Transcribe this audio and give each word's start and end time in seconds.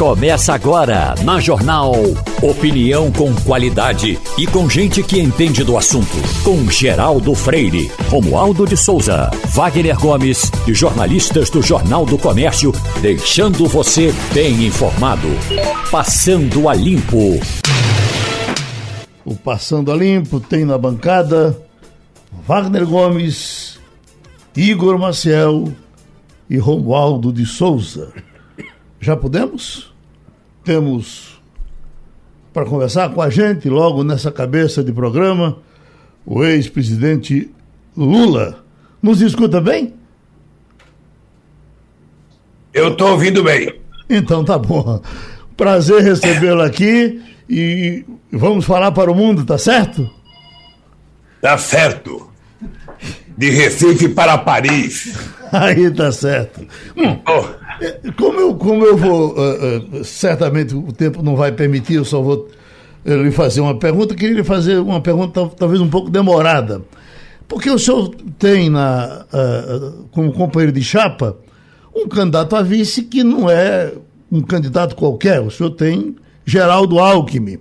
Começa 0.00 0.54
agora 0.54 1.14
na 1.22 1.38
Jornal. 1.40 1.92
Opinião 2.40 3.12
com 3.12 3.34
qualidade 3.44 4.18
e 4.38 4.46
com 4.46 4.66
gente 4.66 5.02
que 5.02 5.20
entende 5.20 5.62
do 5.62 5.76
assunto. 5.76 6.16
Com 6.42 6.70
Geraldo 6.70 7.34
Freire, 7.34 7.92
Romualdo 8.08 8.66
de 8.66 8.78
Souza, 8.78 9.30
Wagner 9.48 10.00
Gomes 10.00 10.50
e 10.66 10.72
jornalistas 10.72 11.50
do 11.50 11.60
Jornal 11.60 12.06
do 12.06 12.16
Comércio, 12.16 12.72
deixando 13.02 13.66
você 13.66 14.10
bem 14.32 14.64
informado. 14.64 15.28
Passando 15.90 16.66
a 16.66 16.74
Limpo. 16.74 17.38
O 19.22 19.36
Passando 19.36 19.92
a 19.92 19.94
Limpo 19.94 20.40
tem 20.40 20.64
na 20.64 20.78
bancada 20.78 21.60
Wagner 22.48 22.86
Gomes, 22.86 23.78
Igor 24.56 24.98
Maciel 24.98 25.70
e 26.48 26.56
Romualdo 26.56 27.30
de 27.30 27.44
Souza. 27.44 28.14
Já 28.98 29.14
podemos? 29.14 29.89
Temos 30.70 31.40
para 32.52 32.64
conversar 32.64 33.12
com 33.12 33.20
a 33.20 33.28
gente, 33.28 33.68
logo 33.68 34.04
nessa 34.04 34.30
cabeça 34.30 34.84
de 34.84 34.92
programa, 34.92 35.58
o 36.24 36.44
ex-presidente 36.44 37.50
Lula. 37.96 38.64
Nos 39.02 39.20
escuta 39.20 39.60
bem? 39.60 39.94
Eu 42.72 42.92
estou 42.92 43.10
ouvindo 43.10 43.42
bem. 43.42 43.80
Então 44.08 44.44
tá 44.44 44.56
bom. 44.56 45.02
Prazer 45.56 46.02
recebê-lo 46.02 46.62
aqui 46.62 47.20
e 47.48 48.04
vamos 48.30 48.64
falar 48.64 48.92
para 48.92 49.10
o 49.10 49.14
mundo, 49.14 49.44
tá 49.44 49.58
certo? 49.58 50.08
Tá 51.40 51.58
certo. 51.58 52.30
De 53.36 53.50
Recife 53.50 54.08
para 54.08 54.38
Paris. 54.38 55.18
Aí 55.50 55.90
tá 55.90 56.12
certo. 56.12 56.64
Hum, 56.96 57.18
oh. 57.26 57.69
Como 58.16 58.38
eu, 58.38 58.54
como 58.54 58.84
eu 58.84 58.96
vou, 58.96 59.34
uh, 59.34 60.00
uh, 60.00 60.04
certamente 60.04 60.74
o 60.74 60.92
tempo 60.92 61.22
não 61.22 61.34
vai 61.34 61.50
permitir, 61.52 61.94
eu 61.94 62.04
só 62.04 62.20
vou 62.20 62.48
uh, 63.04 63.14
lhe 63.22 63.30
fazer 63.30 63.60
uma 63.60 63.78
pergunta. 63.78 64.14
Queria 64.14 64.36
lhe 64.36 64.44
fazer 64.44 64.78
uma 64.78 65.00
pergunta 65.00 65.50
talvez 65.56 65.80
um 65.80 65.88
pouco 65.88 66.10
demorada. 66.10 66.82
Porque 67.48 67.70
o 67.70 67.78
senhor 67.78 68.14
tem 68.38 68.70
na, 68.70 69.26
como 70.12 70.32
companheiro 70.32 70.70
de 70.70 70.84
chapa 70.84 71.36
um 71.92 72.06
candidato 72.06 72.54
a 72.54 72.62
vice 72.62 73.02
que 73.02 73.24
não 73.24 73.50
é 73.50 73.92
um 74.30 74.40
candidato 74.40 74.94
qualquer. 74.94 75.40
O 75.40 75.50
senhor 75.50 75.70
tem 75.70 76.14
Geraldo 76.44 77.00
Alckmin. 77.00 77.58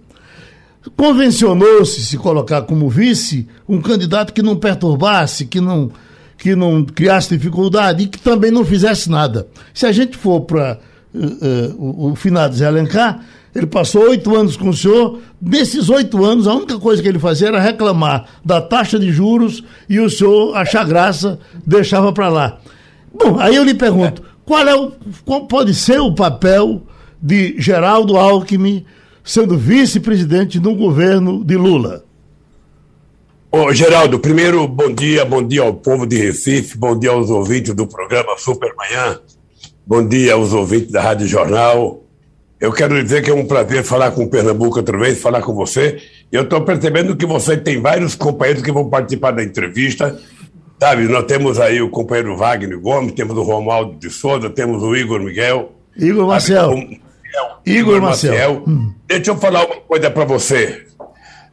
Convencionou-se 0.96 2.06
se 2.06 2.18
colocar 2.18 2.62
como 2.64 2.88
vice 2.88 3.48
um 3.68 3.82
candidato 3.82 4.32
que 4.32 4.44
não 4.44 4.56
perturbasse, 4.56 5.46
que 5.46 5.60
não 5.60 5.92
que 6.40 6.56
não 6.56 6.84
criasse 6.86 7.36
dificuldade 7.38 8.04
e 8.04 8.08
que 8.08 8.18
também 8.18 8.50
não 8.50 8.64
fizesse 8.64 9.10
nada. 9.10 9.48
Se 9.74 9.86
a 9.86 9.92
gente 9.92 10.18
for 10.18 10.42
para 10.42 10.80
uh, 11.14 11.20
uh, 11.20 11.76
o, 11.78 12.12
o 12.12 12.16
finado 12.16 12.56
Zé 12.56 12.66
Alencar, 12.66 13.20
ele 13.54 13.68
passou 13.68 14.04
oito 14.04 14.34
anos 14.36 14.56
com 14.56 14.70
o 14.70 14.74
senhor. 14.74 15.20
Nesses 15.42 15.90
oito 15.90 16.24
anos, 16.24 16.48
a 16.48 16.54
única 16.54 16.80
coisa 16.80 17.02
que 17.02 17.08
ele 17.10 17.20
fazia 17.20 17.50
era 17.50 17.60
reclamar 17.60 18.26
da 18.44 18.62
taxa 18.62 18.98
de 18.98 19.12
juros 19.12 19.64
e 19.90 20.00
o 20.00 20.10
senhor 20.10 20.56
achar 20.56 20.86
graça, 20.86 21.40
deixava 21.66 22.14
para 22.14 22.30
lá. 22.30 22.58
Bom, 23.14 23.38
aí 23.38 23.56
eu 23.56 23.64
lhe 23.64 23.74
pergunto, 23.74 24.22
qual, 24.46 24.66
é 24.66 24.76
o, 24.76 24.94
qual 25.26 25.46
pode 25.46 25.74
ser 25.74 26.00
o 26.00 26.14
papel 26.14 26.84
de 27.22 27.56
Geraldo 27.60 28.16
Alckmin 28.16 28.86
sendo 29.24 29.58
vice-presidente 29.58 30.60
no 30.60 30.74
governo 30.74 31.44
de 31.44 31.58
Lula? 31.58 32.04
Ô, 33.52 33.74
Geraldo, 33.74 34.20
primeiro, 34.20 34.68
bom 34.68 34.94
dia, 34.94 35.26
bom 35.26 35.42
dia 35.42 35.64
ao 35.64 35.74
povo 35.74 36.06
de 36.06 36.18
Recife, 36.18 36.78
bom 36.78 36.98
dia 36.98 37.10
aos 37.10 37.32
ouvintes 37.32 37.74
do 37.74 37.88
programa 37.88 38.38
Supermanhã, 38.38 39.20
bom 39.88 40.08
dia 40.08 40.36
aos 40.36 40.54
ouvintes 40.54 40.92
da 40.92 41.02
Rádio 41.02 41.26
Jornal. 41.26 42.04
Eu 42.60 42.72
quero 42.72 43.02
dizer 43.02 43.24
que 43.24 43.32
é 43.32 43.34
um 43.34 43.48
prazer 43.48 43.84
falar 43.84 44.12
com 44.12 44.24
o 44.24 44.30
Pernambuco 44.30 44.78
outra 44.78 44.96
vez, 45.00 45.20
falar 45.20 45.42
com 45.42 45.56
você. 45.56 46.00
Eu 46.32 46.44
estou 46.44 46.62
percebendo 46.62 47.16
que 47.16 47.26
você 47.26 47.58
tem 47.58 47.82
vários 47.82 48.14
companheiros 48.14 48.62
que 48.62 48.72
vão 48.72 48.88
participar 48.88 49.32
da 49.32 49.44
entrevista. 49.44 50.16
Sabe, 50.80 51.08
nós 51.08 51.26
temos 51.26 51.60
aí 51.60 51.82
o 51.82 51.90
companheiro 51.90 52.38
Wagner 52.38 52.80
Gomes, 52.80 53.14
temos 53.14 53.36
o 53.36 53.42
Romualdo 53.42 53.96
de 53.96 54.12
Souza, 54.12 54.48
temos 54.52 54.84
o 54.84 54.96
Igor 54.96 55.20
Miguel. 55.20 55.72
Igor 55.98 56.28
Marcel. 56.28 56.72
Igor, 56.78 57.60
Igor 57.66 58.02
Marcel. 58.02 58.64
Hum. 58.68 58.94
Deixa 59.08 59.32
eu 59.32 59.38
falar 59.38 59.66
uma 59.66 59.78
coisa 59.78 60.12
para 60.12 60.26
você. 60.26 60.86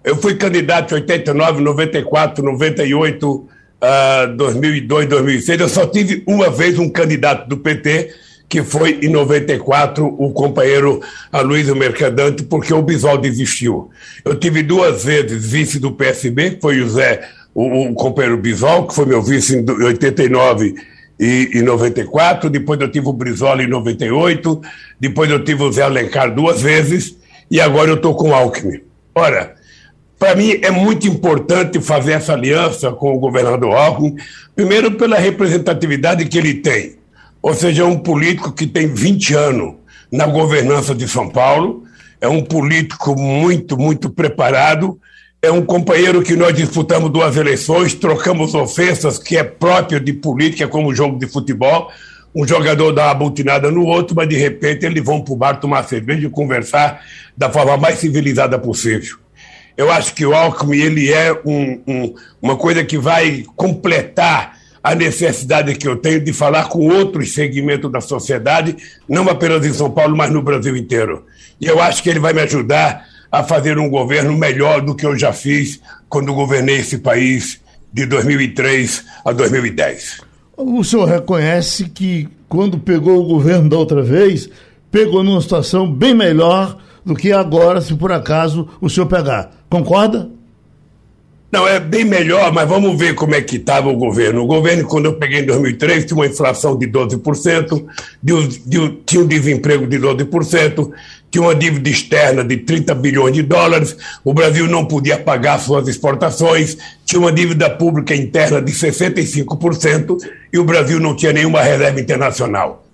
Eu 0.07 0.15
fui 0.15 0.37
candidato 0.37 0.93
em 0.93 0.99
89, 0.99 1.61
94, 1.61 2.45
98, 2.45 3.29
uh, 3.29 4.37
2002, 4.37 5.09
2006. 5.09 5.61
Eu 5.61 5.69
só 5.69 5.85
tive 5.85 6.23
uma 6.29 6.49
vez 6.49 6.79
um 6.79 6.89
candidato 6.89 7.49
do 7.49 7.57
PT, 7.57 8.15
que 8.49 8.63
foi 8.63 9.01
em 9.03 9.09
94 9.09 10.07
o 10.07 10.31
companheiro 10.31 11.03
Aloysio 11.33 11.75
Mercadante, 11.75 12.45
porque 12.45 12.73
o 12.73 12.83
Bisol 12.83 13.19
desistiu. 13.19 13.91
Eu 14.25 14.37
tive 14.37 14.63
duas 14.63 15.03
vezes 15.03 15.45
vice 15.45 15.81
do 15.81 15.91
PSB, 15.91 16.53
que 16.53 16.61
foi 16.61 16.81
o 16.81 16.89
Zé, 16.89 17.29
o, 17.53 17.89
o 17.89 17.95
companheiro 17.95 18.39
Bisol, 18.39 18.87
que 18.87 18.95
foi 18.95 19.07
meu 19.07 19.21
vice 19.21 19.57
em 19.57 19.69
89 19.69 20.77
e, 21.19 21.51
e 21.53 21.63
94. 21.63 22.49
Depois 22.49 22.81
eu 22.81 22.89
tive 22.89 23.09
o 23.09 23.13
Brizola 23.13 23.61
em 23.61 23.67
98. 23.67 24.61
Depois 25.01 25.29
eu 25.29 25.43
tive 25.43 25.65
o 25.65 25.73
Zé 25.73 25.83
Alencar 25.83 26.33
duas 26.33 26.63
vezes. 26.63 27.17
E 27.51 27.61
agora 27.61 27.91
eu 27.91 27.97
estou 27.97 28.15
com 28.15 28.31
o 28.31 28.35
Alckmin. 28.35 28.83
Ora, 29.13 29.57
para 30.19 30.35
mim 30.35 30.59
é 30.63 30.71
muito 30.71 31.07
importante 31.07 31.81
fazer 31.81 32.13
essa 32.13 32.33
aliança 32.33 32.91
com 32.93 33.15
o 33.15 33.19
governador 33.19 33.75
Alckmin, 33.75 34.17
primeiro 34.55 34.93
pela 34.93 35.19
representatividade 35.19 36.25
que 36.27 36.39
ele 36.39 36.55
tem, 36.55 36.97
ou 37.43 37.55
seja, 37.55 37.83
é 37.83 37.87
um 37.87 37.99
político 37.99 38.53
que 38.53 38.67
tem 38.67 38.87
20 38.93 39.35
anos 39.35 39.75
na 40.11 40.27
governança 40.27 40.95
de 40.95 41.07
São 41.07 41.29
Paulo, 41.29 41.85
é 42.21 42.29
um 42.29 42.43
político 42.43 43.19
muito, 43.19 43.77
muito 43.77 44.11
preparado, 44.11 44.99
é 45.43 45.51
um 45.51 45.65
companheiro 45.65 46.23
que 46.23 46.35
nós 46.35 46.55
disputamos 46.55 47.11
duas 47.11 47.37
eleições, 47.37 47.95
trocamos 47.95 48.55
ofensas, 48.55 49.19
que 49.19 49.37
é 49.37 49.45
próprio 49.45 50.01
de 50.01 50.13
política, 50.13 50.67
como 50.67 50.95
jogo 50.95 51.19
de 51.19 51.27
futebol. 51.27 51.91
Um 52.35 52.47
jogador 52.47 52.93
dá 52.93 53.07
uma 53.07 53.15
butinada 53.15 53.71
no 53.71 53.85
outro, 53.85 54.17
mas 54.17 54.29
de 54.29 54.37
repente 54.37 54.85
eles 54.85 55.05
vão 55.05 55.21
para 55.21 55.35
o 55.35 55.37
bar 55.37 55.61
tomar 55.61 55.85
cerveja 55.85 56.27
e 56.27 56.31
conversar 56.31 57.01
da 57.37 57.51
forma 57.51 57.77
mais 57.77 57.99
civilizada 57.99 58.59
possível. 58.59 59.19
Eu 59.77 59.91
acho 59.91 60.15
que 60.15 60.25
o 60.25 60.35
Alckmin 60.35 60.79
ele 60.79 61.13
é 61.13 61.33
um, 61.45 61.81
um, 61.87 62.15
uma 62.41 62.57
coisa 62.57 62.83
que 62.85 62.97
vai 62.97 63.45
completar 63.55 64.57
a 64.83 64.95
necessidade 64.95 65.75
que 65.75 65.87
eu 65.87 65.97
tenho 65.97 66.23
de 66.23 66.33
falar 66.33 66.69
com 66.69 66.89
outros 66.89 67.35
segmentos 67.35 67.91
da 67.91 68.01
sociedade, 68.01 68.77
não 69.09 69.29
apenas 69.29 69.67
em 69.67 69.73
São 69.73 69.91
Paulo, 69.91 70.17
mas 70.17 70.31
no 70.31 70.41
Brasil 70.41 70.77
inteiro. 70.77 71.25
E 71.61 71.67
eu 71.67 71.81
acho 71.81 72.03
que 72.03 72.09
ele 72.09 72.21
vai 72.21 72.33
me 72.33 72.41
ajudar 72.41 73.05
a 73.31 73.43
fazer 73.43 73.79
um 73.79 73.91
governo 73.91 74.33
melhor 74.37 74.81
do 74.81 74.95
que 74.95 75.05
eu 75.05 75.19
já 75.19 75.33
fiz 75.33 75.81
quando 76.09 76.33
governei 76.33 76.77
esse 76.77 76.99
país 76.99 77.61
de 77.93 78.07
2003 78.07 79.05
a 79.25 79.33
2010. 79.33 80.21
O 80.57 80.85
senhor 80.85 81.07
reconhece 81.07 81.87
que 81.87 82.29
quando 82.49 82.79
pegou 82.79 83.21
o 83.21 83.27
governo 83.27 83.69
da 83.69 83.77
outra 83.77 84.03
vez, 84.03 84.49
pegou 84.91 85.23
numa 85.25 85.41
situação 85.41 85.91
bem 85.91 86.15
melhor 86.15 86.79
do 87.07 87.15
que 87.15 87.33
agora, 87.33 87.81
se 87.81 87.95
por 87.95 88.11
acaso 88.11 88.69
o 88.81 88.91
senhor 88.91 89.07
pegar. 89.07 89.53
Concorda? 89.71 90.29
Não, 91.53 91.67
é 91.67 91.79
bem 91.79 92.05
melhor, 92.05 92.53
mas 92.53 92.69
vamos 92.69 92.99
ver 92.99 93.15
como 93.15 93.33
é 93.33 93.41
que 93.41 93.57
estava 93.57 93.89
o 93.89 93.97
governo. 93.97 94.43
O 94.43 94.47
governo, 94.47 94.85
quando 94.89 95.07
eu 95.07 95.15
peguei 95.15 95.41
em 95.41 95.47
2003, 95.47 96.05
tinha 96.05 96.17
uma 96.17 96.27
inflação 96.27 96.77
de 96.77 96.89
12%, 96.89 97.87
de, 98.21 98.59
de, 98.67 98.89
tinha 99.07 99.23
um 99.23 99.27
desemprego 99.27 99.87
de 99.87 99.97
12%, 99.97 100.91
tinha 101.31 101.43
uma 101.43 101.55
dívida 101.55 101.89
externa 101.89 102.43
de 102.43 102.57
30 102.57 102.93
bilhões 102.97 103.33
de 103.33 103.43
dólares, 103.43 103.97
o 104.25 104.35
Brasil 104.35 104.67
não 104.67 104.85
podia 104.85 105.17
pagar 105.17 105.61
suas 105.61 105.87
exportações, 105.87 106.77
tinha 107.05 107.21
uma 107.21 107.33
dívida 107.33 107.71
pública 107.71 108.15
interna 108.17 108.61
de 108.61 108.73
65% 108.73 110.17
e 110.53 110.59
o 110.59 110.65
Brasil 110.65 110.99
não 110.99 111.15
tinha 111.15 111.33
nenhuma 111.33 111.63
reserva 111.63 112.01
internacional. 112.01 112.85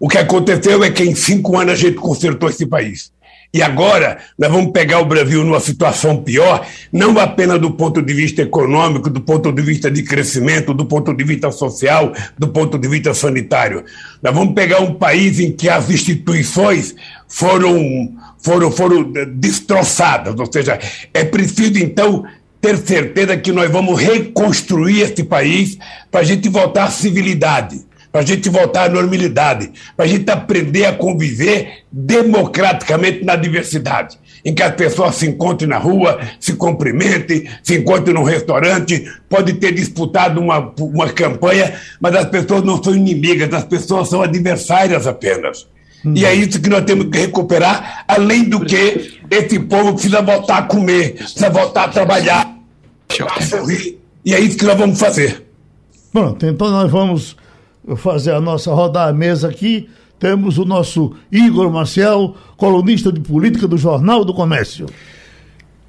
O 0.00 0.08
que 0.08 0.18
aconteceu 0.18 0.82
é 0.82 0.90
que 0.90 1.04
em 1.04 1.14
cinco 1.14 1.56
anos 1.56 1.74
a 1.74 1.76
gente 1.76 1.94
consertou 1.94 2.50
esse 2.50 2.66
país. 2.66 3.12
E 3.52 3.60
agora 3.62 4.18
nós 4.38 4.50
vamos 4.50 4.70
pegar 4.70 5.00
o 5.00 5.04
Brasil 5.04 5.42
numa 5.42 5.58
situação 5.58 6.22
pior, 6.22 6.64
não 6.92 7.18
apenas 7.18 7.60
do 7.60 7.72
ponto 7.72 8.00
de 8.00 8.14
vista 8.14 8.42
econômico, 8.42 9.10
do 9.10 9.20
ponto 9.20 9.50
de 9.50 9.60
vista 9.60 9.90
de 9.90 10.04
crescimento, 10.04 10.72
do 10.72 10.86
ponto 10.86 11.12
de 11.12 11.24
vista 11.24 11.50
social, 11.50 12.12
do 12.38 12.46
ponto 12.48 12.78
de 12.78 12.86
vista 12.86 13.12
sanitário. 13.12 13.84
Nós 14.22 14.32
vamos 14.32 14.54
pegar 14.54 14.80
um 14.80 14.94
país 14.94 15.40
em 15.40 15.50
que 15.50 15.68
as 15.68 15.90
instituições 15.90 16.94
foram, 17.26 18.12
foram, 18.38 18.70
foram 18.70 19.12
destroçadas, 19.34 20.38
ou 20.38 20.50
seja, 20.50 20.78
é 21.12 21.24
preciso 21.24 21.76
então 21.78 22.24
ter 22.60 22.76
certeza 22.76 23.36
que 23.36 23.50
nós 23.50 23.68
vamos 23.68 24.00
reconstruir 24.00 25.00
este 25.00 25.24
país 25.24 25.76
para 26.08 26.20
a 26.20 26.24
gente 26.24 26.48
voltar 26.48 26.84
à 26.84 26.90
civilidade 26.90 27.89
para 28.12 28.22
a 28.22 28.24
gente 28.24 28.48
voltar 28.48 28.84
à 28.84 28.88
normalidade, 28.88 29.70
para 29.96 30.04
a 30.04 30.08
gente 30.08 30.28
aprender 30.30 30.84
a 30.84 30.92
conviver 30.92 31.84
democraticamente 31.92 33.24
na 33.24 33.36
diversidade, 33.36 34.18
em 34.44 34.54
que 34.54 34.62
as 34.62 34.74
pessoas 34.74 35.14
se 35.14 35.28
encontrem 35.28 35.68
na 35.68 35.78
rua, 35.78 36.20
se 36.40 36.54
cumprimentem, 36.54 37.48
se 37.62 37.76
encontrem 37.76 38.14
num 38.14 38.24
restaurante, 38.24 39.04
pode 39.28 39.54
ter 39.54 39.72
disputado 39.72 40.40
uma, 40.40 40.72
uma 40.80 41.08
campanha, 41.08 41.74
mas 42.00 42.14
as 42.16 42.26
pessoas 42.26 42.64
não 42.64 42.82
são 42.82 42.94
inimigas, 42.94 43.52
as 43.52 43.64
pessoas 43.64 44.08
são 44.08 44.22
adversárias 44.22 45.06
apenas. 45.06 45.68
Hum. 46.04 46.14
E 46.16 46.24
é 46.24 46.34
isso 46.34 46.60
que 46.60 46.70
nós 46.70 46.84
temos 46.84 47.06
que 47.10 47.18
recuperar, 47.18 48.04
além 48.08 48.44
do 48.44 48.60
que 48.60 49.20
esse 49.30 49.60
povo 49.60 49.92
precisa 49.92 50.22
voltar 50.22 50.58
a 50.58 50.62
comer, 50.62 51.14
precisa 51.14 51.50
voltar 51.50 51.84
a 51.84 51.88
trabalhar, 51.88 52.56
a 53.36 53.42
sorrir. 53.42 53.98
E 54.24 54.34
é 54.34 54.40
isso 54.40 54.56
que 54.56 54.64
nós 54.64 54.78
vamos 54.78 54.98
fazer. 54.98 55.46
Pronto, 56.12 56.44
então 56.44 56.70
nós 56.70 56.90
vamos 56.90 57.36
fazer 57.96 58.32
a 58.32 58.40
nossa 58.40 58.72
rodar 58.72 59.08
a 59.08 59.12
mesa 59.12 59.48
aqui. 59.48 59.88
Temos 60.18 60.58
o 60.58 60.64
nosso 60.64 61.14
Igor 61.32 61.70
Marcel, 61.70 62.34
colunista 62.56 63.10
de 63.10 63.20
política 63.20 63.66
do 63.66 63.78
Jornal 63.78 64.24
do 64.24 64.34
Comércio. 64.34 64.86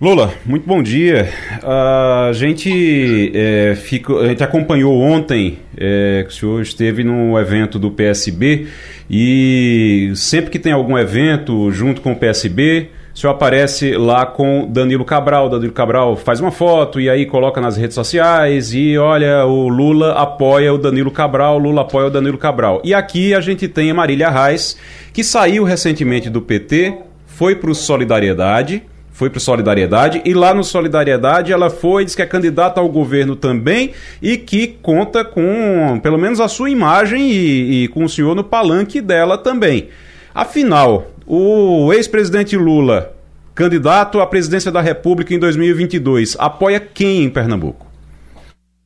Lula, 0.01 0.33
muito 0.47 0.65
bom 0.65 0.81
dia. 0.81 1.29
A, 1.61 2.31
gente, 2.33 3.31
é, 3.35 3.75
fica, 3.75 4.11
a 4.15 4.27
gente 4.29 4.43
acompanhou 4.43 4.99
ontem 4.99 5.59
é, 5.77 6.23
que 6.27 6.33
o 6.33 6.35
senhor 6.35 6.61
esteve 6.63 7.03
no 7.03 7.37
evento 7.37 7.77
do 7.77 7.91
PSB 7.91 8.65
e 9.07 10.11
sempre 10.15 10.49
que 10.49 10.57
tem 10.57 10.71
algum 10.71 10.97
evento 10.97 11.69
junto 11.71 12.01
com 12.01 12.13
o 12.13 12.15
PSB, 12.15 12.89
o 13.13 13.17
senhor 13.17 13.33
aparece 13.33 13.97
lá 13.97 14.25
com 14.25 14.67
Danilo 14.69 15.03
Cabral. 15.03 15.49
Danilo 15.49 15.73
Cabral 15.73 16.15
faz 16.15 16.39
uma 16.39 16.51
foto 16.51 16.99
e 16.99 17.09
aí 17.09 17.25
coloca 17.25 17.59
nas 17.59 17.75
redes 17.75 17.95
sociais 17.95 18.73
e 18.73 18.97
olha, 18.97 19.45
o 19.45 19.67
Lula 19.67 20.13
apoia 20.13 20.73
o 20.73 20.77
Danilo 20.77 21.11
Cabral, 21.11 21.57
Lula 21.57 21.81
apoia 21.81 22.07
o 22.07 22.09
Danilo 22.09 22.37
Cabral. 22.37 22.81
E 22.83 22.93
aqui 22.93 23.33
a 23.33 23.41
gente 23.41 23.67
tem 23.67 23.91
a 23.91 23.93
Marília 23.93 24.29
Reis, 24.29 24.77
que 25.13 25.23
saiu 25.23 25.63
recentemente 25.63 26.29
do 26.29 26.41
PT, 26.41 26.97
foi 27.25 27.55
para 27.55 27.71
o 27.71 27.75
Solidariedade 27.75 28.83
foi 29.21 29.29
para 29.29 29.39
Solidariedade 29.39 30.19
e 30.25 30.33
lá 30.33 30.51
no 30.51 30.63
Solidariedade 30.63 31.53
ela 31.53 31.69
foi, 31.69 32.03
diz 32.03 32.15
que 32.15 32.23
é 32.23 32.25
candidata 32.25 32.81
ao 32.81 32.89
governo 32.89 33.35
também 33.35 33.91
e 34.19 34.35
que 34.35 34.65
conta 34.81 35.23
com 35.23 35.99
pelo 36.01 36.17
menos 36.17 36.39
a 36.39 36.47
sua 36.47 36.71
imagem 36.71 37.29
e, 37.29 37.83
e 37.83 37.87
com 37.89 38.03
o 38.03 38.09
senhor 38.09 38.35
no 38.35 38.43
palanque 38.43 38.99
dela 38.99 39.37
também. 39.37 39.89
Afinal, 40.33 41.10
o 41.25 41.91
ex-presidente 41.93 42.55
Lula, 42.57 43.15
candidato 43.53 44.19
à 44.19 44.27
presidência 44.27 44.71
da 44.71 44.81
República 44.81 45.33
em 45.33 45.39
2022, 45.39 46.35
apoia 46.39 46.79
quem 46.79 47.23
em 47.23 47.29
Pernambuco? 47.29 47.87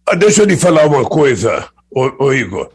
Ah, 0.07 0.15
deixa 0.15 0.41
eu 0.41 0.45
lhe 0.45 0.57
falar 0.57 0.85
uma 0.85 1.03
coisa, 1.03 1.67
ô, 1.89 2.25
ô 2.25 2.33
Igor. 2.33 2.69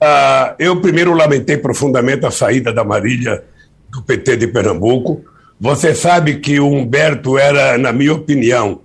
Ah, 0.00 0.54
eu 0.58 0.80
primeiro 0.80 1.14
lamentei 1.14 1.56
profundamente 1.56 2.26
a 2.26 2.30
saída 2.30 2.72
da 2.72 2.84
Marília 2.84 3.44
do 3.90 4.02
PT 4.02 4.36
de 4.36 4.46
Pernambuco 4.48 5.24
você 5.60 5.94
sabe 5.94 6.40
que 6.40 6.58
o 6.58 6.68
Humberto 6.68 7.38
era, 7.38 7.78
na 7.78 7.92
minha 7.92 8.12
opinião, 8.12 8.80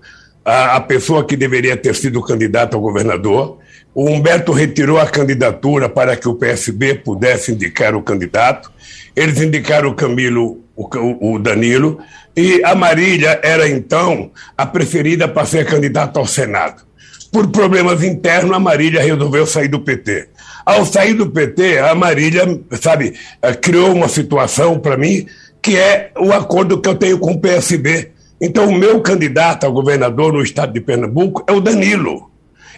a, 0.45 0.77
a 0.77 0.81
pessoa 0.81 1.25
que 1.25 1.36
deveria 1.36 1.75
ter 1.75 1.95
sido 1.95 2.21
candidato 2.21 2.77
a 2.77 2.80
governador. 2.80 3.57
O 4.01 4.10
Humberto 4.10 4.54
retirou 4.54 4.98
a 4.98 5.06
candidatura 5.06 5.90
para 5.90 6.16
que 6.16 6.30
o 6.30 6.36
PSB 6.36 6.96
pudesse 6.96 7.51
indicar 7.51 7.94
o 7.94 8.01
candidato. 8.01 8.72
Eles 9.13 9.42
indicaram 9.42 9.90
o 9.90 9.94
Camilo, 9.94 10.63
o, 10.74 11.34
o 11.34 11.38
Danilo, 11.38 12.00
e 12.34 12.63
a 12.63 12.74
Marília 12.75 13.42
era 13.44 13.68
então 13.68 14.31
a 14.57 14.66
preferida 14.66 15.28
para 15.28 15.46
ser 15.46 15.66
candidata 15.66 16.18
ao 16.18 16.25
Senado. 16.25 16.84
Por 17.30 17.51
problemas 17.51 18.01
internos, 18.01 18.56
a 18.56 18.57
Marília 18.60 19.04
resolveu 19.04 19.46
sair 19.46 19.68
do 19.68 19.81
PT. 19.81 20.30
Ao 20.66 20.86
sair 20.86 21.13
do 21.13 21.30
PT, 21.30 21.80
a 21.80 21.94
Marília, 21.94 22.45
sabe, 22.81 23.16
eh, 23.42 23.54
criou 23.54 23.92
uma 23.94 24.07
situação 24.07 24.80
para 24.80 24.95
mim 24.95 25.25
que 25.62 25.75
é 25.75 26.12
o 26.18 26.31
acordo 26.31 26.80
que 26.80 26.88
eu 26.88 26.95
tenho 26.95 27.19
com 27.19 27.34
o 27.34 27.42
PSB. 27.42 28.12
Então, 28.40 28.69
o 28.69 28.74
meu 28.74 29.02
candidato 29.02 29.66
a 29.66 29.69
governador 29.69 30.31
no 30.31 30.42
estado 30.42 30.72
de 30.72 30.80
Pernambuco 30.80 31.44
é 31.45 31.52
o 31.52 31.60
Danilo. 31.60 32.29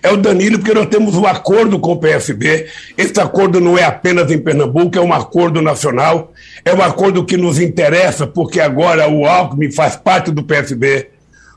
É 0.03 0.11
o 0.11 0.17
Danilo, 0.17 0.57
porque 0.57 0.73
nós 0.73 0.87
temos 0.87 1.15
um 1.15 1.25
acordo 1.25 1.79
com 1.79 1.91
o 1.91 1.99
PSB. 1.99 2.67
Esse 2.97 3.19
acordo 3.19 3.59
não 3.59 3.77
é 3.77 3.83
apenas 3.83 4.31
em 4.31 4.39
Pernambuco, 4.39 4.97
é 4.97 5.01
um 5.01 5.13
acordo 5.13 5.61
nacional. 5.61 6.33
É 6.65 6.73
um 6.73 6.81
acordo 6.81 7.25
que 7.25 7.37
nos 7.37 7.59
interessa, 7.59 8.25
porque 8.25 8.59
agora 8.59 9.07
o 9.09 9.25
Alckmin 9.25 9.71
faz 9.71 9.95
parte 9.95 10.31
do 10.31 10.43
PSB. 10.43 11.09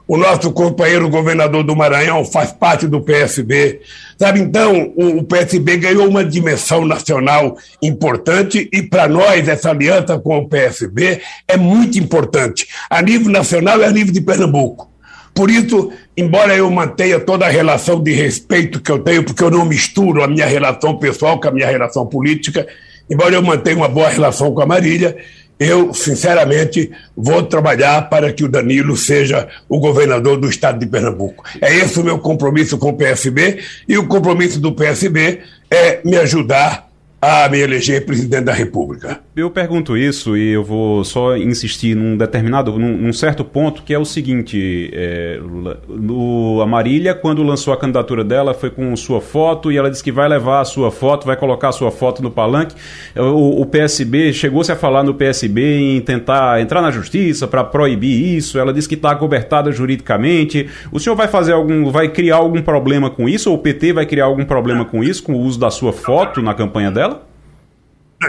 O 0.06 0.19
nosso 0.19 0.52
companheiro 0.52 1.08
governador 1.08 1.64
do 1.64 1.75
Maranhão 1.75 2.26
faz 2.26 2.52
parte 2.52 2.87
do 2.87 3.00
PSB. 3.00 3.81
Sabe, 4.19 4.41
então, 4.41 4.93
o, 4.94 5.25
PSB 5.25 5.79
ganhou 5.79 6.06
uma 6.06 6.23
dimensão 6.23 6.85
nacional 6.85 7.56
importante 7.82 8.69
e, 8.70 8.82
para 8.82 9.08
nós, 9.08 9.49
essa 9.49 9.70
aliança 9.70 10.19
com 10.19 10.37
o 10.38 10.49
PSB 10.49 11.23
é 11.49 11.56
muito 11.56 11.99
importante, 11.99 12.69
a 12.91 13.00
nível 13.00 13.32
nacional 13.32 13.81
e 13.81 13.85
a 13.85 13.91
nível 13.91 14.12
de 14.12 14.20
Pernambuco. 14.20 14.94
Por 15.34 15.50
isso, 15.50 15.90
embora 16.16 16.56
eu 16.56 16.70
mantenha 16.70 17.19
toda 17.19 17.44
a 17.44 17.48
relação 17.48 18.00
de 18.00 18.12
respeito 18.12 18.81
que 18.81 18.90
eu 18.90 19.00
tenho, 19.00 19.25
porque 19.25 19.42
eu 19.42 19.50
não 19.50 19.64
misturo 19.64 20.22
a 20.22 20.28
minha 20.28 20.46
relação 20.46 20.96
pessoal 20.96 21.40
com 21.40 21.48
a 21.48 21.50
minha 21.50 21.66
relação 21.66 22.06
política, 22.06 22.66
embora 23.10 23.34
eu 23.34 23.42
mantenha 23.42 23.76
uma 23.76 23.88
boa 23.88 24.08
relação 24.08 24.54
com 24.54 24.62
a 24.62 24.66
Marília, 24.66 25.16
eu, 25.58 25.94
sinceramente, 25.94 26.90
vou 27.16 27.42
trabalhar 27.42 28.08
para 28.08 28.32
que 28.32 28.44
o 28.44 28.48
Danilo 28.48 28.96
seja 28.96 29.48
o 29.69 29.78
governador 29.78 30.36
do 30.36 30.48
estado 30.48 30.78
de 30.78 30.86
Pernambuco. 30.86 31.44
É 31.60 31.75
esse 31.75 31.98
o 31.98 32.04
meu 32.04 32.19
compromisso 32.19 32.76
com 32.76 32.90
o 32.90 32.96
PSB 32.96 33.60
e 33.88 33.96
o 33.96 34.06
compromisso 34.06 34.60
do 34.60 34.72
PSB 34.72 35.40
é 35.70 36.00
me 36.04 36.16
ajudar 36.16 36.88
a 37.25 37.49
me 37.49 37.59
eleger 37.59 38.05
presidente 38.05 38.44
da 38.44 38.53
República. 38.53 39.21
Eu 39.35 39.50
pergunto 39.50 39.97
isso 39.97 40.37
e 40.37 40.53
eu 40.53 40.62
vou 40.62 41.03
só 41.05 41.37
insistir 41.37 41.97
num 41.97 42.17
determinado, 42.17 42.79
num, 42.79 42.97
num 42.97 43.12
certo 43.12 43.44
ponto, 43.44 43.82
que 43.82 43.94
é 43.94 43.99
o 43.99 44.05
seguinte, 44.05 44.91
é, 44.93 45.41
no, 45.88 46.61
a 46.61 46.67
Marília, 46.67 47.15
quando 47.15 47.43
lançou 47.43 47.73
a 47.73 47.76
candidatura 47.76 48.23
dela, 48.23 48.53
foi 48.53 48.71
com 48.71 48.94
sua 48.94 49.21
foto 49.21 49.73
e 49.73 49.76
ela 49.79 49.91
disse 49.91 50.05
que 50.05 50.12
vai 50.12 50.29
levar 50.29 50.61
a 50.61 50.65
sua 50.65 50.91
foto, 50.91 51.26
vai 51.26 51.37
colocar 51.37 51.71
a 51.71 51.73
sua 51.73 51.91
foto 51.91 52.23
no 52.23 52.31
palanque. 52.31 52.76
O, 53.17 53.62
o 53.62 53.67
PSB, 53.67 54.32
chegou-se 54.32 54.70
a 54.70 54.77
falar 54.77 55.03
no 55.03 55.15
PSB 55.15 55.97
em 55.97 56.00
tentar 56.03 56.61
entrar 56.61 56.82
na 56.82 56.91
justiça 56.91 57.49
para 57.49 57.65
proibir 57.65 58.37
isso, 58.37 58.59
ela 58.59 58.73
disse 58.73 58.88
que 58.88 58.94
está 58.94 59.15
cobertada 59.17 59.73
juridicamente. 59.73 60.69
O 60.93 61.00
senhor 61.00 61.17
vai 61.17 61.29
fazer 61.29 61.53
algum, 61.53 61.91
vai 61.91 62.09
criar 62.09 62.37
algum 62.37 62.61
problema 62.61 63.09
com 63.09 63.27
isso, 63.29 63.50
ou 63.50 63.56
o 63.56 63.59
PT 63.59 63.94
vai 63.94 64.05
criar 64.05 64.27
algum 64.27 64.44
problema 64.44 64.85
com 64.85 65.03
isso, 65.03 65.23
com 65.23 65.32
o 65.32 65.41
uso 65.41 65.59
da 65.59 65.70
sua 65.70 65.93
foto 65.93 66.43
na 66.43 66.53
campanha 66.53 66.91
dela? 66.91 67.13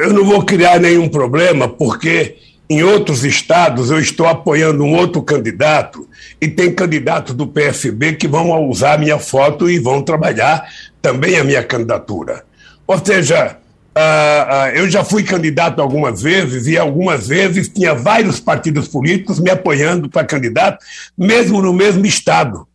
Eu 0.02 0.14
não 0.14 0.26
vou 0.26 0.44
criar 0.44 0.80
nenhum 0.80 1.08
problema, 1.08 1.68
porque 1.68 2.38
em 2.70 2.84
outros 2.84 3.24
estados 3.24 3.92
eu 3.92 4.00
estou 4.00 4.28
apoiando 4.28 4.84
um 4.84 4.96
outro 4.96 5.22
candidato 5.22 6.08
e 6.42 6.48
tem 6.48 6.74
candidatos 6.74 7.36
do 7.36 7.48
PSB 7.48 8.14
que 8.14 8.28
vão 8.28 8.68
usar 8.68 8.98
minha 8.98 9.20
foto 9.20 9.70
e 9.70 9.78
vão 9.78 10.02
trabalhar 10.02 10.68
também 11.02 11.38
a 11.38 11.44
minha 11.44 11.64
candidatura. 11.64 12.44
Ou 12.88 13.04
seja, 13.04 13.58
uh, 13.96 14.00
uh, 14.00 14.76
eu 14.76 14.90
já 14.90 15.04
fui 15.04 15.24
candidato 15.24 15.82
algumas 15.82 16.22
vezes 16.22 16.66
e 16.66 16.78
algumas 16.78 17.28
vezes 17.28 17.70
tinha 17.70 17.94
vários 17.94 18.40
partidos 18.40 18.88
políticos 18.88 19.40
me 19.40 19.50
apoiando 19.52 20.10
para 20.10 20.26
candidato, 20.26 20.84
mesmo 21.18 21.62
no 21.62 21.74
mesmo 21.74 22.06
estado. 22.06 22.68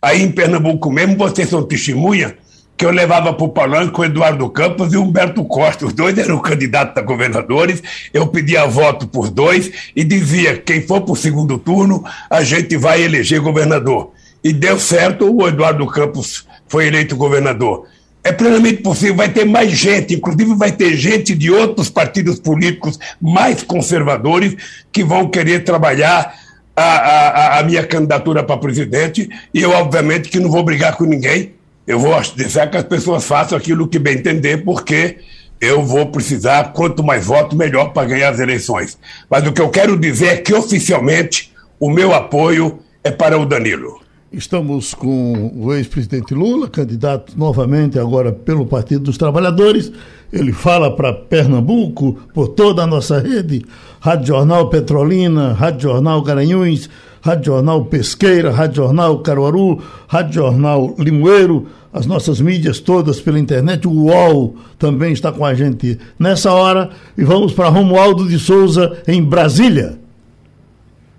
Aí 0.00 0.22
em 0.22 0.30
Pernambuco 0.30 0.90
mesmo, 0.90 1.16
vocês 1.16 1.48
são 1.48 1.62
testemunha, 1.62 2.36
que 2.76 2.84
eu 2.84 2.90
levava 2.90 3.32
para 3.32 3.44
o 3.44 3.48
palanque 3.48 4.00
o 4.00 4.04
Eduardo 4.04 4.48
Campos 4.50 4.92
e 4.92 4.96
o 4.96 5.02
Humberto 5.02 5.44
Costa. 5.44 5.86
Os 5.86 5.92
dois 5.92 6.16
eram 6.18 6.38
candidatos 6.38 6.96
a 6.96 7.06
governadores. 7.06 7.82
Eu 8.12 8.26
pedia 8.26 8.66
voto 8.66 9.06
por 9.06 9.30
dois 9.30 9.70
e 9.94 10.02
dizia: 10.02 10.58
quem 10.58 10.82
for 10.82 11.00
para 11.02 11.12
o 11.12 11.16
segundo 11.16 11.58
turno, 11.58 12.04
a 12.28 12.42
gente 12.42 12.76
vai 12.76 13.02
eleger 13.02 13.40
governador. 13.40 14.10
E 14.42 14.52
deu 14.52 14.78
certo, 14.78 15.34
o 15.34 15.48
Eduardo 15.48 15.86
Campos 15.86 16.46
foi 16.68 16.86
eleito 16.86 17.16
governador. 17.16 17.86
É 18.22 18.32
plenamente 18.32 18.82
possível, 18.82 19.16
vai 19.16 19.28
ter 19.28 19.44
mais 19.44 19.70
gente, 19.72 20.14
inclusive 20.14 20.54
vai 20.54 20.72
ter 20.72 20.96
gente 20.96 21.34
de 21.34 21.50
outros 21.50 21.90
partidos 21.90 22.40
políticos 22.40 22.98
mais 23.20 23.62
conservadores 23.62 24.56
que 24.90 25.04
vão 25.04 25.28
querer 25.28 25.62
trabalhar 25.62 26.34
a, 26.74 26.82
a, 26.82 27.58
a 27.58 27.62
minha 27.62 27.86
candidatura 27.86 28.42
para 28.42 28.56
presidente. 28.56 29.28
E 29.52 29.60
eu, 29.60 29.70
obviamente, 29.70 30.30
que 30.30 30.40
não 30.40 30.50
vou 30.50 30.62
brigar 30.62 30.96
com 30.96 31.04
ninguém 31.04 31.52
eu 31.86 31.98
vou 31.98 32.14
deixar 32.36 32.66
que 32.68 32.76
as 32.76 32.84
pessoas 32.84 33.24
façam 33.24 33.56
aquilo 33.56 33.88
que 33.88 33.98
bem 33.98 34.18
entender, 34.18 34.64
porque 34.64 35.18
eu 35.60 35.82
vou 35.82 36.06
precisar, 36.06 36.72
quanto 36.72 37.02
mais 37.02 37.26
votos, 37.26 37.56
melhor 37.56 37.92
para 37.92 38.08
ganhar 38.08 38.30
as 38.30 38.40
eleições. 38.40 38.98
Mas 39.28 39.46
o 39.46 39.52
que 39.52 39.60
eu 39.60 39.70
quero 39.70 39.98
dizer 39.98 40.26
é 40.26 40.36
que, 40.36 40.54
oficialmente, 40.54 41.52
o 41.78 41.90
meu 41.90 42.14
apoio 42.14 42.78
é 43.02 43.10
para 43.10 43.38
o 43.38 43.46
Danilo. 43.46 44.00
Estamos 44.32 44.94
com 44.94 45.52
o 45.54 45.72
ex-presidente 45.72 46.34
Lula, 46.34 46.68
candidato 46.68 47.38
novamente 47.38 47.98
agora 47.98 48.32
pelo 48.32 48.66
Partido 48.66 49.04
dos 49.04 49.16
Trabalhadores. 49.16 49.92
Ele 50.32 50.52
fala 50.52 50.94
para 50.94 51.12
Pernambuco, 51.12 52.18
por 52.34 52.48
toda 52.48 52.82
a 52.82 52.86
nossa 52.86 53.20
rede, 53.20 53.64
Rádio 54.00 54.26
Jornal 54.28 54.68
Petrolina, 54.68 55.52
Rádio 55.52 55.82
Jornal 55.82 56.20
Garanhuns, 56.20 56.90
Rádio 57.24 57.54
Jornal 57.54 57.86
Pesqueira, 57.86 58.50
Rádio 58.50 58.82
Jornal 58.82 59.18
Caruaru, 59.20 59.82
Rádio 60.06 60.34
Jornal 60.34 60.94
Limoeiro, 60.98 61.66
as 61.90 62.04
nossas 62.04 62.38
mídias 62.38 62.80
todas 62.80 63.18
pela 63.18 63.38
internet, 63.38 63.88
o 63.88 63.92
UOL 63.92 64.58
também 64.78 65.14
está 65.14 65.32
com 65.32 65.42
a 65.42 65.54
gente 65.54 65.98
nessa 66.18 66.52
hora. 66.52 66.90
E 67.16 67.24
vamos 67.24 67.54
para 67.54 67.70
Romualdo 67.70 68.28
de 68.28 68.38
Souza, 68.38 69.02
em 69.08 69.24
Brasília. 69.24 69.98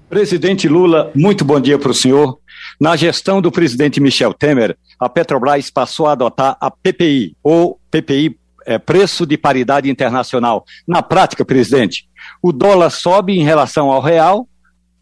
Presidente 0.08 0.68
Lula, 0.68 1.10
muito 1.16 1.44
bom 1.44 1.60
dia 1.60 1.80
para 1.80 1.90
o 1.90 1.94
senhor. 1.96 2.38
Na 2.80 2.96
gestão 2.96 3.42
do 3.42 3.52
presidente 3.52 4.00
Michel 4.00 4.32
Temer, 4.32 4.78
a 5.00 5.10
Petrobras 5.10 5.72
passou 5.72 6.06
a 6.06 6.12
adotar 6.12 6.56
a 6.62 6.70
PPI, 6.70 7.36
ou 7.42 7.80
PPI 7.90 8.38
é, 8.68 8.78
preço 8.78 9.26
de 9.26 9.40
paridade 9.40 9.90
internacional. 9.90 10.66
Na 10.88 11.02
prática, 11.02 11.44
presidente, 11.44 12.08
o 12.44 12.52
dólar 12.52 12.92
sobe 12.92 13.40
em 13.40 13.44
relação 13.44 13.92
ao 13.92 14.04
real, 14.04 14.48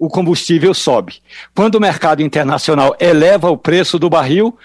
o 0.03 0.09
combustível 0.09 0.73
sobe. 0.73 1.21
Quando 1.55 1.75
o 1.75 1.79
mercado 1.79 2.21
internacional 2.21 2.93
eleva 2.99 3.49
o 3.49 3.57
preço 3.57 3.97
do 3.97 4.09
barril, 4.09 4.57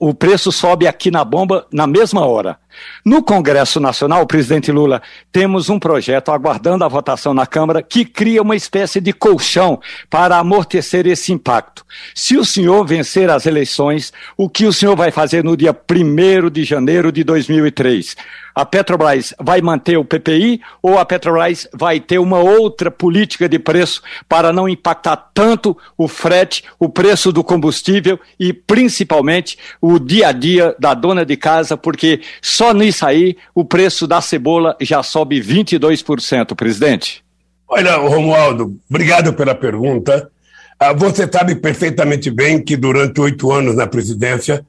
o 0.00 0.12
preço 0.12 0.50
sobe 0.50 0.86
aqui 0.88 1.12
na 1.12 1.24
bomba 1.24 1.64
na 1.72 1.86
mesma 1.86 2.26
hora. 2.26 2.58
No 3.04 3.22
Congresso 3.22 3.80
Nacional, 3.80 4.26
presidente 4.26 4.70
Lula, 4.70 5.02
temos 5.32 5.68
um 5.68 5.78
projeto 5.78 6.30
aguardando 6.30 6.84
a 6.84 6.88
votação 6.88 7.32
na 7.32 7.46
Câmara 7.46 7.82
que 7.82 8.04
cria 8.04 8.42
uma 8.42 8.56
espécie 8.56 9.00
de 9.00 9.12
colchão 9.12 9.80
para 10.08 10.36
amortecer 10.36 11.06
esse 11.06 11.32
impacto. 11.32 11.84
Se 12.14 12.36
o 12.36 12.44
senhor 12.44 12.86
vencer 12.86 13.30
as 13.30 13.46
eleições, 13.46 14.12
o 14.36 14.48
que 14.48 14.66
o 14.66 14.72
senhor 14.72 14.96
vai 14.96 15.10
fazer 15.10 15.42
no 15.42 15.56
dia 15.56 15.72
1 15.72 16.50
de 16.50 16.64
janeiro 16.64 17.10
de 17.10 17.24
2003? 17.24 18.16
A 18.54 18.64
Petrobras 18.66 19.32
vai 19.38 19.60
manter 19.60 19.96
o 19.96 20.04
PPI 20.04 20.60
ou 20.82 20.98
a 20.98 21.04
Petrobras 21.04 21.68
vai 21.72 22.00
ter 22.00 22.18
uma 22.18 22.38
outra 22.38 22.90
política 22.90 23.48
de 23.48 23.58
preço 23.58 24.02
para 24.28 24.52
não 24.52 24.68
impactar 24.68 25.16
tanto 25.32 25.76
o 25.96 26.08
frete, 26.08 26.64
o 26.78 26.88
preço 26.88 27.32
do 27.32 27.44
combustível 27.44 28.18
e 28.38 28.52
principalmente 28.52 29.56
o 29.80 29.98
dia 29.98 30.28
a 30.28 30.32
dia 30.32 30.74
da 30.78 30.94
dona 30.94 31.24
de 31.24 31.36
casa, 31.36 31.76
porque 31.76 32.20
só 32.60 32.74
nisso 32.74 33.06
aí 33.06 33.38
o 33.54 33.64
preço 33.64 34.06
da 34.06 34.20
cebola 34.20 34.76
já 34.82 35.02
sobe 35.02 35.40
22%, 35.40 36.54
presidente. 36.54 37.24
Olha, 37.66 37.96
Romualdo, 37.96 38.76
obrigado 38.86 39.32
pela 39.32 39.54
pergunta. 39.54 40.30
Ah, 40.78 40.92
você 40.92 41.26
sabe 41.26 41.54
perfeitamente 41.54 42.30
bem 42.30 42.62
que 42.62 42.76
durante 42.76 43.18
oito 43.18 43.50
anos 43.50 43.76
na 43.76 43.86
presidência 43.86 44.62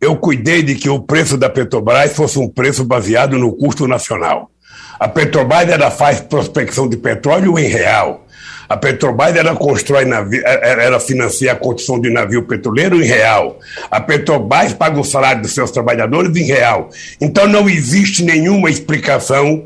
eu 0.00 0.16
cuidei 0.16 0.60
de 0.60 0.74
que 0.74 0.90
o 0.90 0.98
preço 0.98 1.38
da 1.38 1.48
Petrobras 1.48 2.16
fosse 2.16 2.36
um 2.36 2.48
preço 2.48 2.84
baseado 2.84 3.38
no 3.38 3.52
custo 3.52 3.86
nacional. 3.86 4.50
A 4.98 5.06
Petrobras 5.06 5.68
ela 5.68 5.92
faz 5.92 6.20
prospecção 6.20 6.88
de 6.88 6.96
petróleo 6.96 7.56
em 7.60 7.68
real. 7.68 8.25
A 8.68 8.76
Petrobras 8.76 9.36
ela 9.36 9.54
constrói 9.54 10.04
navio, 10.04 10.42
é, 10.44 10.70
é, 10.70 10.86
ela 10.86 10.98
financia 10.98 11.52
a 11.52 11.56
construção 11.56 12.00
de 12.00 12.10
navio 12.10 12.42
petroleiro 12.42 13.00
em 13.02 13.06
real. 13.06 13.58
A 13.90 14.00
Petrobras 14.00 14.72
paga 14.72 14.98
o 14.98 15.04
salário 15.04 15.42
dos 15.42 15.54
seus 15.54 15.70
trabalhadores 15.70 16.34
em 16.36 16.44
real. 16.44 16.90
Então 17.20 17.46
não 17.46 17.68
existe 17.68 18.24
nenhuma 18.24 18.70
explicação 18.70 19.64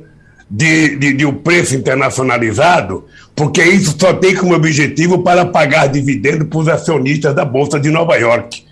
de, 0.50 0.96
de, 0.96 1.12
de 1.14 1.24
o 1.24 1.32
preço 1.32 1.76
internacionalizado, 1.76 3.06
porque 3.36 3.62
isso 3.62 3.96
só 3.98 4.12
tem 4.12 4.34
como 4.34 4.54
objetivo 4.54 5.22
para 5.22 5.46
pagar 5.46 5.86
dividendos 5.86 6.48
para 6.48 6.58
os 6.58 6.68
acionistas 6.68 7.34
da 7.34 7.44
Bolsa 7.44 7.78
de 7.78 7.88
Nova 7.88 8.16
York. 8.16 8.64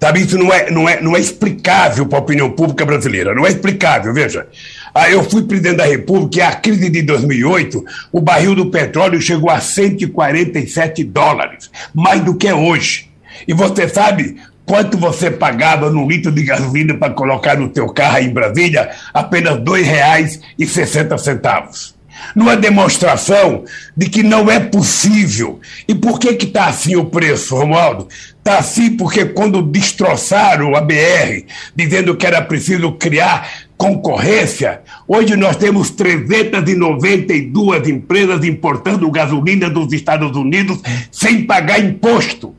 Sabe, 0.00 0.20
isso 0.20 0.36
não 0.36 0.52
é, 0.52 0.70
não 0.70 0.86
é, 0.86 1.00
não 1.00 1.16
é 1.16 1.20
explicável 1.20 2.04
para 2.04 2.18
a 2.18 2.20
opinião 2.20 2.50
pública 2.50 2.84
brasileira. 2.84 3.34
Não 3.34 3.46
é 3.46 3.48
explicável, 3.48 4.12
veja. 4.12 4.46
Ah, 4.96 5.10
eu 5.10 5.28
fui 5.28 5.42
presidente 5.42 5.78
da 5.78 5.86
República 5.86 6.38
e 6.38 6.40
a 6.40 6.54
crise 6.54 6.88
de 6.88 7.02
2008, 7.02 7.84
o 8.12 8.20
barril 8.20 8.54
do 8.54 8.70
petróleo 8.70 9.20
chegou 9.20 9.50
a 9.50 9.58
147 9.58 11.02
dólares, 11.02 11.68
mais 11.92 12.22
do 12.22 12.36
que 12.36 12.46
é 12.46 12.54
hoje. 12.54 13.10
E 13.48 13.52
você 13.52 13.88
sabe 13.88 14.36
quanto 14.64 14.96
você 14.96 15.32
pagava 15.32 15.90
no 15.90 16.08
litro 16.08 16.30
de 16.30 16.44
gasolina 16.44 16.94
para 16.94 17.12
colocar 17.12 17.58
no 17.58 17.70
teu 17.70 17.88
carro 17.88 18.18
em 18.18 18.32
Brasília? 18.32 18.88
Apenas 19.12 19.54
R$ 19.54 19.64
2,60 19.64 21.94
numa 22.34 22.56
demonstração 22.56 23.64
de 23.96 24.08
que 24.08 24.22
não 24.22 24.50
é 24.50 24.60
possível. 24.60 25.60
E 25.86 25.94
por 25.94 26.18
que 26.18 26.34
que 26.34 26.46
está 26.46 26.66
assim 26.66 26.96
o 26.96 27.06
preço, 27.06 27.56
Romualdo? 27.56 28.08
Está 28.38 28.58
assim 28.58 28.96
porque 28.96 29.26
quando 29.26 29.62
destroçaram 29.62 30.74
a 30.74 30.80
BR, 30.80 31.44
dizendo 31.74 32.16
que 32.16 32.26
era 32.26 32.42
preciso 32.42 32.92
criar 32.92 33.48
concorrência, 33.76 34.80
hoje 35.06 35.36
nós 35.36 35.56
temos 35.56 35.90
392 35.90 37.88
empresas 37.88 38.44
importando 38.44 39.10
gasolina 39.10 39.68
dos 39.68 39.92
Estados 39.92 40.36
Unidos 40.36 40.80
sem 41.10 41.44
pagar 41.44 41.78
imposto. 41.80 42.54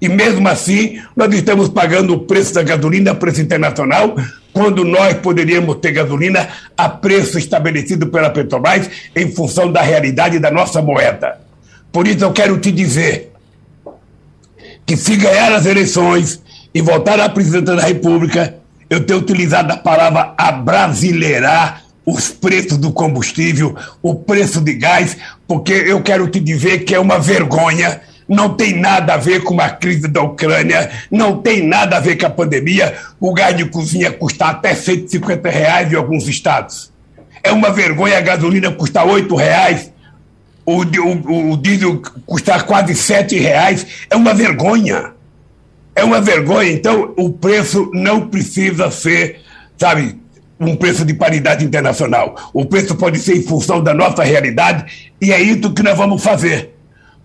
E 0.00 0.08
mesmo 0.08 0.46
assim, 0.48 1.00
nós 1.16 1.34
estamos 1.34 1.68
pagando 1.68 2.14
o 2.14 2.20
preço 2.20 2.54
da 2.54 2.62
gasolina 2.62 3.10
a 3.10 3.14
preço 3.14 3.40
internacional, 3.40 4.14
quando 4.52 4.84
nós 4.84 5.14
poderíamos 5.14 5.76
ter 5.76 5.92
gasolina 5.92 6.48
a 6.76 6.88
preço 6.88 7.38
estabelecido 7.38 8.06
pela 8.06 8.30
Petrobras 8.30 8.88
em 9.14 9.30
função 9.32 9.70
da 9.72 9.82
realidade 9.82 10.38
da 10.38 10.50
nossa 10.50 10.80
moeda. 10.80 11.40
Por 11.90 12.06
isso 12.06 12.24
eu 12.24 12.32
quero 12.32 12.58
te 12.58 12.70
dizer 12.70 13.32
que 14.86 14.96
se 14.96 15.16
ganhar 15.16 15.52
as 15.52 15.66
eleições 15.66 16.40
e 16.72 16.80
voltar 16.80 17.18
à 17.18 17.28
presidência 17.28 17.76
da 17.76 17.82
República, 17.82 18.54
eu 18.88 19.04
tenho 19.04 19.18
utilizado 19.18 19.72
a 19.72 19.76
palavra 19.76 20.34
abrasileirar 20.36 21.82
os 22.04 22.30
preços 22.30 22.78
do 22.78 22.90
combustível, 22.90 23.76
o 24.00 24.14
preço 24.14 24.60
de 24.60 24.74
gás, 24.74 25.16
porque 25.46 25.72
eu 25.72 26.02
quero 26.02 26.26
te 26.28 26.40
dizer 26.40 26.84
que 26.84 26.94
é 26.94 26.98
uma 26.98 27.18
vergonha 27.18 28.00
não 28.28 28.54
tem 28.54 28.78
nada 28.78 29.14
a 29.14 29.16
ver 29.16 29.42
com 29.42 29.58
a 29.58 29.70
crise 29.70 30.06
da 30.06 30.22
Ucrânia, 30.22 30.90
não 31.10 31.40
tem 31.40 31.66
nada 31.66 31.96
a 31.96 32.00
ver 32.00 32.16
com 32.16 32.26
a 32.26 32.30
pandemia. 32.30 32.94
O 33.18 33.32
gás 33.32 33.56
de 33.56 33.64
cozinha 33.64 34.12
custar 34.12 34.50
até 34.50 34.74
150 34.74 35.48
reais 35.48 35.90
em 35.90 35.96
alguns 35.96 36.28
estados. 36.28 36.92
É 37.42 37.50
uma 37.50 37.70
vergonha 37.70 38.18
a 38.18 38.20
gasolina 38.20 38.70
custar 38.70 39.06
8 39.06 39.34
reais, 39.34 39.90
o, 40.66 40.82
o, 40.82 41.52
o 41.52 41.56
diesel 41.56 42.02
custar 42.26 42.64
quase 42.64 42.94
7 42.94 43.38
reais. 43.38 43.86
É 44.10 44.16
uma 44.16 44.34
vergonha. 44.34 45.12
É 45.98 46.04
uma 46.04 46.20
vergonha. 46.20 46.70
Então, 46.70 47.12
o 47.16 47.30
preço 47.30 47.90
não 47.92 48.28
precisa 48.28 48.90
ser, 48.90 49.40
sabe, 49.76 50.20
um 50.58 50.76
preço 50.76 51.04
de 51.04 51.14
paridade 51.14 51.64
internacional. 51.64 52.34
O 52.52 52.64
preço 52.64 52.94
pode 52.96 53.18
ser 53.18 53.36
em 53.36 53.42
função 53.42 53.82
da 53.82 53.94
nossa 53.94 54.22
realidade 54.22 55.12
e 55.20 55.32
é 55.32 55.40
isso 55.40 55.72
que 55.72 55.82
nós 55.82 55.96
vamos 55.96 56.22
fazer 56.22 56.78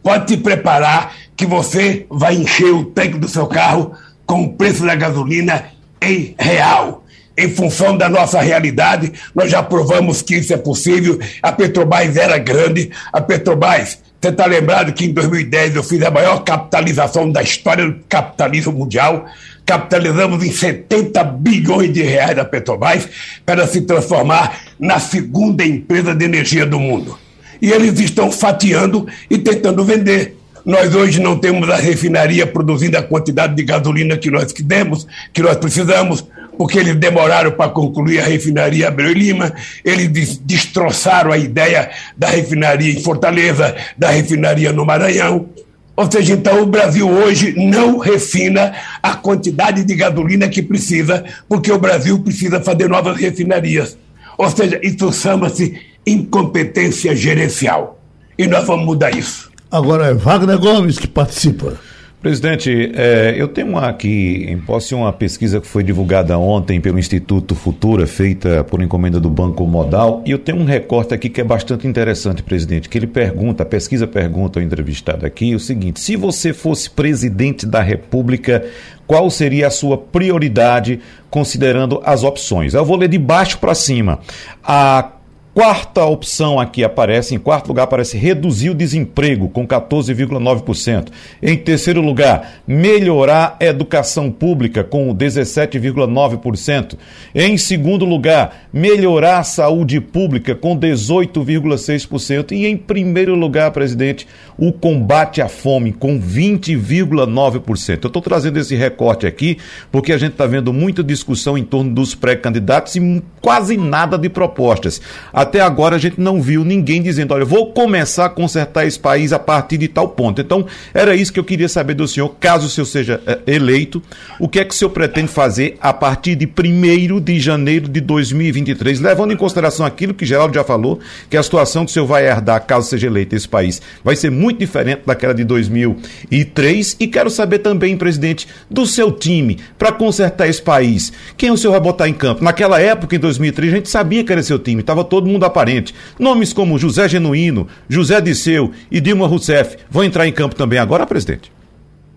pode 0.04 0.26
te 0.28 0.38
preparar 0.38 1.16
que 1.36 1.46
você 1.46 2.06
vai 2.10 2.36
encher 2.36 2.72
o 2.72 2.86
tanque 2.86 3.18
do 3.18 3.28
seu 3.28 3.48
carro 3.48 3.94
com 4.26 4.44
o 4.44 4.54
preço 4.54 4.86
da 4.86 4.94
gasolina 4.94 5.66
em 6.02 6.36
real. 6.38 7.02
Em 7.36 7.50
função 7.50 7.98
da 7.98 8.08
nossa 8.08 8.40
realidade, 8.42 9.12
nós 9.34 9.50
já 9.50 9.64
provamos 9.64 10.22
que 10.22 10.36
isso 10.36 10.54
é 10.54 10.58
possível. 10.58 11.18
A 11.42 11.52
Petrobras 11.52 12.16
era 12.16 12.38
grande. 12.38 12.92
A 13.12 13.20
Petrobras, 13.20 14.00
você 14.24 14.30
está 14.30 14.46
lembrado 14.46 14.94
que 14.94 15.04
em 15.04 15.12
2010 15.12 15.76
eu 15.76 15.84
fiz 15.84 16.02
a 16.02 16.10
maior 16.10 16.46
capitalização 16.46 17.30
da 17.30 17.44
história 17.44 17.86
do 17.86 18.00
capitalismo 18.08 18.72
mundial. 18.72 19.26
Capitalizamos 19.66 20.42
em 20.42 20.50
70 20.50 21.22
bilhões 21.26 21.92
de 21.92 22.02
reais 22.04 22.34
da 22.34 22.46
Petrobras 22.46 23.06
para 23.46 23.68
se 23.68 23.82
transformar 23.82 24.62
na 24.80 24.98
segunda 24.98 25.66
empresa 25.66 26.16
de 26.16 26.24
energia 26.24 26.66
do 26.66 26.80
mundo 26.80 27.20
e 27.62 27.70
eles 27.70 28.00
estão 28.00 28.32
fatiando 28.32 29.06
e 29.30 29.38
tentando 29.38 29.84
vender. 29.84 30.38
Nós 30.66 30.96
hoje 30.96 31.20
não 31.20 31.38
temos 31.38 31.70
a 31.70 31.76
refinaria 31.76 32.48
produzindo 32.48 32.98
a 32.98 33.04
quantidade 33.04 33.54
de 33.54 33.64
gasolina 33.64 34.16
que 34.16 34.32
nós 34.32 34.54
queremos, 34.54 35.06
que 35.34 35.42
nós 35.42 35.58
precisamos, 35.58 36.26
porque 36.58 36.80
eles 36.80 36.96
demoraram 36.96 37.52
para 37.52 37.70
concluir 37.70 38.20
a 38.20 38.26
refinaria 38.26 38.88
Abreu 38.88 39.12
e 39.12 39.14
Lima, 39.14 39.54
eles 39.84 40.38
destroçaram 40.38 41.32
a 41.32 41.38
ideia 41.38 41.90
da 42.18 42.28
refinaria 42.28 42.92
em 42.92 43.02
Fortaleza, 43.02 43.76
da 43.98 44.10
refinaria 44.10 44.72
no 44.72 44.86
Maranhão. 44.86 45.50
Ou 45.96 46.12
seja, 46.12 46.34
então 46.34 46.64
o 46.64 46.66
Brasil 46.66 47.08
hoje 47.08 47.54
não 47.56 48.00
refina 48.00 48.74
a 49.02 49.16
quantidade 49.16 49.84
de 49.84 49.96
gasolina 49.96 50.50
que 50.50 50.62
precisa, 50.62 51.24
porque 51.48 51.72
o 51.72 51.78
Brasil 51.78 52.20
precisa 52.20 52.60
fazer 52.60 52.90
novas 52.90 53.18
refinarias. 53.18 53.98
Ou 54.38 54.50
seja, 54.50 54.80
isso 54.82 55.12
chama-se 55.14 55.80
incompetência 56.06 57.16
gerencial. 57.16 58.00
E 58.38 58.48
nós 58.48 58.66
vamos 58.66 58.86
mudar 58.86 59.16
isso. 59.16 59.52
Agora 59.72 60.08
é 60.08 60.14
Wagner 60.14 60.58
Gomes 60.58 60.98
que 60.98 61.08
participa. 61.08 61.80
Presidente, 62.24 62.90
é, 62.96 63.36
eu 63.36 63.50
tenho 63.50 63.78
aqui 63.78 64.46
em 64.48 64.58
posse 64.58 64.96
uma 64.96 65.12
pesquisa 65.12 65.60
que 65.60 65.68
foi 65.68 65.84
divulgada 65.84 66.38
ontem 66.40 66.80
pelo 66.80 66.98
Instituto 66.98 67.54
Futura, 67.54 68.08
feita 68.08 68.64
por 68.64 68.82
encomenda 68.82 69.20
do 69.20 69.30
Banco 69.30 69.68
Modal, 69.68 70.24
e 70.26 70.32
eu 70.32 70.40
tenho 70.40 70.58
um 70.58 70.64
recorte 70.64 71.14
aqui 71.14 71.28
que 71.28 71.42
é 71.42 71.44
bastante 71.44 71.86
interessante, 71.86 72.42
presidente, 72.42 72.88
que 72.88 72.98
ele 72.98 73.08
pergunta, 73.08 73.64
a 73.64 73.66
pesquisa 73.66 74.08
pergunta 74.08 74.58
ao 74.58 74.64
entrevistado 74.64 75.26
aqui 75.26 75.54
o 75.54 75.60
seguinte: 75.60 76.00
se 76.00 76.16
você 76.16 76.54
fosse 76.54 76.90
presidente 76.90 77.66
da 77.66 77.82
República, 77.82 78.64
qual 79.06 79.30
seria 79.30 79.68
a 79.68 79.70
sua 79.70 79.98
prioridade 79.98 81.02
considerando 81.30 82.02
as 82.06 82.24
opções? 82.24 82.74
Eu 82.74 82.86
vou 82.86 82.96
ler 82.96 83.10
de 83.10 83.18
baixo 83.18 83.58
para 83.58 83.76
cima. 83.76 84.20
A 84.64 85.12
Quarta 85.54 86.04
opção 86.04 86.60
aqui 86.60 86.84
aparece, 86.84 87.36
em 87.36 87.38
quarto 87.38 87.68
lugar 87.68 87.84
aparece 87.84 88.18
reduzir 88.18 88.72
o 88.72 88.74
desemprego 88.74 89.48
com 89.48 89.68
14,9%. 89.68 91.10
Em 91.44 91.56
terceiro 91.56 92.02
lugar, 92.02 92.64
melhorar 92.66 93.56
a 93.60 93.66
educação 93.66 94.32
pública 94.32 94.84
com 94.84 95.16
17,9%. 95.16 96.98
Em 97.36 97.56
segundo 97.56 98.04
lugar, 98.04 98.68
melhorar 98.74 99.38
a 99.38 99.44
saúde 99.44 100.02
pública 100.02 100.56
com 100.56 100.76
18,6%. 100.76 102.52
E 102.52 102.66
em 102.66 102.76
primeiro 102.76 103.36
lugar, 103.36 103.70
presidente, 103.70 104.28
o 104.58 104.74
combate 104.74 105.40
à 105.40 105.48
fome 105.48 105.92
com 105.92 106.20
20,9%. 106.20 108.00
Eu 108.04 108.08
estou 108.08 108.24
trazendo 108.24 108.58
esse 108.58 108.76
recorte 108.76 109.28
aqui 109.28 109.60
porque 109.92 110.14
a 110.14 110.18
gente 110.18 110.32
está 110.32 110.48
vendo 110.48 110.74
muita 110.74 111.04
discussão 111.04 111.56
em 111.56 111.64
torno 111.64 111.94
dos 111.94 112.16
pré-candidatos 112.16 112.96
e 112.96 113.24
quase 113.40 113.78
nada 113.78 114.18
de 114.18 114.30
propostas. 114.30 115.00
Até 115.44 115.60
agora 115.60 115.98
a 115.98 116.00
gente 116.00 116.22
não 116.22 116.42
viu 116.42 116.64
ninguém 116.64 117.02
dizendo, 117.02 117.34
olha, 117.34 117.44
vou 117.44 117.74
começar 117.74 118.26
a 118.26 118.30
consertar 118.30 118.88
esse 118.88 118.98
país 118.98 119.34
a 119.34 119.40
partir 119.40 119.78
de 119.78 119.90
tal 119.90 120.08
ponto. 120.08 120.40
Então, 120.40 120.66
era 120.94 121.14
isso 121.16 121.34
que 121.34 121.40
eu 121.40 121.44
queria 121.44 121.68
saber 121.68 121.96
do 121.96 122.08
senhor, 122.08 122.30
caso 122.40 122.68
o 122.68 122.70
senhor 122.70 122.86
seja 122.86 123.22
é, 123.28 123.40
eleito, 123.46 124.02
o 124.40 124.48
que 124.48 124.58
é 124.58 124.64
que 124.64 124.74
o 124.74 124.78
senhor 124.78 124.92
pretende 124.92 125.28
fazer 125.28 125.76
a 125.82 125.92
partir 125.92 126.36
de 126.36 126.46
1 126.46 127.20
de 127.20 127.40
janeiro 127.42 127.90
de 127.90 128.00
2023, 128.00 129.02
levando 129.02 129.34
em 129.34 129.38
consideração 129.38 129.86
aquilo 129.86 130.14
que 130.14 130.26
Geraldo 130.26 130.54
já 130.54 130.64
falou, 130.64 131.00
que 131.30 131.36
a 131.36 131.44
situação 131.44 131.84
que 131.84 131.92
o 131.92 131.94
senhor 131.94 132.06
vai 132.06 132.26
herdar, 132.26 132.66
caso 132.66 132.88
seja 132.88 133.08
eleito 133.08 133.36
esse 133.36 133.48
país, 133.48 133.82
vai 134.02 134.16
ser 134.16 134.32
muito 134.32 134.60
diferente 134.60 135.02
daquela 135.06 135.34
de 135.34 135.44
2003. 135.44 136.96
E 137.02 137.08
quero 137.08 137.30
saber 137.30 137.60
também, 137.60 137.98
presidente, 137.98 138.48
do 138.72 138.86
seu 138.86 139.12
time 139.12 139.60
para 139.78 139.92
consertar 139.92 140.48
esse 140.48 140.62
país. 140.62 141.12
Quem 141.36 141.52
o 141.52 141.58
senhor 141.58 141.74
vai 141.74 141.82
botar 141.82 142.08
em 142.08 142.14
campo? 142.14 142.42
Naquela 142.42 142.80
época, 142.80 143.14
em 143.14 143.20
2003, 143.20 143.74
a 143.74 143.76
gente 143.76 143.90
sabia 143.90 144.24
que 144.24 144.32
era 144.32 144.42
seu 144.42 144.58
time, 144.58 144.80
estava 144.80 145.04
todo 145.04 145.28
mundo 145.28 145.33
aparente. 145.42 145.96
Nomes 146.20 146.54
como 146.54 146.78
José 146.78 147.10
Genuíno, 147.10 147.68
José 147.90 148.22
Disseu 148.22 148.72
e 148.92 149.02
Dilma 149.02 149.28
Rousseff 149.28 149.78
vão 149.90 150.04
entrar 150.04 150.28
em 150.28 150.32
campo 150.32 150.56
também 150.56 150.80
agora, 150.80 151.08
presidente? 151.08 151.52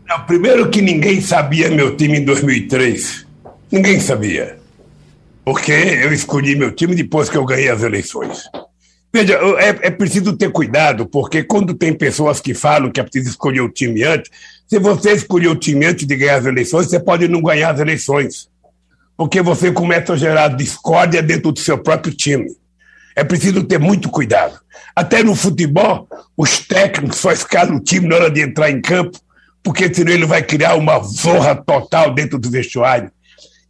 Não, 0.09 0.21
primeiro 0.25 0.69
que 0.71 0.81
ninguém 0.81 1.21
sabia 1.21 1.71
meu 1.71 1.97
time 1.97 2.19
em 2.19 2.25
2003. 2.25 3.27
Ninguém 3.71 3.99
sabia. 3.99 4.59
Porque 5.45 5.73
eu 5.73 6.13
escolhi 6.13 6.57
meu 6.57 6.73
time 6.73 6.95
depois 6.95 7.29
que 7.29 7.37
eu 7.37 7.45
ganhei 7.45 7.69
as 7.69 7.83
eleições. 7.83 8.45
Veja, 9.13 9.39
é, 9.59 9.87
é, 9.87 9.91
preciso 9.91 10.37
ter 10.37 10.51
cuidado, 10.51 11.07
porque 11.07 11.43
quando 11.43 11.73
tem 11.73 11.93
pessoas 11.93 12.41
que 12.41 12.53
falam 12.53 12.91
que 12.91 13.01
é 13.01 13.03
preciso 13.03 13.31
escolher 13.31 13.63
o 13.63 13.69
time 13.69 14.03
antes, 14.05 14.31
se 14.67 14.79
você 14.79 15.13
escolher 15.13 15.49
o 15.49 15.57
time 15.57 15.87
antes 15.87 16.07
de 16.07 16.17
ganhar 16.17 16.37
as 16.37 16.45
eleições, 16.45 16.89
você 16.89 17.01
pode 17.01 17.27
não 17.27 17.41
ganhar 17.41 17.71
as 17.71 17.81
eleições. 17.81 18.49
Porque 19.17 19.41
você 19.41 19.73
começa 19.73 20.13
a 20.13 20.17
gerar 20.17 20.49
discórdia 20.49 21.23
dentro 21.23 21.51
do 21.51 21.59
seu 21.59 21.79
próprio 21.79 22.13
time. 22.13 22.47
É 23.17 23.25
preciso 23.25 23.65
ter 23.65 23.81
muito 23.81 24.11
cuidado. 24.11 24.61
Até 24.95 25.23
no 25.23 25.35
futebol, 25.35 26.07
os 26.37 26.59
técnicos 26.59 27.17
só 27.19 27.33
escalam 27.33 27.77
o 27.77 27.81
time 27.81 28.07
na 28.07 28.17
hora 28.17 28.31
de 28.31 28.43
entrar 28.43 28.71
em 28.71 28.83
campo, 28.83 29.19
porque 29.63 29.93
senão 29.93 30.13
ele 30.13 30.27
vai 30.27 30.43
criar 30.43 30.77
uma 30.77 31.03
zorra 31.03 31.55
total 31.55 32.13
dentro 32.13 32.39
do 32.39 32.51
vestuário. 32.51 33.11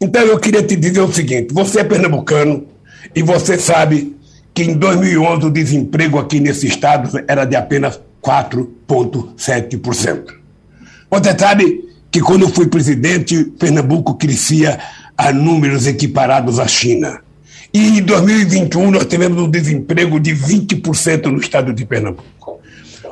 Então 0.01 0.23
eu 0.23 0.41
queria 0.41 0.65
te 0.65 0.75
dizer 0.75 1.01
o 1.01 1.13
seguinte: 1.13 1.55
você 1.55 1.79
é 1.81 1.85
pernambucano 1.85 2.67
e 3.15 3.23
você 3.23 3.57
sabe 3.57 4.17
que 4.53 4.65
em 4.65 4.75
2011 4.75 5.47
o 5.47 5.51
desemprego 5.51 6.19
aqui 6.19 6.41
nesse 6.41 6.67
estado 6.67 7.23
era 7.29 7.45
de 7.45 7.55
apenas 7.55 8.01
4,7%. 8.23 10.25
Você 11.09 11.39
sabe 11.39 11.85
que 12.11 12.21
quando 12.21 12.43
eu 12.43 12.49
fui 12.49 12.67
presidente, 12.67 13.45
Pernambuco 13.45 14.15
crescia 14.15 14.81
a 15.17 15.33
números 15.33 15.87
equiparados 15.87 16.59
à 16.59 16.67
China. 16.67 17.21
E 17.77 17.99
em 17.99 18.03
2021 18.03 18.91
nós 18.91 19.05
tivemos 19.05 19.39
um 19.39 19.51
desemprego 19.51 20.19
de 20.19 20.35
20% 20.35 21.27
no 21.27 21.39
estado 21.39 21.75
de 21.75 21.85
Pernambuco. 21.85 22.59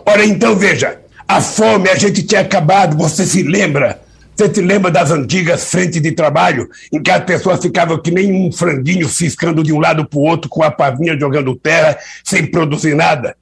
Ora, 0.07 0.25
então 0.25 0.57
veja, 0.57 1.01
a 1.29 1.43
fome 1.43 1.91
a 1.91 1.95
gente 1.95 2.23
tinha 2.23 2.41
acabado, 2.41 2.97
você 2.97 3.27
se 3.27 3.43
lembra? 3.43 4.01
Você 4.35 4.55
se 4.55 4.63
lembra 4.63 4.91
das 4.91 5.11
antigas 5.11 5.71
frentes 5.71 6.01
de 6.01 6.13
trabalho, 6.13 6.67
em 6.91 7.03
que 7.03 7.11
as 7.11 7.23
pessoas 7.25 7.61
ficavam 7.61 8.01
que 8.01 8.11
nem 8.11 8.33
um 8.33 8.51
franguinho 8.51 9.07
ciscando 9.07 9.63
de 9.63 9.71
um 9.71 9.79
lado 9.79 10.09
para 10.09 10.19
o 10.19 10.23
outro, 10.23 10.49
com 10.49 10.63
a 10.63 10.71
pavinha 10.71 11.15
jogando 11.21 11.55
terra, 11.55 11.99
sem 12.25 12.47
produzir 12.47 12.97
nada? 12.97 13.37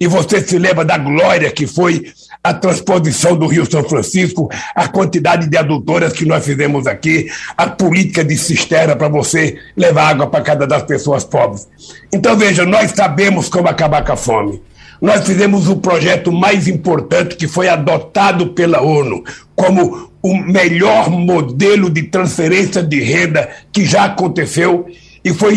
E 0.00 0.06
você 0.06 0.40
se 0.40 0.58
lembra 0.58 0.82
da 0.82 0.96
glória 0.96 1.50
que 1.50 1.66
foi 1.66 2.06
a 2.42 2.54
transposição 2.54 3.36
do 3.36 3.46
Rio 3.46 3.70
São 3.70 3.84
Francisco, 3.84 4.48
a 4.74 4.88
quantidade 4.88 5.46
de 5.46 5.58
adutoras 5.58 6.14
que 6.14 6.24
nós 6.24 6.42
fizemos 6.42 6.86
aqui, 6.86 7.28
a 7.54 7.66
política 7.66 8.24
de 8.24 8.34
cisterna 8.38 8.96
para 8.96 9.08
você 9.08 9.58
levar 9.76 10.08
água 10.08 10.26
para 10.26 10.42
cada 10.42 10.66
das 10.66 10.84
pessoas 10.84 11.22
pobres. 11.22 11.68
Então, 12.10 12.34
veja, 12.34 12.64
nós 12.64 12.92
sabemos 12.92 13.50
como 13.50 13.68
acabar 13.68 14.02
com 14.02 14.12
a 14.12 14.16
fome. 14.16 14.62
Nós 15.02 15.26
fizemos 15.26 15.68
o 15.68 15.76
projeto 15.76 16.32
mais 16.32 16.66
importante 16.66 17.36
que 17.36 17.46
foi 17.46 17.68
adotado 17.68 18.54
pela 18.54 18.80
ONU 18.80 19.22
como 19.54 20.10
o 20.22 20.36
melhor 20.36 21.10
modelo 21.10 21.90
de 21.90 22.04
transferência 22.04 22.82
de 22.82 23.00
renda 23.00 23.50
que 23.70 23.84
já 23.84 24.04
aconteceu 24.04 24.86
e 25.22 25.32
foi 25.34 25.56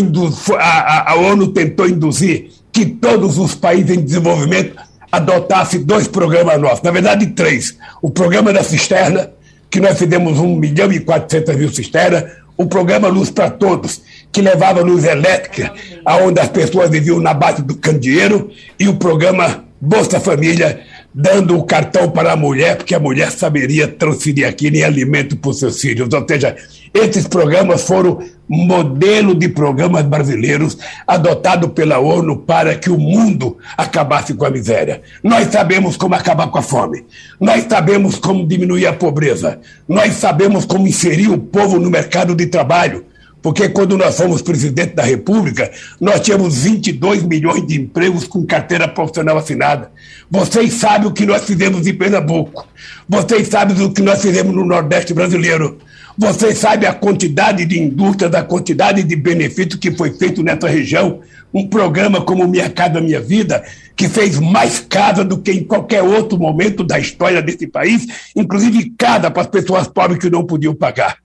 a, 0.57 1.11
a 1.11 1.15
ONU 1.15 1.49
tentou 1.49 1.87
induzir 1.87 2.49
que 2.73 2.87
todos 2.87 3.37
os 3.37 3.53
países 3.53 3.95
em 3.95 4.01
desenvolvimento 4.01 4.75
adotassem 5.11 5.83
dois 5.83 6.07
programas 6.07 6.59
nossos, 6.59 6.81
na 6.81 6.89
verdade 6.89 7.27
três. 7.27 7.77
O 8.01 8.09
programa 8.09 8.51
da 8.51 8.63
cisterna, 8.63 9.29
que 9.69 9.79
nós 9.79 9.97
fizemos 9.97 10.39
1 10.39 10.55
milhão 10.55 10.91
e 10.91 10.99
400 10.99 11.55
mil 11.55 11.71
cisternas, 11.71 12.25
o 12.57 12.65
programa 12.65 13.07
Luz 13.07 13.29
para 13.29 13.49
Todos, 13.49 14.01
que 14.31 14.41
levava 14.41 14.81
luz 14.81 15.03
elétrica 15.05 15.71
aonde 16.03 16.39
as 16.39 16.49
pessoas 16.49 16.89
viviam 16.89 17.19
na 17.19 17.33
base 17.33 17.61
do 17.61 17.75
candeeiro, 17.75 18.49
e 18.79 18.87
o 18.87 18.95
programa 18.95 19.63
Bolsa 19.79 20.19
Família, 20.19 20.81
dando 21.13 21.57
o 21.57 21.63
cartão 21.63 22.09
para 22.09 22.31
a 22.31 22.35
mulher, 22.35 22.77
porque 22.77 22.95
a 22.95 22.99
mulher 22.99 23.31
saberia 23.31 23.87
transferir 23.87 24.47
aquilo 24.47 24.77
em 24.77 24.83
alimento 24.83 25.37
para 25.37 25.51
os 25.51 25.59
seus 25.59 25.79
filhos. 25.79 26.11
Ou 26.11 26.25
seja, 26.27 26.55
esses 26.93 27.27
programas 27.27 27.83
foram 27.83 28.19
modelo 28.47 29.33
de 29.33 29.47
programas 29.47 30.03
brasileiros 30.05 30.77
adotado 31.07 31.69
pela 31.69 31.99
ONU 31.99 32.37
para 32.37 32.75
que 32.75 32.89
o 32.89 32.97
mundo 32.97 33.57
acabasse 33.77 34.33
com 34.33 34.45
a 34.45 34.49
miséria. 34.49 35.01
Nós 35.23 35.47
sabemos 35.47 35.97
como 35.97 36.15
acabar 36.15 36.47
com 36.47 36.57
a 36.57 36.61
fome. 36.61 37.05
Nós 37.39 37.65
sabemos 37.69 38.17
como 38.17 38.45
diminuir 38.45 38.87
a 38.87 38.93
pobreza. 38.93 39.59
Nós 39.87 40.13
sabemos 40.13 40.65
como 40.65 40.87
inserir 40.87 41.29
o 41.29 41.37
povo 41.37 41.79
no 41.79 41.89
mercado 41.89 42.35
de 42.35 42.47
trabalho. 42.47 43.05
Porque 43.43 43.67
quando 43.67 43.97
nós 43.97 44.15
fomos 44.15 44.41
presidente 44.41 44.95
da 44.95 45.03
República, 45.03 45.69
nós 45.99 46.21
tínhamos 46.21 46.63
22 46.63 47.23
milhões 47.23 47.67
de 47.67 47.75
empregos 47.75 48.25
com 48.25 48.45
carteira 48.45 48.87
profissional 48.87 49.37
assinada. 49.37 49.91
Vocês 50.31 50.75
sabem 50.75 51.09
o 51.09 51.11
que 51.11 51.25
nós 51.25 51.43
fizemos 51.43 51.85
em 51.85 51.93
Pernambuco. 51.93 52.65
Vocês 53.07 53.49
sabem 53.49 53.85
o 53.85 53.91
que 53.91 54.01
nós 54.01 54.21
fizemos 54.21 54.55
no 54.55 54.63
Nordeste 54.63 55.13
brasileiro. 55.13 55.77
Vocês 56.17 56.57
sabem 56.57 56.87
a 56.87 56.93
quantidade 56.93 57.65
de 57.65 57.77
indústrias, 57.77 58.33
a 58.33 58.43
quantidade 58.43 59.03
de 59.03 59.15
benefícios 59.17 59.75
que 59.75 59.91
foi 59.91 60.11
feito 60.13 60.41
nessa 60.41 60.69
região. 60.69 61.19
Um 61.53 61.67
programa 61.67 62.21
como 62.21 62.47
Minha 62.47 62.69
Casa 62.69 63.01
Minha 63.01 63.19
Vida, 63.19 63.61
que 63.93 64.07
fez 64.07 64.39
mais 64.39 64.79
casa 64.79 65.25
do 65.25 65.37
que 65.37 65.51
em 65.51 65.65
qualquer 65.65 66.01
outro 66.01 66.39
momento 66.39 66.81
da 66.81 66.97
história 66.97 67.41
desse 67.41 67.67
país, 67.67 68.07
inclusive 68.33 68.93
casa 68.97 69.29
para 69.29 69.41
as 69.41 69.47
pessoas 69.49 69.85
pobres 69.85 70.19
que 70.19 70.29
não 70.29 70.45
podiam 70.45 70.73
pagar. 70.73 71.17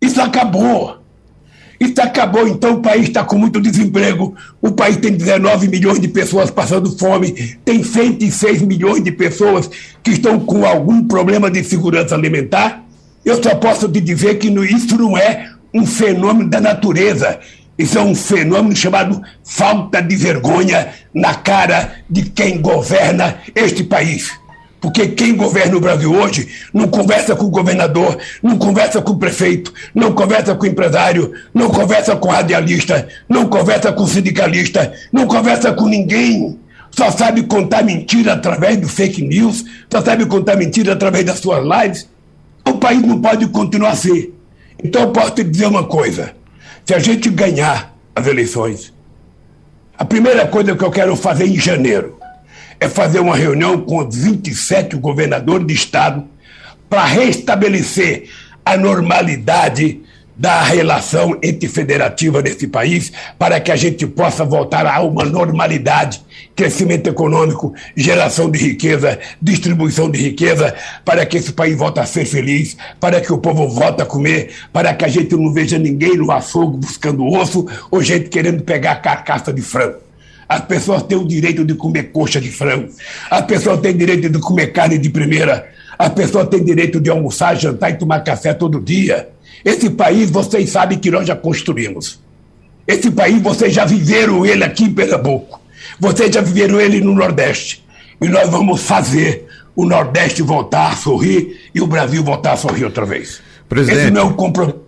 Isso 0.00 0.22
acabou. 0.22 1.00
Isso 1.80 1.98
acabou, 2.02 2.46
então 2.46 2.74
o 2.74 2.82
país 2.82 3.08
está 3.08 3.24
com 3.24 3.38
muito 3.38 3.58
desemprego, 3.58 4.34
o 4.60 4.70
país 4.70 4.98
tem 4.98 5.12
19 5.12 5.66
milhões 5.66 5.98
de 5.98 6.08
pessoas 6.08 6.50
passando 6.50 6.94
fome, 6.98 7.56
tem 7.64 7.82
106 7.82 8.60
milhões 8.60 9.02
de 9.02 9.10
pessoas 9.10 9.70
que 10.02 10.10
estão 10.10 10.38
com 10.38 10.66
algum 10.66 11.02
problema 11.02 11.50
de 11.50 11.64
segurança 11.64 12.14
alimentar. 12.14 12.84
Eu 13.24 13.42
só 13.42 13.54
posso 13.54 13.88
te 13.88 13.98
dizer 13.98 14.34
que 14.34 14.48
isso 14.48 14.98
não 14.98 15.16
é 15.16 15.52
um 15.72 15.86
fenômeno 15.86 16.50
da 16.50 16.60
natureza, 16.60 17.40
isso 17.78 17.96
é 17.96 18.02
um 18.02 18.14
fenômeno 18.14 18.76
chamado 18.76 19.22
falta 19.42 20.02
de 20.02 20.16
vergonha 20.16 20.88
na 21.14 21.34
cara 21.34 21.94
de 22.10 22.24
quem 22.24 22.60
governa 22.60 23.38
este 23.54 23.84
país. 23.84 24.30
Porque 24.80 25.08
quem 25.08 25.36
governa 25.36 25.76
o 25.76 25.80
Brasil 25.80 26.10
hoje 26.10 26.48
não 26.72 26.88
conversa 26.88 27.36
com 27.36 27.44
o 27.44 27.50
governador, 27.50 28.16
não 28.42 28.56
conversa 28.56 29.02
com 29.02 29.12
o 29.12 29.18
prefeito, 29.18 29.72
não 29.94 30.12
conversa 30.12 30.54
com 30.54 30.64
o 30.64 30.68
empresário, 30.68 31.32
não 31.52 31.68
conversa 31.68 32.16
com 32.16 32.28
o 32.28 32.30
radialista, 32.30 33.06
não 33.28 33.46
conversa 33.46 33.92
com 33.92 34.04
o 34.04 34.08
sindicalista, 34.08 34.92
não 35.12 35.26
conversa 35.26 35.72
com 35.72 35.86
ninguém. 35.86 36.58
Só 36.90 37.10
sabe 37.10 37.42
contar 37.42 37.84
mentira 37.84 38.32
através 38.32 38.78
do 38.78 38.88
fake 38.88 39.22
news, 39.22 39.64
só 39.92 40.00
sabe 40.00 40.24
contar 40.24 40.56
mentira 40.56 40.94
através 40.94 41.24
das 41.26 41.38
suas 41.38 41.62
lives. 41.62 42.08
O 42.66 42.74
país 42.74 43.02
não 43.02 43.20
pode 43.20 43.46
continuar 43.48 43.90
assim. 43.90 44.32
Então 44.82 45.02
eu 45.02 45.10
posso 45.12 45.32
te 45.32 45.44
dizer 45.44 45.66
uma 45.66 45.84
coisa: 45.84 46.34
se 46.86 46.94
a 46.94 46.98
gente 46.98 47.28
ganhar 47.28 47.94
as 48.16 48.26
eleições, 48.26 48.92
a 49.96 50.04
primeira 50.06 50.46
coisa 50.46 50.74
que 50.74 50.82
eu 50.82 50.90
quero 50.90 51.14
fazer 51.14 51.46
em 51.46 51.60
janeiro 51.60 52.19
é 52.80 52.88
fazer 52.88 53.20
uma 53.20 53.36
reunião 53.36 53.82
com 53.82 53.98
os 53.98 54.16
27 54.16 54.96
governadores 54.96 55.66
de 55.66 55.74
estado 55.74 56.24
para 56.88 57.04
restabelecer 57.04 58.28
a 58.64 58.76
normalidade 58.76 60.00
da 60.40 60.62
relação 60.62 61.38
entre 61.42 61.68
federativa 61.68 62.40
nesse 62.40 62.66
país 62.66 63.12
para 63.38 63.60
que 63.60 63.70
a 63.70 63.76
gente 63.76 64.06
possa 64.06 64.42
voltar 64.42 64.86
a 64.86 65.02
uma 65.02 65.22
normalidade, 65.22 66.22
crescimento 66.56 67.10
econômico, 67.10 67.74
geração 67.94 68.50
de 68.50 68.58
riqueza, 68.58 69.18
distribuição 69.40 70.10
de 70.10 70.18
riqueza, 70.18 70.74
para 71.04 71.26
que 71.26 71.36
esse 71.36 71.52
país 71.52 71.76
volte 71.76 72.00
a 72.00 72.06
ser 72.06 72.24
feliz, 72.24 72.74
para 72.98 73.20
que 73.20 73.30
o 73.30 73.36
povo 73.36 73.68
volte 73.68 74.00
a 74.00 74.06
comer, 74.06 74.50
para 74.72 74.94
que 74.94 75.04
a 75.04 75.08
gente 75.08 75.36
não 75.36 75.52
veja 75.52 75.78
ninguém 75.78 76.16
no 76.16 76.32
açougue 76.32 76.78
buscando 76.78 77.26
osso 77.26 77.66
ou 77.90 78.02
gente 78.02 78.30
querendo 78.30 78.62
pegar 78.62 78.96
carcaça 78.96 79.52
de 79.52 79.60
frango. 79.60 80.09
As 80.50 80.62
pessoas 80.62 81.04
têm 81.04 81.16
o 81.16 81.24
direito 81.24 81.64
de 81.64 81.74
comer 81.74 82.10
coxa 82.10 82.40
de 82.40 82.50
frango. 82.50 82.88
As 83.30 83.42
pessoas 83.42 83.78
têm 83.78 83.92
o 83.92 83.98
direito 83.98 84.28
de 84.28 84.40
comer 84.40 84.72
carne 84.72 84.98
de 84.98 85.08
primeira. 85.08 85.70
As 85.96 86.08
pessoas 86.08 86.48
têm 86.48 86.64
direito 86.64 87.00
de 87.00 87.08
almoçar, 87.08 87.54
jantar 87.54 87.92
e 87.92 87.94
tomar 87.94 88.18
café 88.24 88.52
todo 88.52 88.80
dia. 88.80 89.28
Esse 89.64 89.88
país 89.90 90.28
vocês 90.28 90.68
sabem 90.70 90.98
que 90.98 91.08
nós 91.08 91.24
já 91.24 91.36
construímos. 91.36 92.18
Esse 92.84 93.12
país 93.12 93.40
vocês 93.40 93.72
já 93.72 93.84
viveram 93.84 94.44
ele 94.44 94.64
aqui 94.64 94.86
em 94.86 94.92
Pernambuco. 94.92 95.60
Vocês 96.00 96.34
já 96.34 96.40
viveram 96.40 96.80
ele 96.80 97.00
no 97.00 97.14
Nordeste. 97.14 97.84
E 98.20 98.26
nós 98.26 98.50
vamos 98.50 98.82
fazer 98.82 99.46
o 99.76 99.86
Nordeste 99.86 100.42
voltar 100.42 100.90
a 100.90 100.96
sorrir 100.96 101.60
e 101.72 101.80
o 101.80 101.86
Brasil 101.86 102.24
voltar 102.24 102.54
a 102.54 102.56
sorrir 102.56 102.86
outra 102.86 103.06
vez. 103.06 103.40
Presidente. 103.68 104.00
Esse 104.00 104.10
não 104.10 104.22
é 104.22 104.24
o 104.24 104.34
compromisso. 104.34 104.80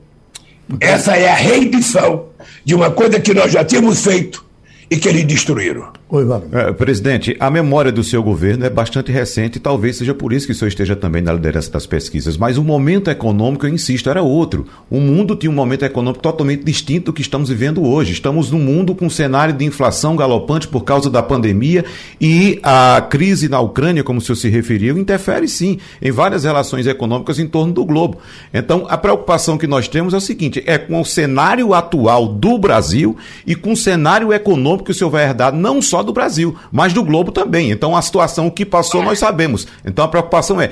Essa 0.81 1.17
é 1.17 1.29
a 1.29 1.37
reedição 1.37 2.31
de 2.65 2.75
uma 2.75 2.91
coisa 2.91 3.21
que 3.21 3.33
nós 3.33 3.53
já 3.53 3.65
tínhamos 3.65 4.03
feito 4.03 4.51
e 4.93 4.99
que 4.99 5.09
eles 5.09 5.25
destruíram. 5.25 5.91
Oi, 6.15 6.27
é, 6.53 6.71
presidente, 6.75 7.35
a 7.41 7.49
memória 7.51 7.91
do 7.91 8.05
seu 8.05 8.23
governo 8.23 8.67
é 8.67 8.69
bastante 8.69 9.11
recente 9.11 9.57
e 9.57 9.59
talvez 9.59 9.97
seja 9.97 10.13
por 10.13 10.31
isso 10.31 10.45
que 10.45 10.53
o 10.53 10.55
senhor 10.55 10.69
esteja 10.69 10.95
também 10.95 11.23
na 11.23 11.33
liderança 11.33 11.71
das 11.71 11.87
pesquisas. 11.87 12.37
Mas 12.37 12.59
o 12.59 12.63
momento 12.63 13.11
econômico, 13.11 13.65
eu 13.65 13.73
insisto, 13.73 14.11
era 14.11 14.21
outro. 14.21 14.67
O 14.91 15.01
mundo 15.01 15.35
tinha 15.35 15.51
um 15.51 15.55
momento 15.55 15.87
econômico 15.87 16.23
totalmente 16.23 16.65
distinto 16.65 17.07
do 17.07 17.13
que 17.15 17.23
estamos 17.23 17.49
vivendo 17.49 17.83
hoje. 17.83 18.13
Estamos 18.13 18.51
num 18.51 18.59
mundo 18.59 18.95
com 18.95 19.07
um 19.07 19.11
cenário 19.11 19.55
de 19.55 19.65
inflação 19.65 20.15
galopante 20.15 20.69
por 20.69 20.85
causa 20.85 21.09
da 21.09 21.23
pandemia 21.23 21.83
e 22.21 22.61
a 22.63 23.07
crise 23.09 23.49
na 23.49 23.61
Ucrânia, 23.61 24.05
como 24.05 24.19
o 24.19 24.23
senhor 24.23 24.37
se 24.37 24.51
referiu, 24.51 24.99
interfere 24.99 25.49
sim 25.49 25.79
em 26.03 26.11
várias 26.11 26.45
relações 26.45 26.87
econômicas 26.87 27.39
em 27.39 27.47
torno 27.47 27.73
do 27.73 27.87
globo. 27.87 28.19
Então, 28.53 28.85
a 28.87 28.99
preocupação 28.99 29.57
que 29.57 29.67
nós 29.67 29.89
temos 29.89 30.13
é 30.13 30.19
o 30.19 30.21
seguinte: 30.21 30.63
é 30.67 30.77
com 30.77 31.01
o 31.01 31.07
cenário 31.07 31.73
atual 31.73 32.29
do 32.29 32.59
Brasil 32.59 33.17
e 33.47 33.55
com 33.55 33.73
o 33.73 33.77
cenário 33.79 34.31
econômico 34.31 34.85
que 34.85 34.91
o 34.91 34.95
senhor 34.95 35.09
vai 35.09 35.25
herdar 35.25 35.55
não 35.55 35.81
só 35.81 36.02
do 36.03 36.13
Brasil, 36.13 36.57
mas 36.71 36.93
do 36.93 37.03
globo 37.03 37.33
também. 37.33 37.71
Então 37.71 37.97
a 37.97 38.03
situação 38.03 38.51
que 38.51 38.65
passou 38.65 39.03
nós 39.03 39.19
sabemos. 39.19 39.67
Então 39.85 40.05
a 40.05 40.09
preocupação 40.09 40.61
é 40.61 40.71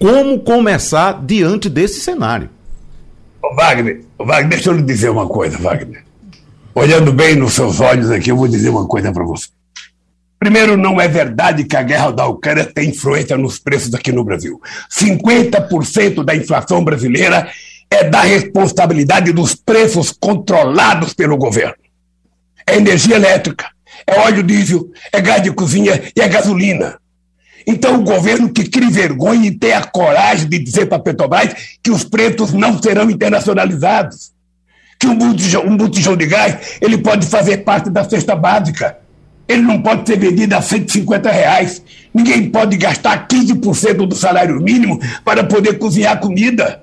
como 0.00 0.40
começar 0.40 1.24
diante 1.24 1.68
desse 1.68 2.00
cenário. 2.00 2.50
Ô 3.42 3.54
Wagner, 3.54 4.00
Wagner, 4.18 4.48
deixa 4.48 4.70
eu 4.70 4.74
lhe 4.74 4.82
dizer 4.82 5.10
uma 5.10 5.26
coisa, 5.26 5.58
Wagner. 5.58 6.04
Olhando 6.74 7.12
bem 7.12 7.36
nos 7.36 7.52
seus 7.52 7.80
olhos 7.80 8.10
aqui, 8.10 8.30
eu 8.30 8.36
vou 8.36 8.48
dizer 8.48 8.70
uma 8.70 8.86
coisa 8.86 9.12
para 9.12 9.24
você. 9.24 9.48
Primeiro, 10.38 10.76
não 10.76 11.00
é 11.00 11.06
verdade 11.06 11.62
que 11.62 11.76
a 11.76 11.82
guerra 11.84 12.10
da 12.10 12.26
Ucrânia 12.26 12.64
tem 12.64 12.88
influência 12.88 13.36
nos 13.36 13.60
preços 13.60 13.94
aqui 13.94 14.10
no 14.10 14.24
Brasil. 14.24 14.60
50% 14.90 16.24
da 16.24 16.34
inflação 16.34 16.82
brasileira 16.82 17.48
é 17.88 18.02
da 18.02 18.22
responsabilidade 18.22 19.32
dos 19.32 19.54
preços 19.54 20.10
controlados 20.10 21.14
pelo 21.14 21.36
governo. 21.36 21.76
É 22.66 22.76
energia 22.76 23.14
elétrica, 23.14 23.70
é 24.06 24.18
óleo 24.20 24.42
diesel, 24.42 24.90
é 25.12 25.20
gás 25.20 25.42
de 25.42 25.52
cozinha 25.52 26.00
e 26.16 26.20
é 26.20 26.28
gasolina. 26.28 26.98
Então, 27.66 28.00
o 28.00 28.02
governo 28.02 28.52
que 28.52 28.68
cria 28.68 28.90
vergonha 28.90 29.46
e 29.46 29.50
tem 29.50 29.72
a 29.72 29.84
coragem 29.84 30.48
de 30.48 30.58
dizer 30.58 30.86
para 30.86 30.96
a 30.96 31.00
Petrobras 31.00 31.54
que 31.82 31.90
os 31.90 32.04
pretos 32.04 32.52
não 32.52 32.80
serão 32.82 33.08
internacionalizados. 33.10 34.32
Que 34.98 35.06
um 35.06 35.16
botijão, 35.16 35.66
um 35.66 35.76
botijão 35.76 36.16
de 36.16 36.26
gás 36.26 36.78
ele 36.80 36.98
pode 36.98 37.26
fazer 37.26 37.58
parte 37.58 37.90
da 37.90 38.04
cesta 38.04 38.34
básica. 38.34 38.98
Ele 39.48 39.62
não 39.62 39.82
pode 39.82 40.06
ser 40.06 40.18
vendido 40.18 40.54
a 40.56 40.62
150 40.62 41.30
reais. 41.30 41.82
Ninguém 42.14 42.50
pode 42.50 42.76
gastar 42.76 43.26
15% 43.26 44.06
do 44.06 44.14
salário 44.14 44.60
mínimo 44.60 45.00
para 45.24 45.44
poder 45.44 45.78
cozinhar 45.78 46.18
comida. 46.20 46.81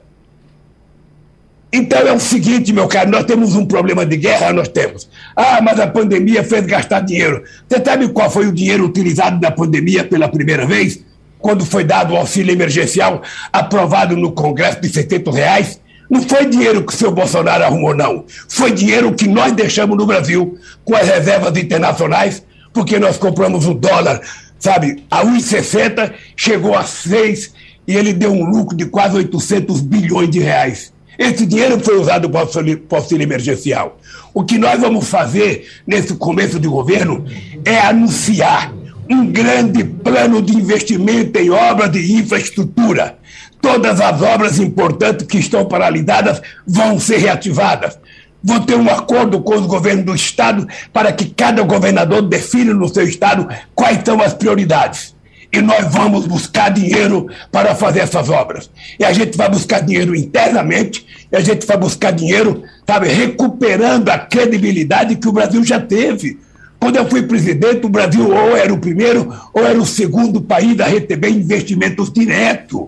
Então 1.71 1.99
é 1.99 2.11
o 2.11 2.19
seguinte, 2.19 2.73
meu 2.73 2.87
caro, 2.87 3.11
nós 3.11 3.25
temos 3.25 3.55
um 3.55 3.63
problema 3.63 4.03
de 4.03 4.17
guerra, 4.17 4.51
nós 4.51 4.67
temos. 4.67 5.07
Ah, 5.35 5.61
mas 5.61 5.79
a 5.79 5.85
pandemia 5.85 6.43
fez 6.43 6.65
gastar 6.65 7.01
dinheiro. 7.01 7.43
Você 7.67 7.83
sabe 7.83 8.07
qual 8.09 8.29
foi 8.29 8.47
o 8.47 8.51
dinheiro 8.51 8.85
utilizado 8.85 9.39
na 9.39 9.51
pandemia 9.51 10.03
pela 10.03 10.27
primeira 10.27 10.65
vez? 10.65 10.99
Quando 11.37 11.63
foi 11.63 11.83
dado 11.83 12.13
o 12.13 12.17
auxílio 12.17 12.51
emergencial 12.51 13.21
aprovado 13.53 14.17
no 14.17 14.31
Congresso 14.31 14.81
de 14.81 14.89
70 14.89 15.31
reais? 15.31 15.79
Não 16.09 16.23
foi 16.23 16.47
dinheiro 16.47 16.83
que 16.83 16.91
o 16.91 16.95
senhor 16.95 17.11
Bolsonaro 17.11 17.63
arrumou, 17.63 17.95
não. 17.95 18.25
Foi 18.47 18.71
dinheiro 18.71 19.13
que 19.13 19.27
nós 19.27 19.51
deixamos 19.51 19.95
no 19.95 20.07
Brasil 20.07 20.57
com 20.83 20.95
as 20.95 21.07
reservas 21.07 21.55
internacionais, 21.55 22.43
porque 22.73 22.97
nós 22.97 23.15
compramos 23.17 23.67
o 23.67 23.75
dólar, 23.75 24.19
sabe, 24.57 25.03
a 25.09 25.23
1,60, 25.23 26.13
chegou 26.35 26.75
a 26.75 26.83
6 26.83 27.53
e 27.87 27.95
ele 27.95 28.11
deu 28.11 28.31
um 28.31 28.43
lucro 28.43 28.75
de 28.75 28.87
quase 28.87 29.17
800 29.17 29.81
bilhões 29.81 30.31
de 30.31 30.39
reais. 30.39 30.91
Esse 31.19 31.45
dinheiro 31.45 31.77
foi 31.81 31.99
usado 31.99 32.29
para 32.29 32.45
o 32.45 32.95
auxílio 32.95 33.23
emergencial. 33.23 33.99
O 34.33 34.45
que 34.45 34.57
nós 34.57 34.79
vamos 34.79 35.09
fazer 35.09 35.67
nesse 35.85 36.15
começo 36.15 36.57
de 36.57 36.67
governo 36.69 37.25
é 37.65 37.77
anunciar 37.77 38.73
um 39.09 39.25
grande 39.25 39.83
plano 39.83 40.41
de 40.41 40.55
investimento 40.55 41.37
em 41.37 41.49
obras 41.49 41.91
de 41.91 42.13
infraestrutura. 42.13 43.17
Todas 43.61 43.99
as 43.99 44.21
obras 44.21 44.59
importantes 44.59 45.27
que 45.27 45.39
estão 45.39 45.65
paralisadas 45.65 46.41
vão 46.65 46.97
ser 46.97 47.17
reativadas. 47.17 47.99
Vou 48.41 48.61
ter 48.61 48.75
um 48.75 48.89
acordo 48.89 49.41
com 49.41 49.55
os 49.55 49.65
governos 49.65 50.05
do 50.05 50.15
Estado 50.15 50.65
para 50.93 51.11
que 51.11 51.25
cada 51.25 51.61
governador 51.63 52.21
defina 52.21 52.73
no 52.73 52.87
seu 52.87 53.03
Estado 53.03 53.45
quais 53.75 53.99
são 54.05 54.21
as 54.21 54.33
prioridades 54.33 55.18
e 55.51 55.61
nós 55.61 55.91
vamos 55.91 56.25
buscar 56.27 56.69
dinheiro 56.69 57.27
para 57.51 57.73
fazer 57.73 58.01
essas 58.01 58.29
obras. 58.29 58.69
E 58.99 59.03
a 59.03 59.11
gente 59.11 59.37
vai 59.37 59.49
buscar 59.49 59.79
dinheiro 59.79 60.15
internamente, 60.15 61.05
e 61.31 61.35
a 61.35 61.39
gente 61.39 61.65
vai 61.65 61.77
buscar 61.77 62.11
dinheiro, 62.11 62.63
sabe, 62.85 63.07
recuperando 63.07 64.09
a 64.09 64.17
credibilidade 64.17 65.15
que 65.15 65.27
o 65.27 65.31
Brasil 65.31 65.63
já 65.63 65.79
teve. 65.79 66.39
Quando 66.79 66.95
eu 66.95 67.07
fui 67.09 67.23
presidente, 67.23 67.85
o 67.85 67.89
Brasil 67.89 68.29
ou 68.29 68.55
era 68.55 68.73
o 68.73 68.79
primeiro 68.79 69.33
ou 69.53 69.65
era 69.65 69.77
o 69.77 69.85
segundo 69.85 70.39
país 70.39 70.79
a 70.79 70.85
receber 70.85 71.29
investimentos 71.29 72.11
diretos. 72.11 72.87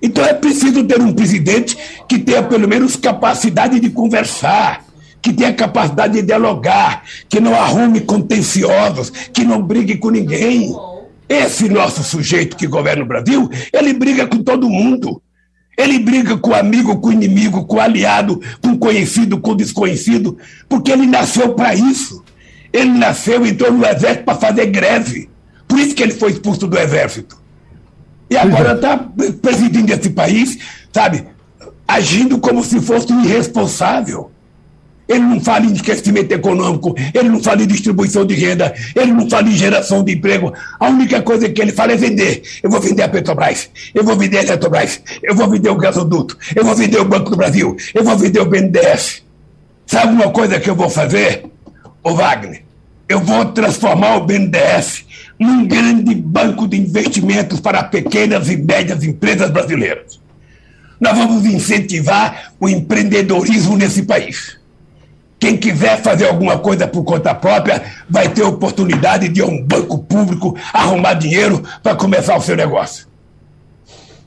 Então 0.00 0.24
é 0.24 0.32
preciso 0.32 0.84
ter 0.84 1.00
um 1.00 1.12
presidente 1.12 1.76
que 2.08 2.18
tenha 2.18 2.42
pelo 2.42 2.68
menos 2.68 2.94
capacidade 2.94 3.80
de 3.80 3.90
conversar, 3.90 4.84
que 5.20 5.32
tenha 5.32 5.52
capacidade 5.52 6.14
de 6.14 6.22
dialogar, 6.22 7.02
que 7.28 7.40
não 7.40 7.54
arrume 7.54 8.02
contenciosos, 8.02 9.10
que 9.10 9.42
não 9.44 9.60
brigue 9.60 9.96
com 9.96 10.10
ninguém. 10.10 10.72
Esse 11.28 11.68
nosso 11.68 12.02
sujeito 12.02 12.56
que 12.56 12.66
governa 12.66 13.02
o 13.02 13.06
Brasil, 13.06 13.50
ele 13.72 13.92
briga 13.92 14.26
com 14.26 14.42
todo 14.42 14.68
mundo. 14.68 15.20
Ele 15.76 15.98
briga 15.98 16.36
com 16.36 16.50
o 16.50 16.54
amigo, 16.54 16.98
com 17.00 17.08
o 17.08 17.12
inimigo, 17.12 17.64
com 17.64 17.76
o 17.76 17.80
aliado, 17.80 18.40
com 18.60 18.70
o 18.70 18.78
conhecido, 18.78 19.38
com 19.38 19.52
o 19.52 19.54
desconhecido, 19.54 20.36
porque 20.68 20.90
ele 20.90 21.06
nasceu 21.06 21.54
para 21.54 21.74
isso. 21.74 22.24
Ele 22.72 22.90
nasceu 22.90 23.46
e 23.46 23.50
entrou 23.50 23.72
no 23.72 23.86
exército 23.86 24.24
para 24.24 24.38
fazer 24.38 24.66
greve. 24.66 25.30
Por 25.68 25.78
isso 25.78 25.94
que 25.94 26.02
ele 26.02 26.14
foi 26.14 26.32
expulso 26.32 26.66
do 26.66 26.76
exército. 26.76 27.40
E 28.30 28.36
agora 28.36 28.74
está 28.74 28.98
presidindo 29.40 29.92
esse 29.92 30.10
país, 30.10 30.58
sabe, 30.92 31.24
agindo 31.86 32.38
como 32.38 32.64
se 32.64 32.80
fosse 32.80 33.12
um 33.12 33.24
irresponsável. 33.24 34.30
Ele 35.08 35.20
não 35.20 35.40
fala 35.40 35.64
em 35.64 35.74
crescimento 35.74 36.30
econômico, 36.32 36.94
ele 37.14 37.30
não 37.30 37.42
fala 37.42 37.62
em 37.62 37.66
distribuição 37.66 38.26
de 38.26 38.34
renda, 38.34 38.74
ele 38.94 39.12
não 39.12 39.28
fala 39.28 39.48
em 39.48 39.56
geração 39.56 40.04
de 40.04 40.12
emprego. 40.12 40.52
A 40.78 40.88
única 40.88 41.22
coisa 41.22 41.48
que 41.48 41.62
ele 41.62 41.72
fala 41.72 41.92
é 41.92 41.96
vender. 41.96 42.42
Eu 42.62 42.70
vou 42.70 42.78
vender 42.78 43.02
a 43.02 43.08
Petrobras, 43.08 43.70
eu 43.94 44.04
vou 44.04 44.16
vender 44.16 44.38
a 44.38 44.42
Eletrobras, 44.42 45.00
eu 45.22 45.34
vou 45.34 45.48
vender 45.48 45.70
o 45.70 45.76
gasoduto, 45.76 46.36
eu 46.54 46.62
vou 46.62 46.74
vender 46.74 47.00
o 47.00 47.06
Banco 47.06 47.30
do 47.30 47.36
Brasil, 47.36 47.74
eu 47.94 48.04
vou 48.04 48.18
vender 48.18 48.40
o 48.40 48.46
BNDES. 48.46 49.22
Sabe 49.86 50.12
uma 50.12 50.30
coisa 50.30 50.60
que 50.60 50.68
eu 50.68 50.76
vou 50.76 50.90
fazer, 50.90 51.46
ô 52.02 52.14
Wagner? 52.14 52.62
Eu 53.08 53.20
vou 53.20 53.46
transformar 53.46 54.16
o 54.16 54.26
BNDES 54.26 55.06
num 55.38 55.66
grande 55.66 56.14
banco 56.14 56.68
de 56.68 56.76
investimentos 56.76 57.60
para 57.60 57.82
pequenas 57.84 58.50
e 58.50 58.56
médias 58.58 59.02
empresas 59.02 59.50
brasileiras. 59.50 60.20
Nós 61.00 61.16
vamos 61.16 61.46
incentivar 61.46 62.52
o 62.60 62.68
empreendedorismo 62.68 63.76
nesse 63.76 64.02
país. 64.02 64.57
Quem 65.38 65.56
quiser 65.56 66.02
fazer 66.02 66.26
alguma 66.26 66.58
coisa 66.58 66.86
por 66.86 67.04
conta 67.04 67.34
própria 67.34 67.82
vai 68.08 68.28
ter 68.28 68.42
oportunidade 68.42 69.28
de 69.28 69.42
um 69.42 69.62
banco 69.64 69.98
público 69.98 70.56
arrumar 70.72 71.14
dinheiro 71.14 71.62
para 71.82 71.94
começar 71.94 72.36
o 72.36 72.42
seu 72.42 72.56
negócio. 72.56 73.06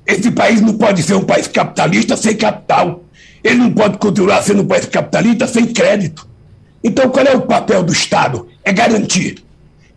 Esse 0.08 0.32
país 0.32 0.62
não 0.62 0.74
pode 0.78 1.04
ser 1.04 1.16
um 1.16 1.24
país 1.24 1.48
capitalista 1.48 2.16
sem 2.16 2.36
capital. 2.36 3.04
Ele 3.44 3.56
não 3.56 3.72
pode 3.72 3.98
continuar 3.98 4.42
sendo 4.42 4.62
um 4.62 4.68
país 4.68 4.86
capitalista 4.86 5.48
sem 5.48 5.66
crédito. 5.66 6.28
Então, 6.84 7.10
qual 7.10 7.26
é 7.26 7.36
o 7.36 7.42
papel 7.42 7.84
do 7.84 7.92
Estado? 7.92 8.48
É 8.64 8.72
garantir 8.72 9.44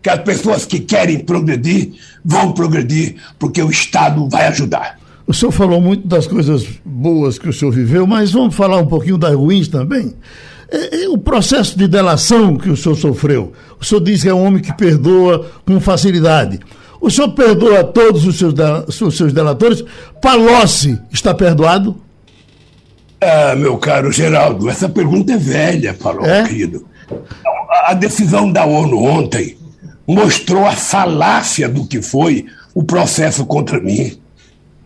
que 0.01 0.09
as 0.09 0.19
pessoas 0.19 0.65
que 0.65 0.79
querem 0.79 1.19
progredir 1.19 1.93
vão 2.23 2.51
progredir, 2.51 3.15
porque 3.39 3.61
o 3.61 3.71
Estado 3.71 4.27
vai 4.29 4.47
ajudar. 4.47 4.99
O 5.25 5.33
senhor 5.33 5.51
falou 5.51 5.81
muito 5.81 6.07
das 6.07 6.27
coisas 6.27 6.63
boas 6.85 7.39
que 7.39 7.49
o 7.49 7.53
senhor 7.53 7.71
viveu, 7.71 8.05
mas 8.05 8.31
vamos 8.31 8.53
falar 8.53 8.77
um 8.77 8.85
pouquinho 8.85 9.17
das 9.17 9.33
ruins 9.33 9.67
também. 9.67 10.13
É, 10.71 11.03
é 11.03 11.09
o 11.09 11.17
processo 11.17 11.77
de 11.77 11.87
delação 11.87 12.57
que 12.57 12.69
o 12.69 12.77
senhor 12.77 12.95
sofreu. 12.95 13.53
O 13.79 13.85
senhor 13.85 14.01
diz 14.01 14.23
que 14.23 14.29
é 14.29 14.33
um 14.33 14.43
homem 14.43 14.61
que 14.61 14.73
perdoa 14.73 15.49
com 15.65 15.79
facilidade. 15.79 16.59
O 16.99 17.09
senhor 17.09 17.29
perdoa 17.33 17.83
todos 17.83 18.25
os 18.25 18.37
seus, 18.37 18.53
os 19.01 19.17
seus 19.17 19.31
delatores? 19.31 19.83
Palocci 20.21 20.99
está 21.11 21.33
perdoado? 21.33 22.01
Ah, 23.21 23.55
meu 23.55 23.77
caro 23.77 24.11
Geraldo, 24.11 24.69
essa 24.69 24.89
pergunta 24.89 25.33
é 25.33 25.37
velha, 25.37 25.93
falou, 25.93 26.25
é? 26.25 26.43
querido. 26.43 26.85
A 27.85 27.93
decisão 27.93 28.51
da 28.51 28.65
ONU 28.65 29.03
ontem 29.03 29.57
mostrou 30.07 30.65
a 30.65 30.73
falácia 30.73 31.67
do 31.67 31.85
que 31.85 32.01
foi 32.01 32.45
o 32.73 32.83
processo 32.83 33.45
contra 33.45 33.79
mim. 33.79 34.19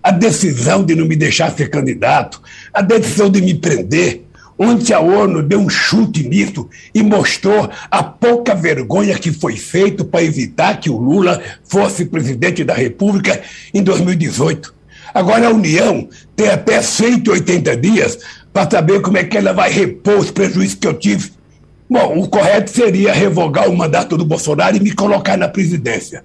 A 0.02 0.12
decisão 0.12 0.84
de 0.84 0.96
não 0.96 1.06
me 1.06 1.16
deixar 1.16 1.52
ser 1.52 1.70
candidato, 1.70 2.42
a 2.74 2.82
decisão 2.82 3.30
de 3.30 3.42
me 3.42 3.54
prender, 3.54 4.26
Ontem 4.62 4.94
a 4.94 5.00
ONU 5.00 5.42
deu 5.42 5.58
um 5.58 5.70
chute 5.70 6.28
nisso 6.28 6.68
e 6.94 7.02
mostrou 7.02 7.70
a 7.90 8.04
pouca 8.04 8.54
vergonha 8.54 9.18
que 9.18 9.32
foi 9.32 9.56
feito 9.56 10.04
para 10.04 10.22
evitar 10.22 10.82
que 10.82 10.90
o 10.90 10.98
Lula 10.98 11.42
fosse 11.64 12.04
presidente 12.04 12.66
da 12.66 12.74
República 12.74 13.42
em 13.74 13.82
2018. 13.82 14.76
Agora 15.14 15.48
a 15.48 15.52
União 15.52 16.10
tem 16.36 16.50
até 16.50 16.82
180 16.82 17.78
dias 17.78 18.20
para 18.52 18.70
saber 18.70 19.02
como 19.02 19.18
é 19.18 19.24
que 19.24 19.38
ela 19.38 19.54
vai 19.54 19.72
repor 19.72 20.18
os 20.18 20.30
prejuízos 20.30 20.76
que 20.76 20.88
eu 20.88 20.94
tive. 20.94 21.32
Bom, 21.90 22.20
o 22.20 22.28
correto 22.28 22.70
seria 22.70 23.14
revogar 23.14 23.70
o 23.70 23.78
mandato 23.78 24.18
do 24.18 24.26
Bolsonaro 24.26 24.76
e 24.76 24.82
me 24.82 24.92
colocar 24.92 25.38
na 25.38 25.48
presidência. 25.48 26.22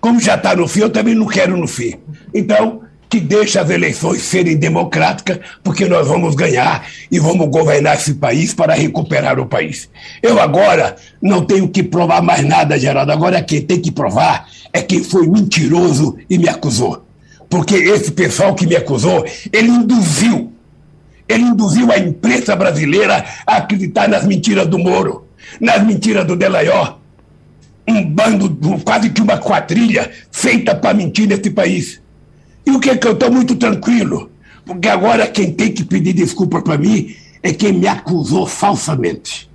Como 0.00 0.20
já 0.20 0.36
está 0.36 0.56
no 0.56 0.66
fim, 0.66 0.80
eu 0.80 0.90
também 0.90 1.14
não 1.14 1.26
quero 1.26 1.54
no 1.54 1.68
fim. 1.68 1.94
Então, 2.32 2.80
que 3.14 3.20
deixe 3.20 3.56
as 3.60 3.70
eleições 3.70 4.22
serem 4.22 4.56
democráticas, 4.56 5.38
porque 5.62 5.86
nós 5.86 6.08
vamos 6.08 6.34
ganhar 6.34 6.84
e 7.12 7.20
vamos 7.20 7.46
governar 7.48 7.94
esse 7.94 8.14
país 8.14 8.52
para 8.52 8.74
recuperar 8.74 9.38
o 9.38 9.46
país. 9.46 9.88
Eu 10.20 10.40
agora 10.40 10.96
não 11.22 11.44
tenho 11.44 11.68
que 11.68 11.84
provar 11.84 12.20
mais 12.20 12.44
nada, 12.44 12.76
Geraldo. 12.76 13.12
Agora 13.12 13.40
quem 13.40 13.62
tem 13.62 13.80
que 13.80 13.92
provar 13.92 14.48
é 14.72 14.82
quem 14.82 15.04
foi 15.04 15.28
mentiroso 15.28 16.16
e 16.28 16.36
me 16.36 16.48
acusou. 16.48 17.06
Porque 17.48 17.76
esse 17.76 18.10
pessoal 18.10 18.52
que 18.52 18.66
me 18.66 18.74
acusou, 18.74 19.24
ele 19.52 19.68
induziu, 19.68 20.52
ele 21.28 21.44
induziu 21.44 21.92
a 21.92 21.98
imprensa 21.98 22.56
brasileira 22.56 23.24
a 23.46 23.58
acreditar 23.58 24.08
nas 24.08 24.26
mentiras 24.26 24.66
do 24.66 24.76
Moro, 24.76 25.28
nas 25.60 25.84
mentiras 25.86 26.26
do 26.26 26.34
Delaió. 26.34 26.96
Um 27.86 28.04
bando, 28.04 28.50
quase 28.84 29.10
que 29.10 29.22
uma 29.22 29.38
quadrilha 29.38 30.10
feita 30.32 30.74
para 30.74 30.94
mentir 30.94 31.28
nesse 31.28 31.50
país. 31.50 32.02
E 32.66 32.70
o 32.70 32.80
que 32.80 32.90
é 32.90 32.96
que 32.96 33.06
eu 33.06 33.12
estou 33.12 33.30
muito 33.30 33.56
tranquilo? 33.56 34.30
Porque 34.64 34.88
agora 34.88 35.26
quem 35.26 35.52
tem 35.52 35.72
que 35.72 35.84
pedir 35.84 36.12
desculpa 36.12 36.62
para 36.62 36.78
mim 36.78 37.14
é 37.42 37.52
quem 37.52 37.72
me 37.72 37.86
acusou 37.86 38.46
falsamente. 38.46 39.50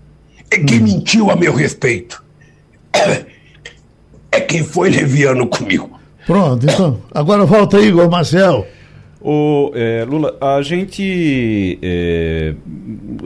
É 0.52 0.60
quem 0.60 0.80
hum. 0.80 0.84
mentiu 0.84 1.32
a 1.32 1.36
meu 1.36 1.54
respeito. 1.54 2.24
É, 2.94 3.26
é 4.32 4.40
quem 4.42 4.64
foi 4.64 4.90
leviano 4.90 5.48
comigo. 5.48 6.00
Pronto, 6.26 6.66
então. 6.66 7.02
Agora 7.12 7.46
volta 7.46 7.78
aí, 7.78 7.88
Igor 7.88 8.10
Marcel. 8.10 8.68
O, 9.22 9.72
é, 9.76 10.06
Lula, 10.08 10.38
a 10.40 10.62
gente, 10.62 11.78
é, 11.82 12.54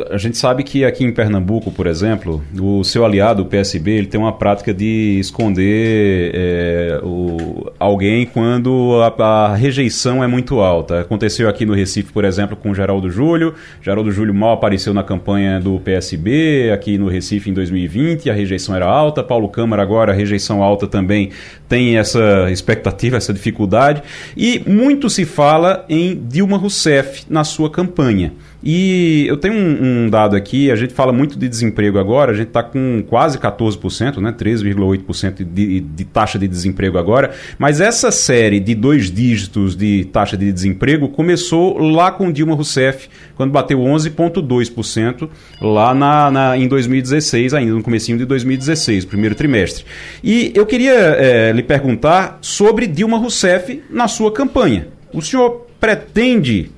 a 0.10 0.18
gente 0.18 0.36
sabe 0.40 0.64
que 0.64 0.84
aqui 0.84 1.04
em 1.04 1.12
Pernambuco, 1.12 1.72
por 1.72 1.86
exemplo, 1.86 2.44
o 2.60 2.84
seu 2.84 3.06
aliado, 3.06 3.44
o 3.44 3.46
PSB, 3.46 3.92
ele 3.92 4.08
tem 4.08 4.20
uma 4.20 4.34
prática 4.34 4.74
de 4.74 5.20
esconder 5.20 6.32
é, 6.34 7.00
o, 7.04 7.72
alguém 7.78 8.26
quando 8.26 9.00
a, 9.04 9.24
a, 9.24 9.56
rejeição 9.56 10.24
é 10.24 10.28
muito 10.28 10.62
alta. 10.62 11.02
Aconteceu 11.02 11.48
aqui 11.48 11.64
no 11.64 11.76
Recife, 11.76 12.12
por 12.12 12.26
exemplo, 12.26 12.58
com 12.58 12.72
o 12.72 12.76
Geraldo 12.76 13.12
Júlio. 13.12 13.54
Geraldo 13.80 14.12
Júlio 14.12 14.34
mal 14.34 14.54
apareceu 14.54 14.96
na 14.96 15.04
campanha 15.04 15.60
do 15.60 15.80
PSB, 15.80 16.72
aqui 16.74 16.98
no 16.98 17.08
Recife 17.08 17.52
em 17.52 17.54
2020, 17.54 18.32
a 18.32 18.34
rejeição 18.34 18.76
era 18.76 18.88
alta. 18.88 19.24
Paulo 19.24 19.48
Câmara 19.48 19.84
agora, 19.84 20.12
a 20.12 20.16
rejeição 20.16 20.64
alta 20.64 20.88
também 20.88 21.30
tem 21.74 21.98
essa 21.98 22.52
expectativa, 22.52 23.18
essa 23.18 23.34
dificuldade. 23.34 24.04
E 24.38 24.62
muito 24.70 25.10
se 25.10 25.26
fala 25.26 25.84
em 25.90 26.16
Dilma 26.16 26.56
Rousseff 26.56 27.24
na 27.28 27.44
sua 27.44 27.68
campanha. 27.68 28.32
E 28.64 29.26
eu 29.28 29.36
tenho 29.36 29.54
um, 29.54 30.06
um, 30.06 30.10
dado 30.10 30.38
aqui, 30.38 30.72
a 30.72 30.76
gente 30.76 30.94
fala 30.94 31.12
muito 31.12 31.38
de 31.38 31.50
desemprego 31.50 32.00
agora, 32.00 32.32
a 32.32 32.34
gente 32.34 32.48
está 32.48 32.64
com 32.64 33.04
quase 33.10 33.38
14%, 33.38 34.22
né, 34.22 34.32
13,8% 34.32 35.44
de, 35.44 35.82
de 35.82 36.06
taxa 36.06 36.40
de 36.40 36.48
desemprego 36.48 36.98
agora, 36.98 37.32
mas 37.60 37.82
essa 37.82 38.10
série 38.10 38.62
de 38.62 38.74
dois 38.74 39.12
dígitos 39.12 39.76
de 39.76 40.06
taxa 40.06 40.38
de 40.38 40.50
desemprego 40.50 41.10
começou 41.10 41.78
lá 41.78 42.10
com 42.10 42.32
Dilma 42.32 42.56
Rousseff, 42.56 43.10
quando 43.36 43.52
bateu 43.52 43.80
11,2% 43.80 45.30
lá 45.60 45.94
na, 45.94 46.32
na, 46.32 46.58
em 46.58 46.68
2016, 46.68 47.54
ainda 47.54 47.74
no 47.74 47.84
comecinho 47.84 48.18
de 48.18 48.24
2016, 48.26 49.04
primeiro 49.04 49.36
trimestre. 49.36 49.84
E 50.24 50.54
eu 50.56 50.66
queria 50.66 50.94
é, 50.94 51.52
lhe 51.52 51.64
perguntar 51.64 52.38
sobre 52.40 52.88
Dilma 52.88 53.18
Rousseff 53.18 53.84
na 53.90 54.08
sua 54.08 54.32
campanha. 54.32 54.88
O 55.14 55.22
senhor 55.22 55.68
pretende 55.82 56.72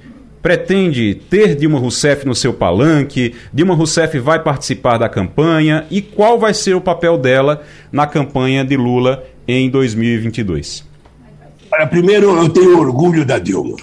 pretende 0.46 1.16
ter 1.16 1.56
Dilma 1.56 1.80
Rousseff 1.80 2.24
no 2.24 2.36
seu 2.36 2.54
palanque? 2.54 3.34
Dilma 3.52 3.74
Rousseff 3.74 4.20
vai 4.20 4.44
participar 4.44 5.00
da 5.00 5.10
campanha? 5.10 5.88
E 5.90 6.04
qual 6.04 6.38
vai 6.38 6.54
ser 6.54 6.76
o 6.76 6.82
papel 6.82 7.18
dela 7.18 7.64
na 7.92 8.06
campanha 8.06 8.64
de 8.64 8.78
Lula 8.78 9.26
em 9.48 9.72
2022? 9.72 10.86
Olha, 11.74 11.88
primeiro 11.88 12.38
eu 12.38 12.48
tenho 12.48 12.78
orgulho 12.78 13.26
da 13.26 13.40
Dilma. 13.40 13.76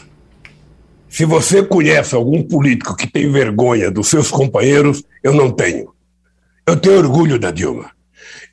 Se 1.08 1.24
você 1.24 1.64
conhece 1.64 2.14
algum 2.14 2.44
político 2.44 2.94
que 2.94 3.10
tem 3.10 3.28
vergonha 3.28 3.90
dos 3.90 4.06
seus 4.06 4.30
companheiros, 4.30 5.02
eu 5.20 5.34
não 5.34 5.50
tenho. 5.50 5.92
Eu 6.64 6.76
tenho 6.76 6.98
orgulho 6.98 7.40
da 7.40 7.50
Dilma. 7.50 7.90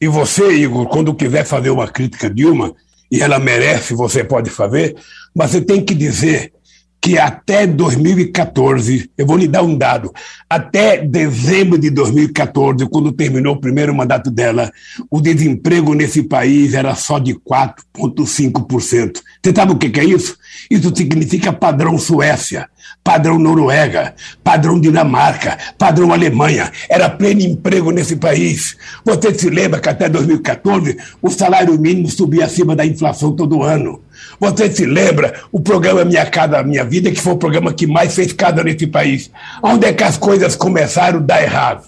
E 0.01 0.07
você, 0.07 0.51
Igor, 0.51 0.87
quando 0.87 1.13
quiser 1.13 1.45
fazer 1.45 1.69
uma 1.69 1.87
crítica 1.87 2.25
a 2.25 2.31
Dilma, 2.31 2.73
e 3.11 3.21
ela 3.21 3.37
merece, 3.37 3.93
você 3.93 4.23
pode 4.23 4.49
fazer, 4.49 4.95
mas 5.35 5.51
você 5.51 5.61
tem 5.61 5.85
que 5.85 5.93
dizer 5.93 6.53
que 7.01 7.17
até 7.17 7.65
2014, 7.65 9.09
eu 9.17 9.25
vou 9.25 9.37
lhe 9.37 9.47
dar 9.47 9.63
um 9.63 9.77
dado, 9.77 10.11
até 10.49 10.97
dezembro 10.97 11.77
de 11.77 11.89
2014, 11.89 12.85
quando 12.87 13.11
terminou 13.11 13.55
o 13.55 13.59
primeiro 13.59 13.95
mandato 13.95 14.29
dela, 14.29 14.71
o 15.09 15.21
desemprego 15.21 15.93
nesse 15.93 16.23
país 16.23 16.73
era 16.73 16.93
só 16.95 17.17
de 17.17 17.33
4,5%. 17.35 19.21
Você 19.41 19.53
sabe 19.55 19.71
o 19.71 19.77
que 19.77 19.99
é 19.99 20.03
isso? 20.03 20.37
Isso 20.69 20.93
significa 20.93 21.53
padrão 21.53 21.97
Suécia, 21.97 22.67
padrão 23.03 23.39
Noruega, 23.39 24.13
padrão 24.43 24.79
Dinamarca, 24.79 25.57
padrão 25.77 26.11
Alemanha. 26.11 26.71
Era 26.89 27.09
pleno 27.09 27.41
emprego 27.41 27.91
nesse 27.91 28.17
país. 28.17 28.75
Você 29.05 29.33
se 29.33 29.49
lembra 29.49 29.79
que 29.79 29.89
até 29.89 30.09
2014 30.09 30.97
o 31.21 31.29
salário 31.29 31.79
mínimo 31.79 32.09
subia 32.09 32.45
acima 32.45 32.75
da 32.75 32.85
inflação 32.85 33.31
todo 33.31 33.63
ano. 33.63 34.01
Você 34.39 34.71
se 34.71 34.85
lembra 34.85 35.33
o 35.51 35.59
programa 35.59 36.03
Minha 36.03 36.25
Casa 36.25 36.61
Minha 36.63 36.83
Vida, 36.83 37.11
que 37.11 37.21
foi 37.21 37.33
o 37.33 37.37
programa 37.37 37.73
que 37.73 37.87
mais 37.87 38.13
fez 38.13 38.33
casa 38.33 38.63
nesse 38.63 38.87
país? 38.87 39.31
Onde 39.63 39.85
é 39.85 39.93
que 39.93 40.03
as 40.03 40.17
coisas 40.17 40.55
começaram 40.55 41.19
a 41.19 41.21
dar 41.21 41.41
errado? 41.41 41.83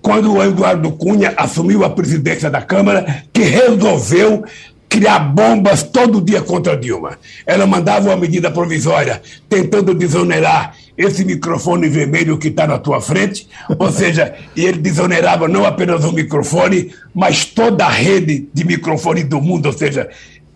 Quando 0.00 0.32
o 0.32 0.42
Eduardo 0.42 0.92
Cunha 0.92 1.34
assumiu 1.36 1.84
a 1.84 1.90
presidência 1.90 2.48
da 2.48 2.62
Câmara, 2.62 3.24
que 3.32 3.42
resolveu 3.42 4.44
criar 4.88 5.18
bombas 5.18 5.82
todo 5.82 6.20
dia 6.20 6.40
contra 6.40 6.76
Dilma. 6.76 7.18
Ela 7.44 7.66
mandava 7.66 8.08
uma 8.08 8.16
medida 8.16 8.50
provisória 8.50 9.20
tentando 9.48 9.94
desonerar 9.94 10.74
esse 10.96 11.24
microfone 11.24 11.88
vermelho 11.88 12.38
que 12.38 12.48
está 12.48 12.66
na 12.66 12.78
tua 12.78 13.00
frente, 13.00 13.46
ou 13.78 13.92
seja, 13.92 14.34
e 14.56 14.64
ele 14.64 14.78
desonerava 14.78 15.46
não 15.46 15.64
apenas 15.64 16.04
o 16.04 16.12
microfone, 16.12 16.92
mas 17.14 17.44
toda 17.44 17.84
a 17.84 17.90
rede 17.90 18.48
de 18.52 18.64
microfone 18.64 19.22
do 19.22 19.40
mundo, 19.40 19.66
ou 19.66 19.72
seja, 19.72 20.08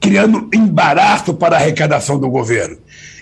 criando 0.02 0.48
embaraço 0.52 1.32
para 1.32 1.56
a 1.56 1.60
arrecadação 1.60 2.18
do 2.18 2.28
governo. 2.28 2.76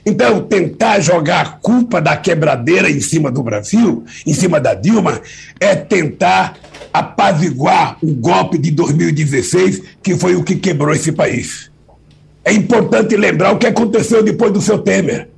Então, 0.05 0.40
tentar 0.40 0.99
jogar 1.01 1.40
a 1.43 1.49
culpa 1.51 2.01
da 2.01 2.16
quebradeira 2.16 2.90
em 2.90 3.01
cima 3.03 3.31
do 3.31 3.43
Brasil, 3.43 4.03
em 4.27 4.33
cima 4.33 4.59
da 4.59 4.73
Dilma, 4.73 5.21
é 5.61 5.77
tentar 5.77 6.57
apaziguar 6.90 7.99
o 8.03 8.14
golpe 8.14 8.57
de 8.57 8.71
2016, 8.71 9.83
que 10.03 10.16
foi 10.16 10.35
o 10.35 10.43
que 10.43 10.57
quebrou 10.57 10.95
esse 10.95 11.12
país. 11.12 11.71
É 12.43 12.53
importante 12.53 13.14
lembrar 13.14 13.53
o 13.53 13.59
que 13.59 13.66
aconteceu 13.66 14.23
depois 14.23 14.51
do 14.51 14.62
seu 14.62 14.79
Temer. 14.79 15.29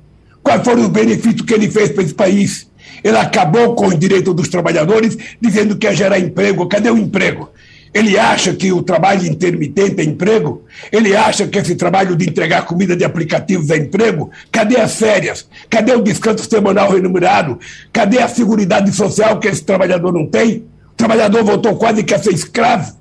Quais 0.41 0.63
foram 0.63 0.83
os 0.83 0.89
benefícios 0.89 1.41
que 1.41 1.53
ele 1.53 1.69
fez 1.69 1.89
para 1.89 2.03
esse 2.03 2.13
país? 2.13 2.67
Ele 3.03 3.17
acabou 3.17 3.75
com 3.75 3.87
os 3.87 3.99
direitos 3.99 4.33
dos 4.33 4.47
trabalhadores, 4.47 5.17
dizendo 5.41 5.75
que 5.75 5.85
ia 5.85 5.93
gerar 5.93 6.17
emprego. 6.19 6.67
Cadê 6.67 6.89
o 6.89 6.97
emprego? 6.97 7.49
Ele 7.93 8.17
acha 8.17 8.53
que 8.53 8.71
o 8.71 8.81
trabalho 8.81 9.25
intermitente 9.27 10.01
é 10.01 10.03
emprego? 10.03 10.63
Ele 10.91 11.15
acha 11.15 11.47
que 11.47 11.59
esse 11.59 11.75
trabalho 11.75 12.15
de 12.15 12.27
entregar 12.27 12.65
comida 12.65 12.95
de 12.95 13.03
aplicativos 13.03 13.69
é 13.69 13.77
emprego? 13.77 14.31
Cadê 14.51 14.77
as 14.77 14.95
férias? 14.95 15.47
Cadê 15.69 15.93
o 15.93 16.01
descanso 16.01 16.49
semanal 16.49 16.91
remunerado? 16.91 17.59
Cadê 17.91 18.19
a 18.19 18.27
segurança 18.27 18.91
social 18.91 19.39
que 19.39 19.47
esse 19.47 19.63
trabalhador 19.63 20.11
não 20.11 20.25
tem? 20.25 20.65
O 20.91 20.95
trabalhador 20.95 21.43
voltou 21.43 21.75
quase 21.75 22.03
que 22.03 22.13
a 22.13 22.19
ser 22.19 22.33
escravo. 22.33 22.95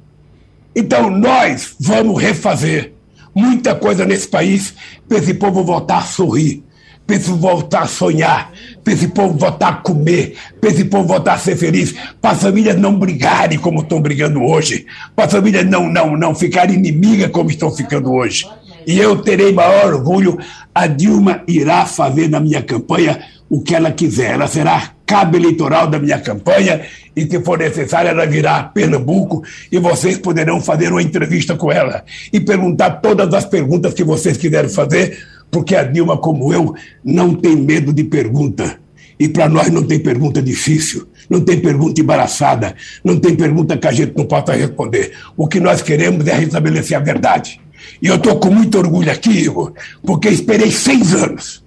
Então 0.76 1.08
nós 1.10 1.74
vamos 1.80 2.20
refazer 2.20 2.92
muita 3.34 3.74
coisa 3.74 4.04
nesse 4.04 4.28
país 4.28 4.74
para 5.08 5.18
esse 5.18 5.32
povo 5.34 5.64
voltar 5.64 5.98
a 5.98 6.02
sorrir. 6.02 6.62
para 7.06 7.16
esse 7.16 7.30
voltar 7.30 7.82
a 7.82 7.86
sonhar, 7.86 8.52
para 8.82 8.92
esse 8.92 9.08
povo 9.08 9.38
voltar 9.38 9.68
a 9.68 9.74
comer, 9.74 10.36
para 10.60 10.70
esse 10.70 10.84
povo 10.84 11.06
voltar 11.06 11.34
a 11.34 11.38
ser 11.38 11.56
feliz, 11.56 11.94
para 12.20 12.32
as 12.32 12.42
famílias 12.42 12.76
não 12.76 12.98
brigarem 12.98 13.58
como 13.58 13.80
estão 13.80 14.00
brigando 14.00 14.42
hoje, 14.42 14.86
para 15.14 15.26
as 15.26 15.32
famílias 15.32 15.64
não, 15.64 15.88
não, 15.88 16.16
não 16.16 16.34
ficarem 16.34 16.76
inimigas 16.76 17.30
como 17.30 17.50
estão 17.50 17.70
ficando 17.70 18.12
hoje. 18.12 18.46
E 18.86 18.98
eu 18.98 19.16
terei 19.22 19.52
maior 19.52 19.94
orgulho, 19.94 20.38
a 20.74 20.86
Dilma 20.86 21.42
irá 21.46 21.86
fazer 21.86 22.28
na 22.28 22.40
minha 22.40 22.62
campanha 22.62 23.20
o 23.48 23.60
que 23.60 23.74
ela 23.74 23.92
quiser. 23.92 24.32
Ela 24.32 24.46
será 24.46 24.92
cabo 25.06 25.36
eleitoral 25.36 25.86
da 25.86 25.98
minha 25.98 26.18
campanha 26.18 26.80
e, 27.14 27.26
se 27.26 27.38
for 27.42 27.58
necessário, 27.58 28.08
ela 28.08 28.24
virá 28.24 28.56
a 28.56 28.62
Pernambuco 28.62 29.42
e 29.70 29.78
vocês 29.78 30.16
poderão 30.16 30.58
fazer 30.58 30.90
uma 30.90 31.02
entrevista 31.02 31.54
com 31.54 31.70
ela 31.70 32.02
e 32.32 32.40
perguntar 32.40 33.02
todas 33.02 33.34
as 33.34 33.44
perguntas 33.44 33.92
que 33.92 34.02
vocês 34.02 34.38
quiserem 34.38 34.70
fazer, 34.70 35.18
porque 35.52 35.76
a 35.76 35.84
Dilma, 35.84 36.16
como 36.16 36.50
eu, 36.50 36.74
não 37.04 37.34
tem 37.34 37.54
medo 37.54 37.92
de 37.92 38.02
pergunta. 38.02 38.80
E 39.20 39.28
para 39.28 39.50
nós 39.50 39.70
não 39.70 39.82
tem 39.84 40.00
pergunta 40.00 40.40
difícil, 40.40 41.06
não 41.28 41.42
tem 41.42 41.60
pergunta 41.60 42.00
embaraçada, 42.00 42.74
não 43.04 43.20
tem 43.20 43.36
pergunta 43.36 43.76
que 43.76 43.86
a 43.86 43.92
gente 43.92 44.16
não 44.16 44.24
possa 44.24 44.54
responder. 44.54 45.12
O 45.36 45.46
que 45.46 45.60
nós 45.60 45.82
queremos 45.82 46.26
é 46.26 46.32
restabelecer 46.32 46.96
a 46.96 47.00
verdade. 47.00 47.60
E 48.00 48.06
eu 48.06 48.16
estou 48.16 48.40
com 48.40 48.50
muito 48.50 48.78
orgulho 48.78 49.12
aqui, 49.12 49.30
Igor, 49.30 49.74
porque 50.02 50.30
esperei 50.30 50.70
seis 50.70 51.12
anos. 51.12 51.62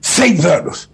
Seis 0.00 0.44
anos 0.44 0.90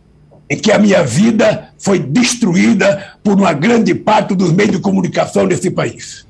em 0.51 0.59
que 0.59 0.71
a 0.71 0.79
minha 0.79 1.03
vida 1.03 1.71
foi 1.79 1.99
destruída 1.99 3.15
por 3.25 3.39
uma 3.39 3.55
grande 3.55 3.95
parte 3.95 4.35
dos 4.35 4.53
meios 4.53 4.73
de 4.73 4.79
comunicação 4.81 5.47
nesse 5.47 5.71
país. 5.71 6.27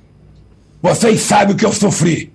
Vocês 0.80 1.20
sabem 1.22 1.54
o 1.54 1.58
que 1.58 1.66
eu 1.66 1.72
sofri. 1.72 2.30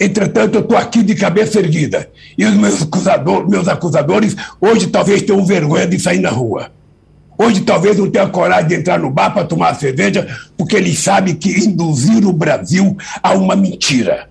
Entretanto, 0.00 0.54
eu 0.54 0.60
estou 0.60 0.76
aqui 0.76 1.02
de 1.02 1.14
cabeça 1.14 1.58
erguida. 1.58 2.08
E 2.36 2.44
os 2.44 2.54
meus, 2.54 2.82
acusador, 2.82 3.48
meus 3.48 3.66
acusadores 3.66 4.36
hoje 4.60 4.86
talvez 4.86 5.22
tenham 5.22 5.44
vergonha 5.44 5.86
de 5.86 5.98
sair 5.98 6.20
na 6.20 6.30
rua. 6.30 6.70
Hoje 7.36 7.60
talvez 7.60 7.96
não 7.96 8.10
tenham 8.10 8.30
coragem 8.30 8.68
de 8.68 8.74
entrar 8.74 8.98
no 8.98 9.10
bar 9.10 9.30
para 9.30 9.44
tomar 9.44 9.74
cerveja, 9.74 10.26
porque 10.56 10.76
eles 10.76 10.98
sabem 10.98 11.34
que 11.34 11.48
induziram 11.64 12.30
o 12.30 12.32
Brasil 12.32 12.96
a 13.22 13.32
uma 13.34 13.54
mentira. 13.54 14.28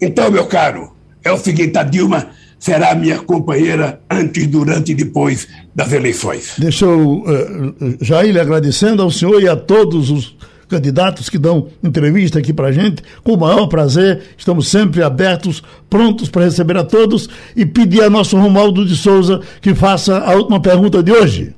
Então, 0.00 0.30
meu 0.30 0.46
caro, 0.46 0.92
é 1.24 1.32
o 1.32 1.38
seguinte, 1.38 1.76
a 1.78 1.82
Dilma 1.82 2.28
será 2.58 2.94
minha 2.94 3.18
companheira 3.18 4.00
antes, 4.10 4.46
durante 4.46 4.92
e 4.92 4.94
depois 4.94 5.48
das 5.74 5.92
eleições. 5.92 6.54
Deixa 6.58 6.84
eu 6.84 7.22
uh, 7.22 7.96
já 8.00 8.24
ir 8.24 8.38
agradecendo 8.38 9.02
ao 9.02 9.10
senhor 9.10 9.42
e 9.42 9.48
a 9.48 9.56
todos 9.56 10.10
os 10.10 10.35
candidatos 10.68 11.28
que 11.28 11.38
dão 11.38 11.68
entrevista 11.82 12.38
aqui 12.38 12.52
para 12.52 12.72
gente, 12.72 13.02
com 13.24 13.34
o 13.34 13.40
maior 13.40 13.66
prazer, 13.66 14.22
estamos 14.36 14.68
sempre 14.68 15.02
abertos, 15.02 15.62
prontos 15.88 16.28
para 16.28 16.44
receber 16.44 16.76
a 16.76 16.84
todos 16.84 17.28
e 17.54 17.64
pedir 17.64 18.02
a 18.02 18.10
nosso 18.10 18.36
Romualdo 18.36 18.84
de 18.84 18.96
Souza 18.96 19.40
que 19.60 19.74
faça 19.74 20.18
a 20.18 20.34
última 20.34 20.60
pergunta 20.60 21.02
de 21.02 21.12
hoje. 21.12 21.55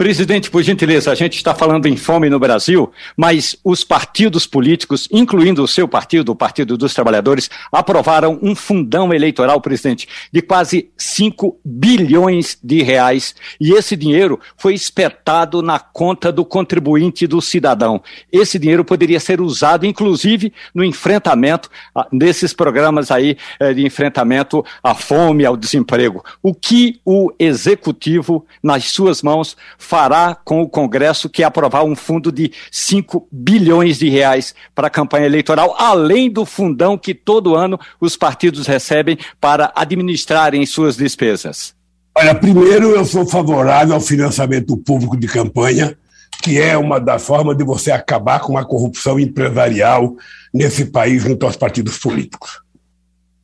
Presidente, 0.00 0.50
por 0.50 0.62
gentileza, 0.62 1.12
a 1.12 1.14
gente 1.14 1.36
está 1.36 1.54
falando 1.54 1.84
em 1.84 1.94
fome 1.94 2.30
no 2.30 2.38
Brasil, 2.38 2.90
mas 3.14 3.54
os 3.62 3.84
partidos 3.84 4.46
políticos, 4.46 5.06
incluindo 5.12 5.62
o 5.62 5.68
seu 5.68 5.86
partido, 5.86 6.32
o 6.32 6.34
Partido 6.34 6.78
dos 6.78 6.94
Trabalhadores, 6.94 7.50
aprovaram 7.70 8.38
um 8.40 8.54
fundão 8.54 9.12
eleitoral, 9.12 9.60
presidente, 9.60 10.08
de 10.32 10.40
quase 10.40 10.88
5 10.96 11.60
bilhões 11.62 12.56
de 12.64 12.82
reais. 12.82 13.34
E 13.60 13.72
esse 13.74 13.94
dinheiro 13.94 14.40
foi 14.56 14.72
espetado 14.72 15.60
na 15.60 15.78
conta 15.78 16.32
do 16.32 16.46
contribuinte 16.46 17.26
do 17.26 17.42
cidadão. 17.42 18.02
Esse 18.32 18.58
dinheiro 18.58 18.86
poderia 18.86 19.20
ser 19.20 19.38
usado, 19.38 19.84
inclusive, 19.84 20.50
no 20.74 20.82
enfrentamento 20.82 21.68
desses 22.10 22.54
programas 22.54 23.10
aí 23.10 23.36
eh, 23.58 23.74
de 23.74 23.84
enfrentamento 23.84 24.64
à 24.82 24.94
fome, 24.94 25.44
ao 25.44 25.58
desemprego. 25.58 26.24
O 26.42 26.54
que 26.54 26.98
o 27.04 27.30
executivo, 27.38 28.46
nas 28.62 28.84
suas 28.86 29.20
mãos, 29.20 29.58
fará 29.90 30.36
com 30.44 30.62
o 30.62 30.68
Congresso, 30.68 31.28
que 31.28 31.42
é 31.42 31.44
aprovar 31.44 31.82
um 31.82 31.96
fundo 31.96 32.30
de 32.30 32.52
5 32.70 33.26
bilhões 33.32 33.98
de 33.98 34.08
reais 34.08 34.54
para 34.72 34.86
a 34.86 34.90
campanha 34.90 35.26
eleitoral, 35.26 35.74
além 35.76 36.30
do 36.30 36.46
fundão 36.46 36.96
que 36.96 37.12
todo 37.12 37.56
ano 37.56 37.76
os 38.00 38.16
partidos 38.16 38.68
recebem 38.68 39.18
para 39.40 39.72
administrarem 39.74 40.64
suas 40.64 40.96
despesas? 40.96 41.74
Olha, 42.16 42.36
primeiro 42.36 42.90
eu 42.90 43.04
sou 43.04 43.26
favorável 43.26 43.96
ao 43.96 44.00
financiamento 44.00 44.76
público 44.76 45.16
de 45.16 45.26
campanha, 45.26 45.98
que 46.40 46.60
é 46.60 46.78
uma 46.78 47.00
das 47.00 47.24
formas 47.26 47.56
de 47.56 47.64
você 47.64 47.90
acabar 47.90 48.38
com 48.38 48.56
a 48.56 48.64
corrupção 48.64 49.18
empresarial 49.18 50.14
nesse 50.54 50.84
país 50.84 51.20
junto 51.20 51.44
aos 51.44 51.56
partidos 51.56 51.98
políticos. 51.98 52.60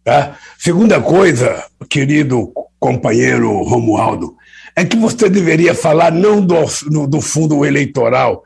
Tá? 0.05 0.37
Segunda 0.57 1.01
coisa, 1.01 1.65
querido 1.91 2.53
companheiro 2.79 3.65
Romualdo, 3.65 4.37
é 4.77 4.85
que 4.85 4.97
você 4.97 5.31
deveria 5.31 5.75
falar 5.75 6.13
não 6.13 6.45
do, 6.45 6.57
do 7.07 7.21
fundo 7.23 7.65
eleitoral, 7.65 8.45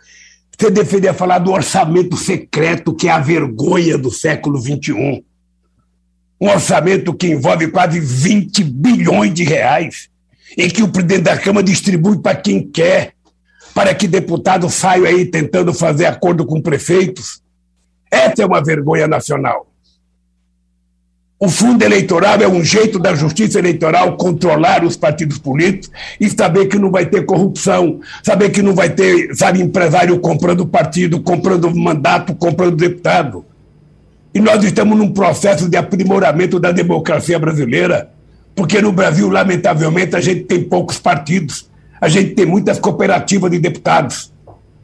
você 0.56 0.70
deveria 0.70 1.12
falar 1.12 1.40
do 1.40 1.50
orçamento 1.50 2.16
secreto, 2.16 2.94
que 2.94 3.08
é 3.08 3.10
a 3.10 3.18
vergonha 3.18 3.98
do 3.98 4.12
século 4.12 4.60
XXI. 4.60 5.24
Um 6.40 6.48
orçamento 6.48 7.12
que 7.14 7.26
envolve 7.26 7.68
quase 7.68 7.98
20 7.98 8.62
bilhões 8.62 9.34
de 9.34 9.42
reais, 9.42 10.08
em 10.56 10.68
que 10.68 10.82
o 10.82 10.88
presidente 10.88 11.22
da 11.22 11.36
Câmara 11.36 11.66
distribui 11.66 12.18
para 12.18 12.36
quem 12.36 12.62
quer, 12.62 13.14
para 13.74 13.94
que 13.94 14.06
deputados 14.06 14.74
saiam 14.74 15.06
aí 15.06 15.26
tentando 15.26 15.74
fazer 15.74 16.06
acordo 16.06 16.46
com 16.46 16.62
prefeitos. 16.62 17.42
Essa 18.10 18.42
é 18.42 18.46
uma 18.46 18.62
vergonha 18.62 19.08
nacional. 19.08 19.69
O 21.42 21.48
fundo 21.48 21.82
eleitoral 21.82 22.36
é 22.42 22.46
um 22.46 22.62
jeito 22.62 22.98
da 22.98 23.14
justiça 23.14 23.58
eleitoral 23.58 24.14
controlar 24.18 24.84
os 24.84 24.94
partidos 24.94 25.38
políticos 25.38 25.90
e 26.20 26.28
saber 26.28 26.66
que 26.66 26.78
não 26.78 26.90
vai 26.90 27.06
ter 27.06 27.24
corrupção, 27.24 28.00
saber 28.22 28.50
que 28.50 28.60
não 28.60 28.74
vai 28.74 28.90
ter, 28.90 29.34
sabe, 29.34 29.62
empresário 29.62 30.20
comprando 30.20 30.66
partido, 30.66 31.18
comprando 31.22 31.74
mandato, 31.74 32.34
comprando 32.34 32.76
deputado. 32.76 33.42
E 34.34 34.38
nós 34.38 34.62
estamos 34.62 34.98
num 34.98 35.12
processo 35.12 35.66
de 35.66 35.78
aprimoramento 35.78 36.60
da 36.60 36.72
democracia 36.72 37.38
brasileira, 37.38 38.10
porque 38.54 38.82
no 38.82 38.92
Brasil, 38.92 39.30
lamentavelmente, 39.30 40.14
a 40.14 40.20
gente 40.20 40.42
tem 40.42 40.62
poucos 40.62 40.98
partidos, 40.98 41.70
a 41.98 42.10
gente 42.10 42.34
tem 42.34 42.44
muitas 42.44 42.78
cooperativas 42.78 43.50
de 43.50 43.58
deputados. 43.58 44.30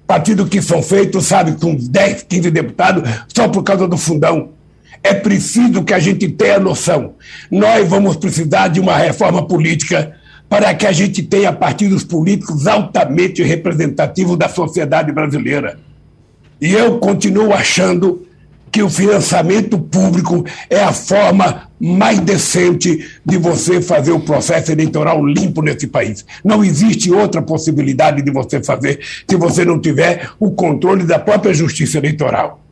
Partidos 0.06 0.48
que 0.48 0.62
são 0.62 0.82
feitos, 0.82 1.26
sabe, 1.26 1.52
com 1.60 1.74
10, 1.74 2.22
15 2.22 2.50
deputados, 2.50 3.02
só 3.28 3.46
por 3.46 3.62
causa 3.62 3.86
do 3.86 3.98
fundão 3.98 4.55
é 5.02 5.14
preciso 5.14 5.85
que 5.85 5.94
a 5.94 5.98
gente 5.98 6.28
tenha 6.28 6.59
noção. 6.59 7.14
Nós 7.50 7.88
vamos 7.88 8.16
precisar 8.16 8.68
de 8.68 8.80
uma 8.80 8.96
reforma 8.96 9.46
política 9.46 10.14
para 10.48 10.74
que 10.74 10.87
a 10.87 10.92
gente 10.92 11.22
tenha 11.22 11.52
partidos 11.52 12.04
políticos 12.04 12.66
altamente 12.66 13.42
representativos 13.42 14.38
da 14.38 14.48
sociedade 14.48 15.12
brasileira. 15.12 15.78
E 16.61 16.72
eu 16.72 16.98
continuo 16.98 17.52
achando 17.52 18.26
que 18.70 18.82
o 18.82 18.90
financiamento 18.90 19.78
público 19.78 20.44
é 20.68 20.82
a 20.82 20.92
forma 20.92 21.68
mais 21.80 22.20
decente 22.20 23.09
de 23.24 23.38
você 23.38 23.80
fazer 23.80 24.12
o 24.12 24.20
processo 24.20 24.70
eleitoral 24.70 25.24
limpo 25.24 25.62
nesse 25.62 25.87
país. 25.87 26.24
Não 26.44 26.62
existe 26.62 27.11
outra 27.11 27.40
possibilidade 27.40 28.22
de 28.22 28.30
você 28.30 28.62
fazer 28.62 29.00
se 29.28 29.37
você 29.37 29.64
não 29.64 29.80
tiver 29.80 30.30
o 30.38 30.50
controle 30.50 31.04
da 31.04 31.18
própria 31.18 31.54
justiça 31.54 31.98
eleitoral. 31.98 32.65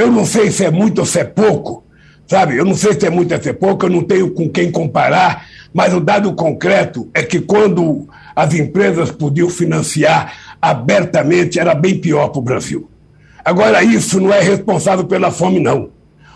Eu 0.00 0.10
não 0.10 0.24
sei 0.24 0.50
se 0.50 0.64
é 0.64 0.70
muito 0.70 1.00
ou 1.00 1.04
se 1.04 1.20
é 1.20 1.24
pouco, 1.24 1.84
sabe? 2.26 2.56
Eu 2.56 2.64
não 2.64 2.74
sei 2.74 2.98
se 2.98 3.06
é 3.06 3.10
muito 3.10 3.34
ou 3.34 3.42
se 3.42 3.50
é 3.50 3.52
pouco, 3.52 3.84
eu 3.84 3.90
não 3.90 4.02
tenho 4.02 4.30
com 4.30 4.48
quem 4.48 4.70
comparar, 4.70 5.46
mas 5.74 5.92
o 5.92 6.00
dado 6.00 6.32
concreto 6.32 7.10
é 7.12 7.22
que 7.22 7.38
quando 7.38 8.08
as 8.34 8.54
empresas 8.54 9.10
podiam 9.10 9.50
financiar 9.50 10.32
abertamente, 10.60 11.60
era 11.60 11.74
bem 11.74 11.98
pior 11.98 12.28
para 12.28 12.38
o 12.38 12.42
Brasil. 12.42 12.88
Agora, 13.44 13.82
isso 13.82 14.18
não 14.18 14.32
é 14.32 14.40
responsável 14.40 15.04
pela 15.04 15.30
fome, 15.30 15.60
não. 15.60 15.90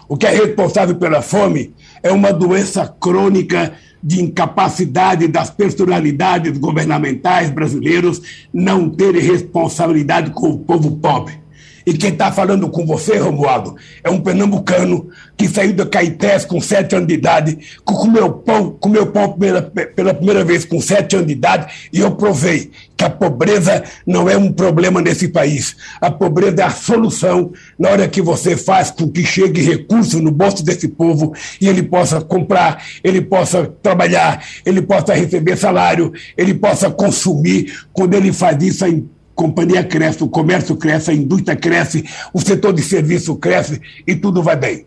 O 0.07 0.15
que 0.15 0.27
é 0.27 0.31
responsável 0.31 0.97
pela 0.97 1.23
fome 1.23 1.73
é 2.03 2.13
uma 2.13 2.35
doença 2.35 2.87
crônica 3.01 3.73
de 4.03 4.23
incapacidade 4.23 5.27
das 5.27 5.49
personalidades 5.49 6.59
governamentais 6.59 7.49
brasileiros 7.49 8.21
não 8.53 8.91
terem 8.91 9.23
responsabilidade 9.23 10.33
com 10.33 10.51
o 10.51 10.59
povo 10.59 10.99
pobre. 10.99 11.44
E 11.87 11.93
quem 11.93 12.11
está 12.11 12.33
falando 12.33 12.69
com 12.71 12.87
você, 12.87 13.19
Romualdo, 13.19 13.77
é 14.03 14.11
um 14.11 14.21
pernambucano 14.21 15.09
que 15.37 15.49
saiu 15.49 15.75
da 15.75 15.85
Caetés 15.85 16.45
com 16.45 16.61
sete 16.61 16.95
anos 16.95 17.09
de 17.09 17.15
idade, 17.15 17.59
comeu 17.85 18.33
pão, 18.33 18.71
comeu 18.71 19.07
pão 19.07 19.33
pela, 19.33 19.63
pela 19.63 20.15
primeira 20.15 20.45
vez 20.45 20.65
com 20.65 20.81
sete 20.81 21.17
anos 21.17 21.27
de 21.27 21.35
idade, 21.35 21.89
e 21.93 22.01
eu 22.01 22.13
provei 22.13 22.71
que 22.97 23.05
a 23.05 23.11
pobreza 23.11 23.83
não 24.07 24.29
é 24.31 24.37
um 24.37 24.53
problema 24.53 25.01
nesse 25.03 25.29
país. 25.29 25.77
A 26.01 26.11
pobreza 26.11 26.63
é 26.63 26.65
a 26.65 26.71
solução 26.71 27.53
na 27.79 27.91
hora 27.91 28.09
que 28.09 28.23
você 28.23 28.57
faz 28.57 28.91
com 28.91 29.09
que 29.09 29.25
chegue 29.25 29.63
recurso 29.63 30.21
no 30.21 30.31
bolso 30.31 30.65
desse 30.65 30.89
povo 30.89 31.35
e 31.61 31.69
ele 31.69 31.83
possa 31.83 32.21
comprar, 32.21 32.83
ele 33.03 33.21
possa 33.21 33.67
trabalhar, 33.83 34.45
ele 34.65 34.81
possa 34.81 35.13
receber 35.13 35.57
salário, 35.57 36.13
ele 36.37 36.55
possa 36.55 36.91
consumir. 36.91 37.73
Quando 37.93 38.15
ele 38.15 38.33
faz 38.33 38.63
isso, 38.63 38.85
a 38.85 38.89
companhia 39.35 39.83
cresce, 39.85 40.23
o 40.23 40.29
comércio 40.29 40.77
cresce, 40.77 41.11
a 41.11 41.15
indústria 41.15 41.57
cresce, 41.57 42.05
o 42.33 42.41
setor 42.41 42.73
de 42.73 42.83
serviço 42.83 43.37
cresce 43.37 43.81
e 44.07 44.15
tudo 44.15 44.43
vai 44.43 44.57
bem. 44.57 44.87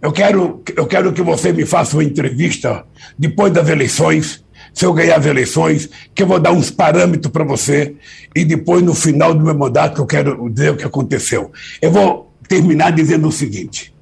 eu 0.00 0.12
quero, 0.12 0.62
eu 0.76 0.86
quero 0.86 1.12
que 1.12 1.22
você 1.22 1.52
me 1.52 1.66
faça 1.66 1.96
uma 1.96 2.04
entrevista 2.04 2.84
depois 3.18 3.52
das 3.52 3.68
eleições, 3.68 4.44
se 4.72 4.84
eu 4.84 4.92
ganhar 4.92 5.18
as 5.18 5.26
eleições, 5.26 5.88
que 6.14 6.22
eu 6.22 6.26
vou 6.26 6.38
dar 6.38 6.52
uns 6.52 6.70
parâmetros 6.70 7.32
para 7.32 7.44
você, 7.44 7.96
e 8.34 8.44
depois, 8.44 8.82
no 8.82 8.94
final 8.94 9.34
do 9.34 9.44
meu 9.44 9.54
mandato, 9.54 10.00
eu 10.00 10.06
quero 10.06 10.48
dizer 10.50 10.70
o 10.70 10.76
que 10.76 10.84
aconteceu. 10.84 11.50
Eu 11.82 11.90
vou 11.90 12.32
terminar 12.48 12.92
dizendo 12.92 13.26
o 13.26 13.32
seguinte: 13.32 13.92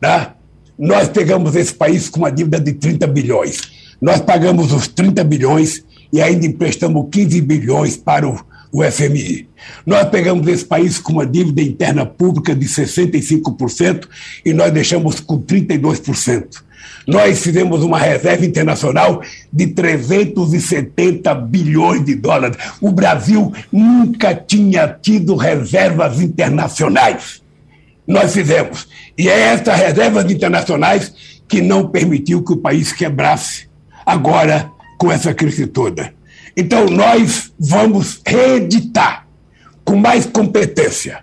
tá? 0.00 0.36
nós 0.80 1.08
pegamos 1.08 1.54
esse 1.56 1.74
país 1.74 2.08
com 2.08 2.20
uma 2.20 2.32
dívida 2.32 2.58
de 2.58 2.72
30 2.72 3.06
bilhões. 3.06 3.60
Nós 4.00 4.20
pagamos 4.20 4.72
os 4.72 4.88
30 4.88 5.22
bilhões 5.24 5.84
e 6.10 6.22
ainda 6.22 6.46
emprestamos 6.46 7.06
15 7.12 7.38
bilhões 7.42 7.96
para 7.98 8.26
o 8.26 8.40
o 8.72 8.82
FMI. 8.84 9.48
Nós 9.84 10.08
pegamos 10.08 10.46
esse 10.46 10.64
país 10.64 10.98
com 10.98 11.14
uma 11.14 11.26
dívida 11.26 11.60
interna 11.62 12.06
pública 12.06 12.54
de 12.54 12.66
65% 12.66 14.08
e 14.44 14.52
nós 14.52 14.72
deixamos 14.72 15.20
com 15.20 15.40
32%. 15.40 16.62
Nós 17.06 17.42
fizemos 17.42 17.82
uma 17.82 17.98
reserva 17.98 18.44
internacional 18.44 19.22
de 19.52 19.68
370 19.68 21.34
bilhões 21.34 22.04
de 22.04 22.14
dólares. 22.14 22.56
O 22.80 22.92
Brasil 22.92 23.52
nunca 23.72 24.34
tinha 24.34 24.86
tido 24.88 25.34
reservas 25.34 26.20
internacionais. 26.20 27.42
Nós 28.06 28.32
fizemos. 28.32 28.88
E 29.16 29.28
é 29.28 29.38
essas 29.40 29.78
reservas 29.78 30.30
internacionais 30.30 31.12
que 31.48 31.60
não 31.60 31.88
permitiu 31.88 32.42
que 32.42 32.52
o 32.52 32.58
país 32.58 32.92
quebrasse 32.92 33.68
agora 34.06 34.70
com 34.98 35.10
essa 35.10 35.34
crise 35.34 35.66
toda. 35.66 36.12
Então, 36.60 36.84
nós 36.84 37.50
vamos 37.58 38.20
reeditar 38.26 39.26
com 39.82 39.96
mais 39.96 40.26
competência, 40.26 41.20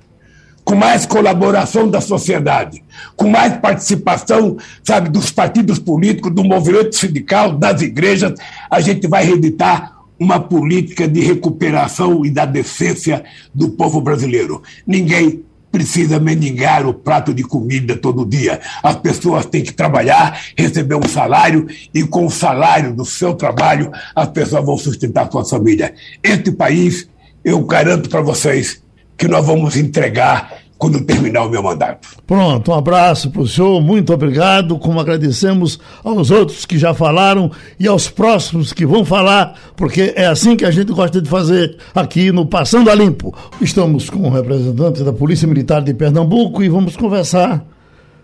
com 0.65 0.73
mais 0.73 1.05
colaboração 1.05 1.87
da 1.87 2.01
sociedade, 2.01 2.83
com 3.15 3.29
mais 3.29 3.55
participação, 3.57 4.57
sabe, 4.83 5.09
dos 5.09 5.29
partidos 5.29 5.77
políticos, 5.77 6.33
do 6.33 6.43
movimento 6.43 6.95
sindical, 6.95 7.55
das 7.55 7.83
igrejas, 7.83 8.33
a 8.67 8.81
gente 8.81 9.07
vai 9.07 9.23
reeditar 9.23 9.95
uma 10.19 10.39
política 10.39 11.07
de 11.07 11.19
recuperação 11.19 12.25
e 12.25 12.31
da 12.31 12.47
decência 12.47 13.23
do 13.53 13.69
povo 13.69 14.01
brasileiro. 14.01 14.63
Ninguém 14.87 15.43
precisa 15.71 16.19
mendigar 16.19 16.85
o 16.85 16.93
prato 16.93 17.33
de 17.33 17.43
comida 17.43 17.95
todo 17.95 18.25
dia. 18.25 18.59
As 18.81 18.95
pessoas 18.95 19.45
têm 19.45 19.63
que 19.63 19.73
trabalhar, 19.73 20.39
receber 20.57 20.95
um 20.95 21.07
salário 21.07 21.67
e 21.93 22.03
com 22.03 22.25
o 22.25 22.31
salário 22.31 22.93
do 22.93 23.05
seu 23.05 23.33
trabalho 23.33 23.91
as 24.15 24.27
pessoas 24.29 24.65
vão 24.65 24.77
sustentar 24.77 25.31
sua 25.31 25.45
família. 25.45 25.93
Este 26.23 26.51
país, 26.51 27.07
eu 27.43 27.63
garanto 27.63 28.09
para 28.09 28.21
vocês 28.21 28.81
que 29.17 29.27
nós 29.27 29.45
vamos 29.45 29.75
entregar 29.75 30.56
quando 30.77 31.01
terminar 31.01 31.43
o 31.45 31.49
meu 31.49 31.63
mandato. 31.63 32.07
Pronto, 32.25 32.71
um 32.71 32.75
abraço 32.75 33.31
para 33.31 33.41
o 33.41 33.47
senhor, 33.47 33.81
muito 33.81 34.13
obrigado. 34.13 34.77
Como 34.77 34.99
agradecemos 34.99 35.79
aos 36.03 36.29
outros 36.29 36.65
que 36.65 36.77
já 36.77 36.93
falaram 36.93 37.51
e 37.79 37.87
aos 37.87 38.09
próximos 38.09 38.71
que 38.71 38.85
vão 38.85 39.03
falar, 39.03 39.55
porque 39.75 40.13
é 40.15 40.27
assim 40.27 40.55
que 40.55 40.65
a 40.65 40.71
gente 40.71 40.91
gosta 40.91 41.21
de 41.21 41.29
fazer 41.29 41.77
aqui 41.95 42.31
no 42.31 42.45
Passando 42.45 42.89
a 42.89 42.95
Limpo. 42.95 43.33
Estamos 43.59 44.09
com 44.09 44.27
o 44.27 44.29
representante 44.29 45.03
da 45.03 45.11
Polícia 45.11 45.47
Militar 45.47 45.81
de 45.81 45.93
Pernambuco 45.93 46.61
e 46.61 46.69
vamos 46.69 46.95
conversar 46.95 47.65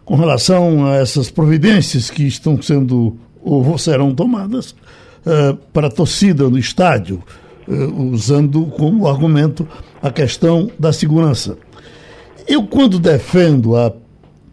com 0.06 0.16
relação 0.16 0.86
a 0.86 0.95
essas 0.95 1.32
providências 1.32 2.10
que 2.10 2.24
estão 2.28 2.62
sendo 2.62 3.18
ou 3.41 3.78
serão 3.78 4.14
tomadas 4.14 4.72
uh, 5.26 5.56
para 5.74 5.88
a 5.88 5.91
torcida 5.91 6.49
no 6.49 6.58
estádio, 6.58 7.22
uh, 7.68 8.12
usando 8.12 8.66
como 8.68 9.08
argumento 9.08 9.68
a 10.01 10.12
questão 10.12 10.70
da 10.78 10.93
segurança. 10.93 11.58
Eu, 12.48 12.64
quando 12.64 13.00
defendo 13.00 13.76
a, 13.76 13.94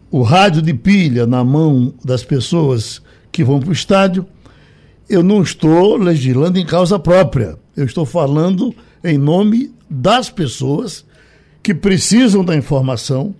o 0.09 0.21
rádio 0.21 0.61
de 0.61 0.73
pilha 0.73 1.25
na 1.25 1.43
mão 1.43 1.93
das 2.03 2.23
pessoas 2.23 3.01
que 3.31 3.43
vão 3.43 3.59
para 3.59 3.69
o 3.69 3.73
estádio, 3.73 4.25
eu 5.09 5.21
não 5.21 5.41
estou 5.41 5.97
legislando 5.97 6.57
em 6.57 6.65
causa 6.65 6.97
própria. 6.97 7.57
Eu 7.75 7.85
estou 7.85 8.05
falando 8.05 8.73
em 9.03 9.17
nome 9.17 9.73
das 9.89 10.29
pessoas 10.29 11.05
que 11.61 11.73
precisam 11.73 12.45
da 12.45 12.55
informação. 12.55 13.35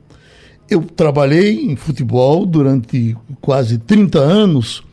Eu 0.70 0.82
trabalhei 0.84 1.66
em 1.66 1.76
futebol 1.78 2.46
durante 2.46 3.16
quase 3.40 3.78
30 3.78 4.20
anos. 4.20 4.84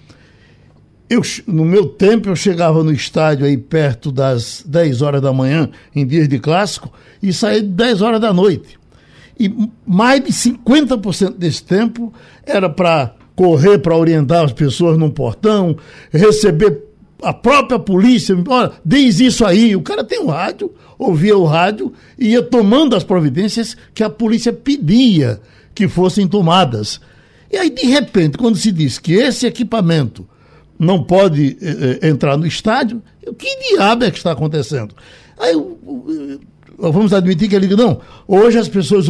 Eu, 1.11 1.23
no 1.47 1.65
meu 1.65 1.87
tempo, 1.87 2.29
eu 2.29 2.37
chegava 2.37 2.85
no 2.85 2.93
estádio 2.93 3.47
aí 3.47 3.57
perto 3.57 4.13
das 4.13 4.63
10 4.65 5.03
horas 5.03 5.23
da 5.23 5.33
manhã, 5.33 5.71
em 5.95 6.07
dias 6.07 6.29
de 6.29 6.39
clássico, 6.39 6.93
e 7.21 7.33
saía 7.33 7.63
de 7.63 7.69
10 7.69 8.03
horas 8.03 8.21
da 8.21 8.33
noite. 8.33 8.78
E 9.39 9.71
mais 9.87 10.23
de 10.23 10.33
50% 10.33 11.37
desse 11.37 11.63
tempo 11.63 12.13
era 12.45 12.69
para 12.69 13.15
correr 13.37 13.79
para 13.79 13.97
orientar 13.97 14.45
as 14.45 14.53
pessoas 14.53 14.99
num 14.99 15.11
portão, 15.11 15.77
receber 16.11 16.89
a 17.23 17.33
própria 17.33 17.79
polícia, 17.79 18.37
olha, 18.49 18.73
diz 18.85 19.21
isso 19.21 19.45
aí. 19.45 19.75
O 19.77 19.83
cara 19.83 20.05
tem 20.05 20.21
um 20.21 20.27
rádio, 20.27 20.73
ouvia 20.99 21.37
o 21.37 21.45
rádio 21.45 21.93
e 22.19 22.31
ia 22.31 22.43
tomando 22.43 22.97
as 22.97 23.05
providências 23.05 23.77
que 23.95 24.03
a 24.03 24.11
polícia 24.11 24.53
pedia 24.53 25.41
que 25.75 25.87
fossem 25.89 26.27
tomadas. 26.27 27.01
E 27.51 27.57
aí, 27.57 27.71
de 27.71 27.87
repente, 27.87 28.37
quando 28.37 28.57
se 28.57 28.71
diz 28.71 28.99
que 28.99 29.15
esse 29.15 29.47
equipamento 29.47 30.27
não 30.79 31.03
pode 31.03 31.57
eh, 31.61 31.99
eh 32.03 32.09
entrar 32.09 32.37
no 32.37 32.47
estádio, 32.47 33.03
o 33.27 33.35
que 33.35 33.49
diabo 33.71 34.05
é 34.05 34.11
que 34.11 34.17
está 34.17 34.33
acontecendo? 34.33 34.95
Aí 35.39 35.55
vamos 36.79 37.13
admitir 37.13 37.49
que 37.49 37.57
ele 37.57 37.67
diga, 37.67 37.83
não, 37.83 38.01
hoje 38.27 38.59
as 38.59 38.69
pessoas 38.69 39.07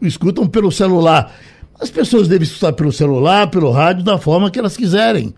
escutam 0.00 0.46
pelo 0.46 0.70
celular. 0.70 1.34
As 1.80 1.90
pessoas 1.90 2.26
devem 2.26 2.46
escutar 2.46 2.72
pelo 2.72 2.92
celular, 2.92 3.48
pelo 3.50 3.70
rádio, 3.70 4.04
da 4.04 4.18
forma 4.18 4.50
que 4.50 4.58
elas 4.58 4.76
quiserem. 4.76 5.34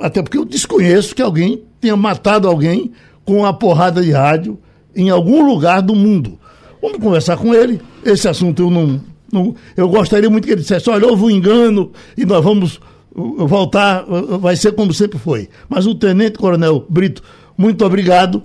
Até 0.00 0.22
porque 0.22 0.38
eu 0.38 0.44
desconheço 0.44 1.14
que 1.14 1.22
alguém 1.22 1.62
tenha 1.80 1.96
matado 1.96 2.48
alguém 2.48 2.92
com 3.24 3.38
uma 3.40 3.52
porrada 3.52 4.02
de 4.02 4.10
rádio 4.10 4.58
em 4.94 5.10
algum 5.10 5.46
lugar 5.46 5.82
do 5.82 5.94
mundo. 5.94 6.38
Vamos 6.80 6.98
conversar 6.98 7.36
com 7.36 7.54
ele. 7.54 7.80
Esse 8.04 8.28
assunto 8.28 8.62
eu 8.62 8.70
não. 8.70 9.00
não 9.30 9.54
eu 9.76 9.88
gostaria 9.88 10.30
muito 10.30 10.46
que 10.46 10.52
ele 10.52 10.62
dissesse: 10.62 10.88
olha, 10.88 11.06
houve 11.06 11.24
um 11.24 11.30
engano 11.30 11.92
e 12.16 12.24
nós 12.24 12.42
vamos 12.42 12.80
uh, 13.14 13.46
voltar, 13.46 14.04
uh, 14.10 14.38
vai 14.38 14.56
ser 14.56 14.72
como 14.72 14.94
sempre 14.94 15.18
foi. 15.18 15.48
Mas 15.68 15.86
o 15.86 15.94
Tenente 15.94 16.38
Coronel 16.38 16.86
Brito, 16.88 17.22
muito 17.58 17.84
obrigado 17.84 18.42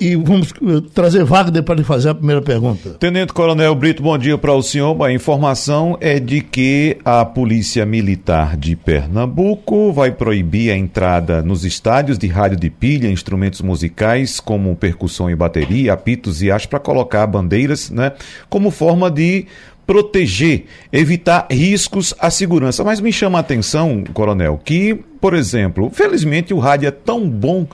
e 0.00 0.16
vamos 0.16 0.52
eh, 0.52 0.82
trazer 0.94 1.24
Wagner 1.24 1.62
para 1.62 1.74
lhe 1.74 1.84
fazer 1.84 2.10
a 2.10 2.14
primeira 2.14 2.42
pergunta. 2.42 2.90
Tenente 2.90 3.32
Coronel 3.32 3.74
Brito, 3.74 4.02
bom 4.02 4.16
dia 4.16 4.38
para 4.38 4.52
o 4.52 4.62
senhor. 4.62 5.00
A 5.02 5.12
informação 5.12 5.96
é 6.00 6.18
de 6.18 6.40
que 6.40 6.96
a 7.04 7.24
Polícia 7.24 7.84
Militar 7.84 8.56
de 8.56 8.76
Pernambuco 8.76 9.92
vai 9.92 10.10
proibir 10.10 10.70
a 10.70 10.76
entrada 10.76 11.42
nos 11.42 11.64
estádios 11.64 12.18
de 12.18 12.26
rádio 12.26 12.58
de 12.58 12.70
pilha, 12.70 13.10
instrumentos 13.10 13.60
musicais 13.60 14.40
como 14.40 14.74
percussão 14.76 15.30
e 15.30 15.34
bateria, 15.34 15.92
apitos 15.92 16.42
e 16.42 16.50
as 16.50 16.66
para 16.66 16.78
colocar 16.78 17.26
bandeiras, 17.26 17.90
né, 17.90 18.12
como 18.48 18.70
forma 18.70 19.10
de 19.10 19.46
proteger, 19.86 20.66
evitar 20.92 21.46
riscos 21.50 22.14
à 22.18 22.30
segurança. 22.30 22.84
Mas 22.84 23.00
me 23.00 23.10
chama 23.10 23.38
a 23.38 23.40
atenção, 23.40 24.04
coronel, 24.12 24.60
que, 24.62 24.94
por 25.18 25.32
exemplo, 25.32 25.90
felizmente 25.90 26.52
o 26.52 26.58
rádio 26.58 26.88
é 26.88 26.90
tão 26.90 27.26
bom 27.26 27.66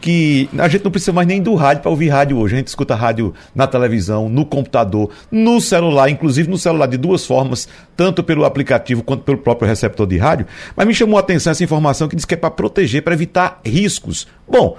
que 0.00 0.48
a 0.58 0.68
gente 0.68 0.84
não 0.84 0.90
precisa 0.90 1.12
mais 1.12 1.26
nem 1.26 1.42
do 1.42 1.54
rádio 1.54 1.82
para 1.82 1.90
ouvir 1.90 2.08
rádio 2.08 2.38
hoje. 2.38 2.54
A 2.54 2.58
gente 2.58 2.68
escuta 2.68 2.94
rádio 2.94 3.34
na 3.54 3.66
televisão, 3.66 4.28
no 4.28 4.44
computador, 4.44 5.10
no 5.30 5.60
celular, 5.60 6.08
inclusive 6.08 6.50
no 6.50 6.58
celular 6.58 6.86
de 6.86 6.96
duas 6.96 7.26
formas, 7.26 7.68
tanto 7.96 8.22
pelo 8.22 8.44
aplicativo 8.44 9.02
quanto 9.02 9.22
pelo 9.22 9.38
próprio 9.38 9.68
receptor 9.68 10.06
de 10.06 10.18
rádio. 10.18 10.46
Mas 10.76 10.86
me 10.86 10.94
chamou 10.94 11.16
a 11.16 11.20
atenção 11.20 11.50
essa 11.50 11.64
informação 11.64 12.08
que 12.08 12.16
diz 12.16 12.24
que 12.24 12.34
é 12.34 12.36
para 12.36 12.50
proteger, 12.50 13.02
para 13.02 13.14
evitar 13.14 13.60
riscos. 13.64 14.28
Bom, 14.46 14.76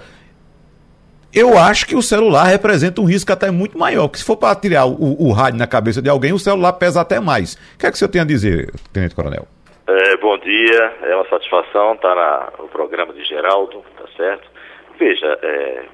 eu 1.36 1.58
acho 1.58 1.86
que 1.86 1.98
o 1.98 2.02
celular 2.02 2.46
representa 2.46 3.02
um 3.02 3.06
risco 3.06 3.32
até 3.34 3.52
muito 3.52 3.78
maior, 3.78 4.08
porque 4.08 4.20
se 4.20 4.24
for 4.24 4.38
para 4.38 4.56
tirar 4.56 4.86
o, 4.86 5.28
o, 5.28 5.34
rádio 5.34 5.60
na 5.60 5.68
cabeça 5.68 6.02
de 6.02 6.10
alguém, 6.10 6.32
o 6.32 6.40
celular 6.40 6.72
pesa 6.74 7.02
até 7.02 7.20
mais. 7.20 7.56
O 7.56 7.80
que 7.80 7.86
é 7.86 7.92
que 7.92 7.96
o 7.96 7.98
senhor 7.98 8.10
tem 8.10 8.22
a 8.22 8.26
dizer, 8.26 8.72
Tenente 8.94 9.14
Coronel? 9.14 9.46
É, 9.86 10.18
bom 10.18 10.38
dia, 10.38 10.94
é 11.04 11.16
uma 11.16 11.28
satisfação 11.28 11.94
estar 11.94 12.54
no 12.58 12.70
programa 12.70 13.14
de 13.14 13.24
Geraldo, 13.26 13.84
tá 13.98 14.06
certo? 14.16 14.55
Veja, 14.98 15.40
é, 15.42 15.86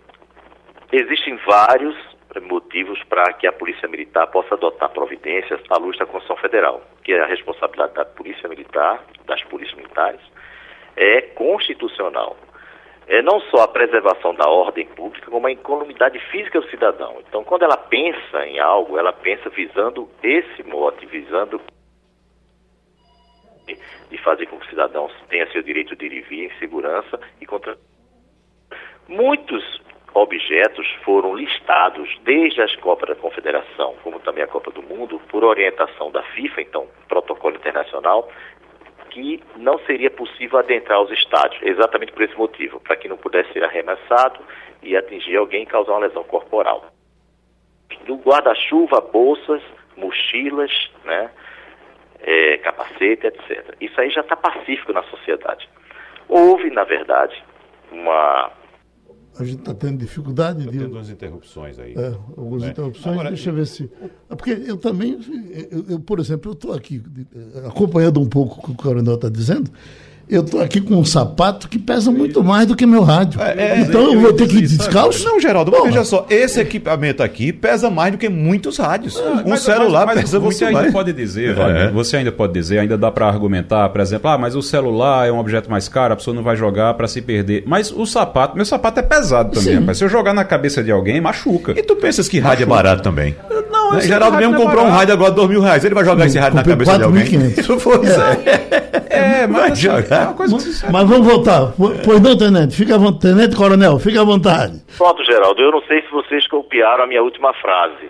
existem 0.91 1.35
vários 1.37 1.95
motivos 2.39 3.03
para 3.05 3.33
que 3.33 3.47
a 3.47 3.51
Polícia 3.51 3.87
Militar 3.87 4.27
possa 4.27 4.55
adotar 4.55 4.89
providências 4.89 5.59
à 5.69 5.77
luz 5.77 5.97
da 5.97 6.05
Constituição 6.05 6.37
Federal, 6.37 6.81
que 7.03 7.11
é 7.11 7.21
a 7.21 7.25
responsabilidade 7.25 7.93
da 7.93 8.05
Polícia 8.05 8.47
Militar, 8.47 9.03
das 9.25 9.43
polícias 9.43 9.75
militares, 9.75 10.21
é 10.95 11.21
constitucional. 11.21 12.37
É 13.07 13.21
não 13.21 13.41
só 13.41 13.63
a 13.63 13.67
preservação 13.67 14.33
da 14.33 14.47
ordem 14.47 14.85
pública, 14.85 15.29
como 15.29 15.47
a 15.47 15.51
incolumidade 15.51 16.19
física 16.31 16.61
do 16.61 16.69
cidadão. 16.69 17.17
Então, 17.27 17.43
quando 17.43 17.63
ela 17.63 17.75
pensa 17.75 18.45
em 18.45 18.59
algo, 18.59 18.97
ela 18.97 19.11
pensa 19.11 19.49
visando 19.49 20.09
esse 20.23 20.63
mote, 20.63 21.05
visando 21.07 21.59
de 24.09 24.17
fazer 24.19 24.45
com 24.45 24.57
que 24.59 24.65
o 24.67 24.69
cidadão 24.69 25.09
tenha 25.29 25.49
seu 25.51 25.61
direito 25.63 25.95
de 25.95 26.05
ir 26.05 26.13
e 26.13 26.21
vir 26.21 26.45
em 26.45 26.59
segurança 26.59 27.19
e 27.39 27.45
contra 27.45 27.77
Muitos 29.11 29.81
objetos 30.13 30.89
foram 31.03 31.35
listados 31.35 32.17
desde 32.23 32.61
as 32.61 32.73
Copas 32.77 33.09
da 33.09 33.15
Confederação, 33.15 33.93
como 34.03 34.21
também 34.21 34.41
a 34.41 34.47
Copa 34.47 34.71
do 34.71 34.81
Mundo, 34.81 35.19
por 35.27 35.43
orientação 35.43 36.09
da 36.11 36.23
FIFA, 36.23 36.61
então, 36.61 36.87
protocolo 37.09 37.57
internacional, 37.57 38.31
que 39.09 39.43
não 39.57 39.77
seria 39.79 40.09
possível 40.09 40.59
adentrar 40.59 41.01
os 41.01 41.11
estádios, 41.11 41.61
exatamente 41.61 42.13
por 42.13 42.21
esse 42.21 42.37
motivo, 42.37 42.79
para 42.79 42.95
que 42.95 43.09
não 43.09 43.17
pudesse 43.17 43.51
ser 43.51 43.65
arremessado 43.65 44.39
e 44.81 44.95
atingir 44.95 45.35
alguém 45.35 45.63
e 45.63 45.65
causar 45.65 45.91
uma 45.91 46.07
lesão 46.07 46.23
corporal. 46.23 46.85
No 48.07 48.15
guarda-chuva, 48.15 49.01
bolsas, 49.01 49.61
mochilas, 49.97 50.71
né, 51.03 51.29
é, 52.21 52.57
capacete, 52.59 53.27
etc. 53.27 53.75
Isso 53.81 53.99
aí 53.99 54.09
já 54.09 54.21
está 54.21 54.37
pacífico 54.37 54.93
na 54.93 55.03
sociedade. 55.03 55.67
Houve, 56.29 56.69
na 56.69 56.85
verdade, 56.85 57.43
uma 57.91 58.60
a 59.39 59.43
gente 59.43 59.59
está 59.59 59.73
tendo 59.73 59.97
dificuldade 59.97 60.65
tá 60.65 60.71
de. 60.71 60.77
Tendo 60.77 60.95
umas 60.95 61.09
interrupções 61.09 61.79
aí. 61.79 61.93
É, 61.95 62.07
algumas 62.37 62.63
né? 62.63 62.69
interrupções. 62.69 63.13
Agora, 63.13 63.29
Deixa 63.29 63.49
eu 63.49 63.53
ver 63.53 63.67
se. 63.67 63.89
Porque 64.27 64.51
eu 64.51 64.77
também, 64.77 65.19
eu, 65.71 65.85
eu 65.89 65.99
por 65.99 66.19
exemplo, 66.19 66.51
eu 66.51 66.53
estou 66.53 66.73
aqui 66.73 67.01
acompanhando 67.65 68.19
um 68.19 68.27
pouco 68.27 68.59
o 68.59 68.63
que 68.63 68.71
o 68.71 68.75
Coronel 68.75 69.15
está 69.15 69.29
dizendo 69.29 69.71
eu 70.31 70.43
tô 70.43 70.59
aqui 70.59 70.79
com 70.79 70.95
um 70.95 71.03
sapato 71.03 71.67
que 71.67 71.77
pesa 71.77 72.09
muito 72.09 72.41
mais 72.41 72.65
do 72.65 72.73
que 72.73 72.85
meu 72.85 73.03
rádio. 73.03 73.41
É, 73.41 73.79
é 73.79 73.79
então 73.81 74.01
eu, 74.01 74.13
eu 74.13 74.21
vou 74.21 74.31
ter 74.31 74.47
que 74.47 74.59
ir 74.59 74.61
descalço? 74.61 75.25
Não, 75.25 75.37
Geraldo, 75.41 75.71
mas 75.71 75.83
veja 75.83 76.05
só, 76.05 76.25
esse 76.29 76.57
equipamento 76.61 77.21
aqui 77.21 77.51
pesa 77.51 77.89
mais 77.89 78.13
do 78.13 78.17
que 78.17 78.29
muitos 78.29 78.77
rádios. 78.77 79.19
Ah, 79.19 79.43
um 79.45 79.49
mas, 79.49 79.59
celular 79.59 80.05
mas, 80.05 80.15
mas 80.15 80.23
pesa 80.23 80.39
você 80.39 80.65
ainda 80.65 80.83
mais. 80.83 80.93
pode 80.93 81.11
dizer, 81.11 81.57
é. 81.57 81.91
você 81.91 82.15
ainda 82.15 82.31
pode 82.31 82.53
dizer, 82.53 82.79
ainda 82.79 82.97
dá 82.97 83.11
para 83.11 83.27
argumentar, 83.27 83.89
por 83.89 83.99
exemplo, 83.99 84.29
ah, 84.29 84.37
mas 84.37 84.55
o 84.55 84.61
celular 84.61 85.27
é 85.27 85.31
um 85.33 85.37
objeto 85.37 85.69
mais 85.69 85.89
caro, 85.89 86.13
a 86.13 86.15
pessoa 86.15 86.33
não 86.33 86.43
vai 86.43 86.55
jogar 86.55 86.93
para 86.93 87.09
se 87.09 87.21
perder. 87.21 87.63
Mas 87.67 87.91
o 87.91 88.05
sapato, 88.05 88.55
meu 88.55 88.65
sapato 88.65 89.01
é 89.01 89.03
pesado 89.03 89.51
também, 89.51 89.75
rapaz. 89.79 89.97
Se 89.97 90.05
eu 90.05 90.09
jogar 90.09 90.33
na 90.33 90.45
cabeça 90.45 90.81
de 90.81 90.91
alguém, 90.91 91.19
machuca. 91.19 91.73
E 91.77 91.83
tu 91.83 91.97
pensas 91.97 92.29
que 92.29 92.39
rádio 92.39 92.63
é 92.63 92.65
barato 92.65 93.03
também? 93.03 93.35
Não, 93.91 93.97
né? 93.97 94.07
Geraldo 94.07 94.37
mesmo 94.37 94.55
comprou 94.55 94.85
um 94.85 94.89
rádio 94.89 95.13
agora 95.13 95.31
de 95.31 95.35
dois 95.35 95.49
mil 95.49 95.61
reais. 95.61 95.83
Ele 95.83 95.93
vai 95.93 96.05
jogar 96.05 96.25
esse 96.25 96.39
rádio 96.39 96.55
na 96.55 96.63
cabeça 96.63 96.97
de 96.97 97.03
alguém? 97.03 97.25
pois 97.83 98.17
é. 98.17 98.91
É, 99.09 99.47
mas 99.47 99.61
vai 99.61 99.71
assim, 99.71 99.81
jogar. 99.81 100.21
É 100.21 100.25
uma 100.25 100.33
coisa 100.33 100.57
que 100.57 100.91
mas 100.91 101.09
vamos 101.09 101.27
voltar. 101.27 101.73
Pois 102.05 102.21
não, 102.21 102.37
tenente. 102.37 102.75
Fica 102.75 102.95
à 102.95 102.97
vontade. 102.97 103.35
Tenente 103.35 103.55
Coronel, 103.55 103.99
fica 103.99 104.21
à 104.21 104.23
vontade. 104.23 104.81
Pronto, 104.97 105.23
Geraldo. 105.23 105.61
Eu 105.61 105.71
não 105.71 105.81
sei 105.81 106.01
se 106.01 106.11
vocês 106.11 106.47
copiaram 106.47 107.03
a 107.03 107.07
minha 107.07 107.21
última 107.21 107.53
frase. 107.55 108.09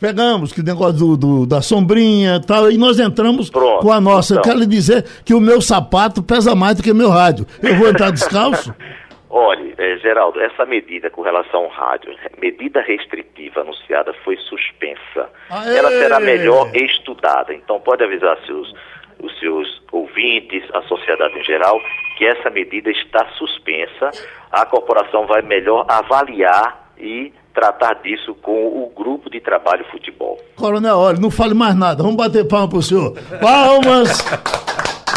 Pegamos 0.00 0.52
que 0.52 0.62
negócio 0.62 0.94
do, 0.94 1.16
do, 1.16 1.46
da 1.46 1.60
sombrinha 1.60 2.36
e 2.36 2.46
tal, 2.46 2.70
e 2.70 2.78
nós 2.78 2.98
entramos 2.98 3.50
Pronto, 3.50 3.82
com 3.82 3.92
a 3.92 4.00
nossa. 4.00 4.32
Então. 4.32 4.40
Eu 4.40 4.44
quero 4.44 4.58
lhe 4.60 4.66
dizer 4.66 5.04
que 5.26 5.34
o 5.34 5.40
meu 5.40 5.60
sapato 5.60 6.22
pesa 6.22 6.54
mais 6.54 6.76
do 6.76 6.82
que 6.82 6.90
o 6.90 6.94
meu 6.94 7.10
rádio. 7.10 7.46
Eu 7.62 7.76
vou 7.76 7.88
entrar 7.88 8.10
descalço? 8.10 8.74
Olha, 9.30 9.74
é, 9.78 9.96
Geraldo, 9.98 10.40
essa 10.40 10.66
medida 10.66 11.08
com 11.08 11.22
relação 11.22 11.64
ao 11.64 11.68
rádio, 11.68 12.12
medida 12.40 12.82
restritiva 12.82 13.60
anunciada 13.60 14.12
foi 14.24 14.36
suspensa. 14.36 15.30
Aê! 15.48 15.76
Ela 15.76 15.88
será 15.90 16.18
melhor 16.18 16.68
estudada. 16.74 17.54
Então 17.54 17.80
pode 17.80 18.02
avisar 18.02 18.36
seus 18.44 18.74
os 19.22 19.38
seus 19.38 19.82
ouvintes, 19.92 20.64
a 20.72 20.82
sociedade 20.82 21.38
em 21.38 21.44
geral, 21.44 21.78
que 22.16 22.24
essa 22.24 22.50
medida 22.50 22.90
está 22.90 23.26
suspensa. 23.36 24.10
A 24.50 24.64
corporação 24.66 25.26
vai 25.26 25.42
melhor 25.42 25.84
avaliar 25.88 26.90
e 26.98 27.32
tratar 27.54 27.94
disso 28.02 28.34
com 28.36 28.66
o 28.66 28.90
grupo 28.96 29.30
de 29.30 29.40
trabalho 29.40 29.84
futebol. 29.90 30.38
Coronel, 30.56 30.96
olha, 30.96 31.20
não 31.20 31.30
fale 31.30 31.54
mais 31.54 31.74
nada. 31.76 32.02
Vamos 32.02 32.16
bater 32.16 32.46
palmas 32.48 32.70
para 32.70 32.78
o 32.78 32.82
senhor. 32.82 33.12
Palmas 33.40 34.22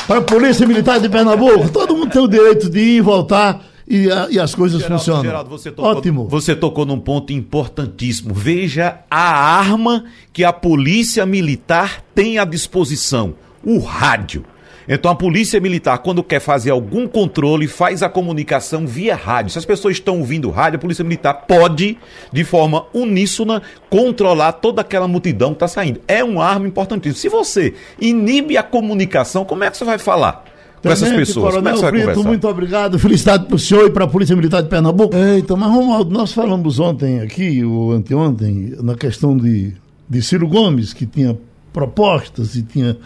para 0.08 0.20
a 0.20 0.22
Polícia 0.22 0.68
Militar 0.68 1.00
de 1.00 1.10
Pernambuco. 1.10 1.72
Todo 1.72 1.96
mundo 1.96 2.12
tem 2.12 2.22
o 2.22 2.28
direito 2.28 2.70
de 2.70 2.80
ir 2.80 2.98
e 2.98 3.02
voltar. 3.02 3.73
E, 3.94 4.12
a, 4.12 4.28
e, 4.32 4.40
as 4.40 4.56
coisas 4.56 4.82
Geraldo, 4.82 4.98
funcionam. 4.98 5.24
Geraldo, 5.24 5.50
você 5.52 5.72
tocou, 5.72 5.92
Ótimo. 5.92 6.28
Você 6.28 6.56
tocou 6.56 6.84
num 6.84 7.00
ponto 7.00 7.32
importantíssimo. 7.32 8.34
Veja 8.34 9.02
a 9.10 9.58
arma 9.60 10.06
que 10.34 10.44
a 10.44 10.52
polícia 10.52 11.28
militar 11.28 12.04
tem 12.16 12.40
à 12.40 12.44
disposição 12.44 13.36
o 13.64 13.78
rádio. 13.78 14.44
Então 14.88 15.12
a 15.12 15.16
polícia 15.16 15.60
militar, 15.62 16.00
quando 16.00 16.24
quer 16.24 16.40
fazer 16.40 16.72
algum 16.72 17.08
controle, 17.08 17.68
faz 17.68 18.02
a 18.02 18.10
comunicação 18.10 18.88
via 18.88 19.16
rádio. 19.16 19.52
Se 19.52 19.60
as 19.60 19.66
pessoas 19.66 19.96
estão 19.96 20.18
ouvindo 20.18 20.50
rádio, 20.50 20.78
a 20.78 20.82
polícia 20.82 21.04
militar 21.04 21.46
pode, 21.48 21.96
de 22.32 22.44
forma 22.44 22.88
uníssona, 22.96 23.62
controlar 23.92 24.54
toda 24.54 24.82
aquela 24.82 25.08
multidão 25.08 25.50
que 25.50 25.58
está 25.58 25.68
saindo. 25.68 26.02
É 26.08 26.24
uma 26.24 26.44
arma 26.44 26.68
importantíssima. 26.68 27.22
Se 27.22 27.30
você 27.30 27.76
inibe 28.02 28.58
a 28.58 28.64
comunicação, 28.64 29.46
como 29.46 29.64
é 29.64 29.70
que 29.70 29.78
você 29.78 29.86
vai 29.86 30.00
falar? 30.00 30.53
Com 30.84 30.90
essas 30.90 31.12
pessoas. 31.14 31.54
Coronel 31.54 31.76
Como 31.76 31.88
é 31.88 31.92
Brito, 31.92 32.24
muito 32.24 32.48
obrigado. 32.48 33.00
Felicidade 33.00 33.46
para 33.46 33.56
o 33.56 33.60
senhor 33.60 33.88
e 33.88 33.90
para 33.90 34.04
a 34.04 34.08
Polícia 34.08 34.36
Militar 34.36 34.62
de 34.62 34.70
Pernambuco. 34.70 35.16
Eita, 35.16 35.56
mas 35.56 35.72
Romualdo, 35.72 36.12
nós 36.12 36.34
falamos 36.34 36.80
ontem 36.80 37.22
aqui, 37.22 37.64
ou 37.64 37.94
anteontem, 37.94 38.76
na 38.82 38.96
questão 38.96 39.38
de, 39.38 39.74
de 40.10 40.22
Ciro 40.22 40.48
Gomes, 40.48 40.94
que 40.94 41.06
tinha 41.06 41.38
propostas 41.72 42.56
e 42.56 42.62
tinha 42.62 42.98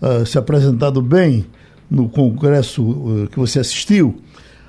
uh, 0.00 0.24
se 0.24 0.38
apresentado 0.38 1.02
bem 1.02 1.44
no 1.90 2.08
congresso 2.08 2.82
uh, 2.82 3.28
que 3.30 3.38
você 3.38 3.60
assistiu, 3.60 4.20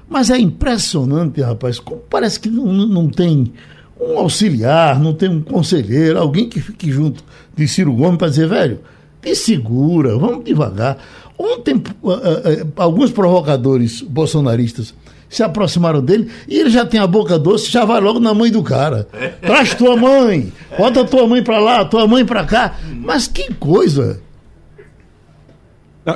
mas 0.07 0.29
é 0.29 0.37
impressionante, 0.37 1.41
rapaz, 1.41 1.79
como 1.79 2.01
parece 2.09 2.39
que 2.39 2.49
não, 2.49 2.65
não 2.65 3.09
tem 3.09 3.53
um 3.99 4.17
auxiliar, 4.17 4.99
não 4.99 5.13
tem 5.13 5.29
um 5.29 5.41
conselheiro, 5.41 6.19
alguém 6.19 6.47
que 6.47 6.59
fique 6.59 6.91
junto 6.91 7.23
de 7.55 7.67
Ciro 7.67 7.93
Gomes 7.93 8.17
para 8.17 8.29
dizer, 8.29 8.47
velho, 8.47 8.79
te 9.21 9.35
segura, 9.35 10.17
vamos 10.17 10.45
devagar. 10.45 10.97
Ontem, 11.39 11.81
uh, 12.03 12.09
uh, 12.09 12.73
alguns 12.75 13.11
provocadores 13.11 14.01
bolsonaristas 14.01 14.93
se 15.29 15.41
aproximaram 15.41 16.01
dele 16.01 16.29
e 16.47 16.59
ele 16.59 16.69
já 16.69 16.85
tem 16.85 16.99
a 16.99 17.07
boca 17.07 17.39
doce, 17.39 17.71
já 17.71 17.85
vai 17.85 18.01
logo 18.01 18.19
na 18.19 18.33
mãe 18.33 18.51
do 18.51 18.61
cara. 18.61 19.07
Traz 19.41 19.73
tua 19.73 19.95
mãe, 19.95 20.51
bota 20.77 21.05
tua 21.05 21.25
mãe 21.27 21.41
para 21.41 21.59
lá, 21.59 21.85
tua 21.85 22.05
mãe 22.07 22.25
para 22.25 22.43
cá. 22.43 22.75
Mas 22.91 23.27
que 23.27 23.53
coisa! 23.53 24.19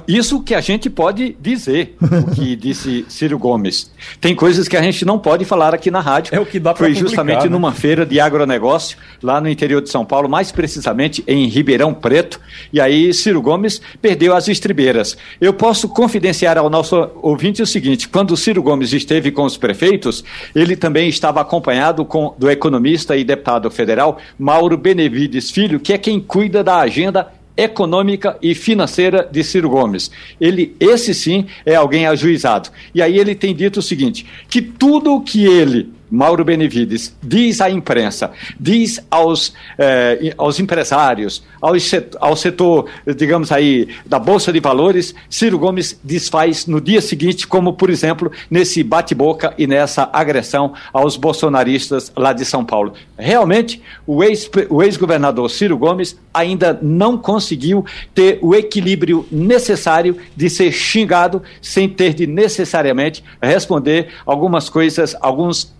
Isso 0.08 0.42
que 0.42 0.56
a 0.56 0.62
gente 0.62 0.90
pode 0.90 1.36
dizer, 1.40 1.96
o 2.02 2.32
que 2.32 2.56
disse 2.56 3.06
Ciro 3.10 3.38
Gomes. 3.38 3.92
Tem 4.20 4.36
coisas 4.36 4.68
que 4.68 4.78
a 4.78 4.82
gente 4.82 5.06
não 5.06 5.20
pode 5.20 5.46
falar 5.46 5.74
aqui 5.74 5.92
na 5.92 6.00
rádio. 6.00 6.34
É 6.36 6.40
o 6.40 6.46
que 6.46 6.60
dá 6.60 6.74
Foi 6.74 6.94
justamente 6.94 7.44
né? 7.44 7.50
numa 7.50 7.72
feira 7.72 8.06
de 8.06 8.20
agronegócio, 8.20 8.98
lá 9.22 9.42
no 9.42 9.50
interior 9.50 9.82
de 9.82 9.90
São 9.90 10.06
Paulo, 10.06 10.30
mais 10.30 10.52
precisamente 10.52 11.24
em 11.28 11.48
Ribeirão 11.48 11.94
Preto. 11.94 12.40
E 12.72 12.80
aí 12.80 13.14
Ciro 13.14 13.42
Gomes 13.42 13.82
perdeu 14.02 14.36
as 14.36 14.48
estribeiras. 14.48 15.18
Eu 15.40 15.54
posso 15.54 15.90
confidenciar 15.90 16.58
ao 16.58 16.70
nosso 16.70 17.10
ouvinte 17.22 17.62
o 17.62 17.68
seguinte: 17.68 18.08
quando 18.08 18.32
o 18.32 18.38
Ciro 18.38 18.64
Gomes 18.64 18.94
esteve 18.94 19.32
com 19.32 19.44
os 19.44 19.58
prefeitos, 19.58 20.24
ele 20.56 20.76
também 20.76 21.10
estava 21.10 21.42
acompanhado 21.42 22.06
com, 22.06 22.34
do 22.38 22.50
economista 22.50 23.16
e 23.16 23.24
deputado 23.24 23.70
federal 23.70 24.18
Mauro 24.38 24.78
Benevides 24.78 25.52
Filho, 25.52 25.80
que 25.80 25.94
é 25.94 25.98
quem 25.98 26.20
cuida 26.20 26.64
da 26.64 26.78
agenda 26.80 27.28
econômica 27.56 28.38
e 28.42 28.56
financeira 28.56 29.28
de 29.32 29.44
Ciro 29.44 29.70
Gomes. 29.70 30.12
Ele, 30.40 30.76
esse 30.80 31.14
sim, 31.14 31.46
é 31.66 31.76
alguém 31.76 32.06
ajuizado. 32.08 32.70
E 32.94 33.02
aí 33.02 33.18
ele 33.18 33.36
tem 33.36 33.56
dito 33.56 33.80
o 33.80 33.84
seguinte: 33.84 34.26
que 34.50 34.62
tudo 34.62 35.14
o 35.14 35.22
que 35.22 35.46
ele 35.46 35.92
Mauro 36.14 36.46
Benevides, 36.46 37.18
diz 37.24 37.60
à 37.60 37.72
imprensa, 37.72 38.32
diz 38.60 39.04
aos, 39.10 39.52
eh, 39.80 40.32
aos 40.38 40.60
empresários, 40.60 41.44
ao 41.60 42.36
setor, 42.36 42.86
digamos 43.18 43.52
aí, 43.52 43.88
da 44.06 44.20
Bolsa 44.20 44.54
de 44.54 44.60
Valores, 44.60 45.16
Ciro 45.28 45.58
Gomes 45.58 46.00
desfaz 46.04 46.68
no 46.68 46.80
dia 46.80 47.02
seguinte, 47.02 47.48
como, 47.48 47.74
por 47.74 47.90
exemplo, 47.90 48.32
nesse 48.48 48.84
bate-boca 48.84 49.56
e 49.58 49.66
nessa 49.66 50.08
agressão 50.14 50.76
aos 50.94 51.18
bolsonaristas 51.18 52.12
lá 52.16 52.32
de 52.32 52.46
São 52.46 52.64
Paulo. 52.64 52.94
Realmente, 53.18 53.82
o 54.06 54.24
ex-governador 54.24 55.46
ex 55.46 55.54
Ciro 55.54 55.80
Gomes 55.80 56.16
ainda 56.32 56.78
não 56.80 57.18
conseguiu 57.18 57.84
ter 58.14 58.38
o 58.44 58.54
equilíbrio 58.54 59.26
necessário 59.32 60.16
de 60.36 60.48
ser 60.48 60.72
xingado 60.72 61.42
sem 61.60 61.90
ter 61.90 62.14
de 62.14 62.28
necessariamente 62.28 63.24
responder 63.42 64.10
algumas 64.28 64.70
coisas, 64.70 65.16
alguns 65.20 65.74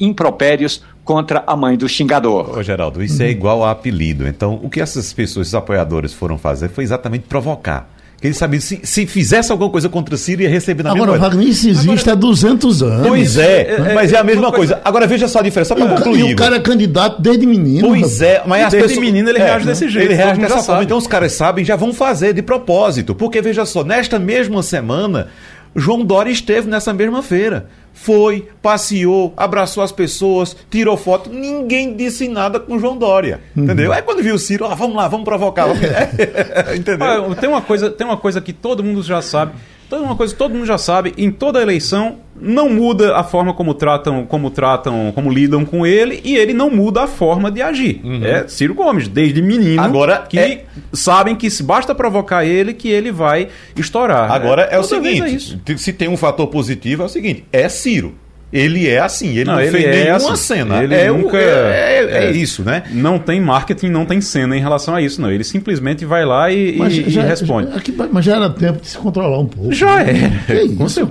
impropérios 0.00 0.82
contra 1.04 1.42
a 1.46 1.56
mãe 1.56 1.76
do 1.76 1.88
xingador. 1.88 2.58
Ô, 2.58 2.62
Geraldo, 2.62 3.02
isso 3.02 3.20
uhum. 3.20 3.28
é 3.28 3.30
igual 3.30 3.64
a 3.64 3.70
apelido. 3.72 4.26
Então, 4.26 4.60
o 4.62 4.70
que 4.70 4.80
essas 4.80 5.12
pessoas, 5.12 5.48
esses 5.48 5.54
apoiadores, 5.54 6.12
foram 6.12 6.38
fazer 6.38 6.68
foi 6.68 6.84
exatamente 6.84 7.24
provocar. 7.28 7.90
Que 8.22 8.28
eles 8.28 8.36
sabiam, 8.36 8.60
se, 8.60 8.78
se 8.84 9.04
fizesse 9.04 9.50
alguma 9.50 9.68
coisa 9.68 9.88
contra 9.88 10.14
a 10.14 10.18
Síria, 10.18 10.44
ia 10.44 10.48
receber 10.48 10.84
na 10.84 10.92
Agora, 10.92 11.10
mesma 11.10 11.26
Wagner, 11.26 11.48
isso 11.48 11.68
existe 11.68 12.08
Agora, 12.08 12.12
há 12.12 12.14
200 12.14 12.82
anos. 12.84 13.08
Pois 13.08 13.36
é, 13.36 13.62
é 13.62 13.94
mas 13.94 14.12
é, 14.12 14.14
é 14.14 14.18
a 14.20 14.22
mesma 14.22 14.52
coisa. 14.52 14.74
coisa. 14.74 14.80
Agora, 14.84 15.08
veja 15.08 15.26
só 15.26 15.40
a 15.40 15.42
diferença, 15.42 15.74
só 15.74 15.74
para 15.74 15.96
concluir. 15.96 16.30
E 16.30 16.32
o 16.32 16.36
cara 16.36 16.54
é 16.54 16.60
candidato 16.60 17.20
desde 17.20 17.44
menino. 17.44 17.88
Pois 17.88 18.22
é, 18.22 18.40
mas 18.46 18.66
as 18.66 18.70
desde 18.70 18.90
pessoas... 18.90 19.04
menino 19.04 19.28
ele 19.28 19.40
é, 19.40 19.44
reage 19.44 19.66
desse 19.66 19.88
jeito. 19.88 20.06
Ele 20.06 20.14
reage 20.14 20.40
dessa 20.40 20.62
forma. 20.62 20.84
Então, 20.84 20.96
os 20.96 21.08
caras 21.08 21.32
sabem, 21.32 21.64
já 21.64 21.74
vão 21.74 21.92
fazer 21.92 22.32
de 22.32 22.42
propósito. 22.42 23.12
Porque, 23.12 23.42
veja 23.42 23.66
só, 23.66 23.82
nesta 23.82 24.20
mesma 24.20 24.62
semana, 24.62 25.26
João 25.74 26.04
Dória 26.04 26.30
esteve 26.30 26.70
nessa 26.70 26.92
mesma 26.92 27.24
feira. 27.24 27.66
Foi, 27.92 28.48
passeou, 28.60 29.32
abraçou 29.36 29.82
as 29.82 29.92
pessoas, 29.92 30.56
tirou 30.70 30.96
foto. 30.96 31.30
Ninguém 31.30 31.94
disse 31.94 32.26
nada 32.26 32.58
com 32.58 32.78
João 32.78 32.96
Dória. 32.96 33.40
Uhum. 33.56 33.64
Entendeu? 33.64 33.92
Aí 33.92 34.02
quando 34.02 34.22
viu 34.22 34.34
o 34.34 34.38
Ciro, 34.38 34.64
ah, 34.64 34.74
vamos 34.74 34.96
lá, 34.96 35.08
vamos 35.08 35.24
provocar. 35.24 35.66
Vamos... 35.66 35.82
entendeu? 36.76 37.06
Ah, 37.30 37.34
tem, 37.36 37.48
uma 37.48 37.62
coisa, 37.62 37.90
tem 37.90 38.06
uma 38.06 38.16
coisa 38.16 38.40
que 38.40 38.52
todo 38.52 38.82
mundo 38.82 39.02
já 39.02 39.20
sabe. 39.22 39.52
Tem 39.92 40.00
uma 40.00 40.16
coisa 40.16 40.32
que 40.32 40.38
todo 40.38 40.54
mundo 40.54 40.64
já 40.64 40.78
sabe, 40.78 41.12
em 41.18 41.30
toda 41.30 41.60
eleição 41.60 42.16
não 42.34 42.70
muda 42.70 43.14
a 43.14 43.22
forma 43.22 43.52
como 43.52 43.74
tratam, 43.74 44.24
como 44.24 44.50
tratam, 44.50 45.12
como 45.14 45.30
lidam 45.30 45.66
com 45.66 45.86
ele, 45.86 46.18
e 46.24 46.34
ele 46.34 46.54
não 46.54 46.70
muda 46.70 47.02
a 47.02 47.06
forma 47.06 47.50
de 47.50 47.60
agir. 47.60 48.00
Uhum. 48.02 48.24
É 48.24 48.48
Ciro 48.48 48.72
Gomes, 48.72 49.06
desde 49.06 49.42
menino, 49.42 49.82
Agora 49.82 50.24
que 50.26 50.38
é... 50.38 50.64
sabem 50.94 51.36
que 51.36 51.50
se 51.50 51.62
basta 51.62 51.94
provocar 51.94 52.42
ele 52.42 52.72
que 52.72 52.88
ele 52.88 53.12
vai 53.12 53.48
estourar. 53.76 54.32
Agora 54.32 54.62
é, 54.62 54.76
é 54.76 54.78
o 54.78 54.82
seguinte, 54.82 55.60
é 55.68 55.76
se 55.76 55.92
tem 55.92 56.08
um 56.08 56.16
fator 56.16 56.46
positivo 56.46 57.02
é 57.02 57.06
o 57.06 57.08
seguinte, 57.10 57.44
é 57.52 57.68
Ciro. 57.68 58.14
Ele 58.52 58.86
é 58.86 58.98
assim, 58.98 59.30
ele 59.30 59.44
não, 59.44 59.54
não 59.54 59.60
ele 59.62 59.70
fez 59.70 59.84
é 59.84 59.90
nenhuma 59.90 60.32
assim. 60.34 60.36
cena. 60.36 60.82
Ele 60.82 60.94
é, 60.94 61.10
nunca, 61.10 61.38
é, 61.38 62.04
é, 62.04 62.24
é, 62.26 62.30
isso, 62.32 62.62
né? 62.62 62.82
Não 62.90 63.18
tem 63.18 63.40
marketing, 63.40 63.88
não 63.88 64.04
tem 64.04 64.20
cena 64.20 64.54
em 64.54 64.60
relação 64.60 64.94
a 64.94 65.00
isso, 65.00 65.22
não. 65.22 65.30
Ele 65.30 65.42
simplesmente 65.42 66.04
vai 66.04 66.26
lá 66.26 66.50
e, 66.50 66.76
mas 66.76 66.92
e, 66.92 67.08
já, 67.08 67.22
e 67.22 67.26
responde. 67.26 67.70
Já, 67.70 67.76
aqui, 67.76 67.96
mas 68.12 68.24
já 68.24 68.36
era 68.36 68.50
tempo 68.50 68.82
de 68.82 68.88
se 68.88 68.98
controlar 68.98 69.38
um 69.38 69.46
pouco. 69.46 69.72
Já 69.72 70.04
né? 70.04 70.42
é. 70.48 70.52
é 70.52 70.64
mas 70.68 70.94
tem 70.94 71.02
um 71.02 71.08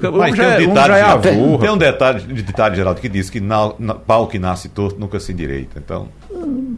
ditado, 0.68 0.94
é 0.94 1.18
tem, 1.18 1.58
tem, 1.58 1.70
um 1.72 1.78
detalhe, 1.78 2.22
ditado, 2.22 2.76
Geraldo, 2.76 3.02
que 3.02 3.10
diz 3.10 3.30
que 3.30 3.40
na, 3.40 3.74
na, 3.80 3.96
pau 3.96 4.28
que 4.28 4.38
nasce 4.38 4.70
torto 4.70 5.00
nunca 5.00 5.20
se 5.20 5.32
endireita. 5.32 5.82
Então... 5.84 6.08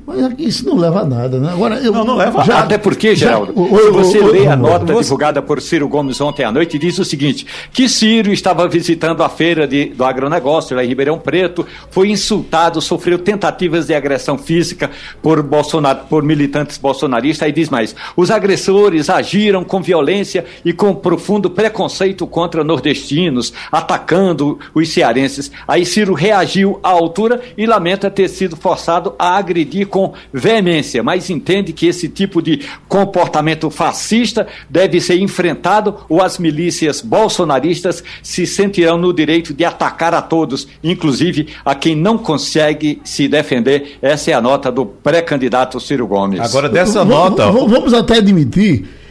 Mas 0.05 0.17
isso 0.37 0.65
não 0.65 0.77
leva 0.77 1.01
a 1.01 1.05
nada, 1.05 1.39
né? 1.39 1.51
Agora, 1.53 1.75
eu, 1.75 1.91
não, 1.91 2.03
não 2.03 2.15
leva 2.17 2.43
já, 2.43 2.59
Até 2.59 2.77
porque, 2.77 3.15
Geraldo, 3.15 3.53
já, 3.55 3.77
se 3.77 3.91
você 3.91 4.19
o, 4.19 4.31
lê 4.31 4.47
a 4.47 4.55
nota 4.55 4.93
divulgada 4.93 5.41
por 5.41 5.61
Ciro 5.61 5.87
Gomes 5.87 6.19
ontem 6.19 6.43
à 6.43 6.51
noite, 6.51 6.77
diz 6.77 6.99
o 6.99 7.05
seguinte: 7.05 7.45
que 7.71 7.87
Ciro 7.87 8.31
estava 8.31 8.67
visitando 8.67 9.23
a 9.23 9.29
feira 9.29 9.65
de, 9.65 9.85
do 9.85 10.03
agronegócio 10.03 10.75
lá 10.75 10.83
em 10.83 10.87
Ribeirão 10.87 11.17
Preto, 11.17 11.65
foi 11.89 12.09
insultado, 12.09 12.81
sofreu 12.81 13.17
tentativas 13.17 13.87
de 13.87 13.95
agressão 13.95 14.37
física 14.37 14.91
por, 15.21 15.41
Bolsonaro, 15.41 15.99
por 16.09 16.21
militantes 16.21 16.77
bolsonaristas. 16.77 17.45
Aí 17.45 17.53
diz 17.53 17.69
mais: 17.69 17.95
os 18.15 18.29
agressores 18.29 19.09
agiram 19.09 19.63
com 19.63 19.81
violência 19.81 20.43
e 20.65 20.73
com 20.73 20.93
profundo 20.93 21.49
preconceito 21.49 22.27
contra 22.27 22.63
nordestinos, 22.63 23.53
atacando 23.71 24.59
os 24.73 24.89
cearenses. 24.89 25.49
Aí 25.65 25.85
Ciro 25.85 26.13
reagiu 26.13 26.79
à 26.83 26.89
altura 26.89 27.39
e 27.57 27.65
lamenta 27.65 28.11
ter 28.11 28.27
sido 28.27 28.57
forçado 28.57 29.15
a 29.17 29.37
agredir 29.43 29.87
com 29.87 30.13
veemência, 30.31 31.03
mas 31.03 31.29
entende 31.29 31.73
que 31.73 31.85
esse 31.85 32.09
tipo 32.09 32.41
de 32.41 32.61
comportamento 32.87 33.69
fascista 33.69 34.47
deve 34.69 34.99
ser 34.99 35.19
enfrentado 35.19 35.97
ou 36.09 36.21
as 36.21 36.39
milícias 36.39 37.01
bolsonaristas 37.01 38.03
se 38.21 38.47
sentirão 38.47 38.97
no 38.97 39.13
direito 39.13 39.53
de 39.53 39.65
atacar 39.65 40.13
a 40.13 40.21
todos, 40.21 40.67
inclusive 40.83 41.49
a 41.63 41.75
quem 41.75 41.95
não 41.95 42.17
consegue 42.17 43.01
se 43.03 43.27
defender. 43.27 43.97
Essa 44.01 44.31
é 44.31 44.33
a 44.33 44.41
nota 44.41 44.71
do 44.71 44.85
pré-candidato 44.85 45.79
Ciro 45.79 46.07
Gomes. 46.07 46.39
Agora, 46.39 46.69
dessa 46.69 47.03
nota. 47.05 47.51
Vamos 47.51 47.93
até 47.93 48.17
admitir 48.17 49.02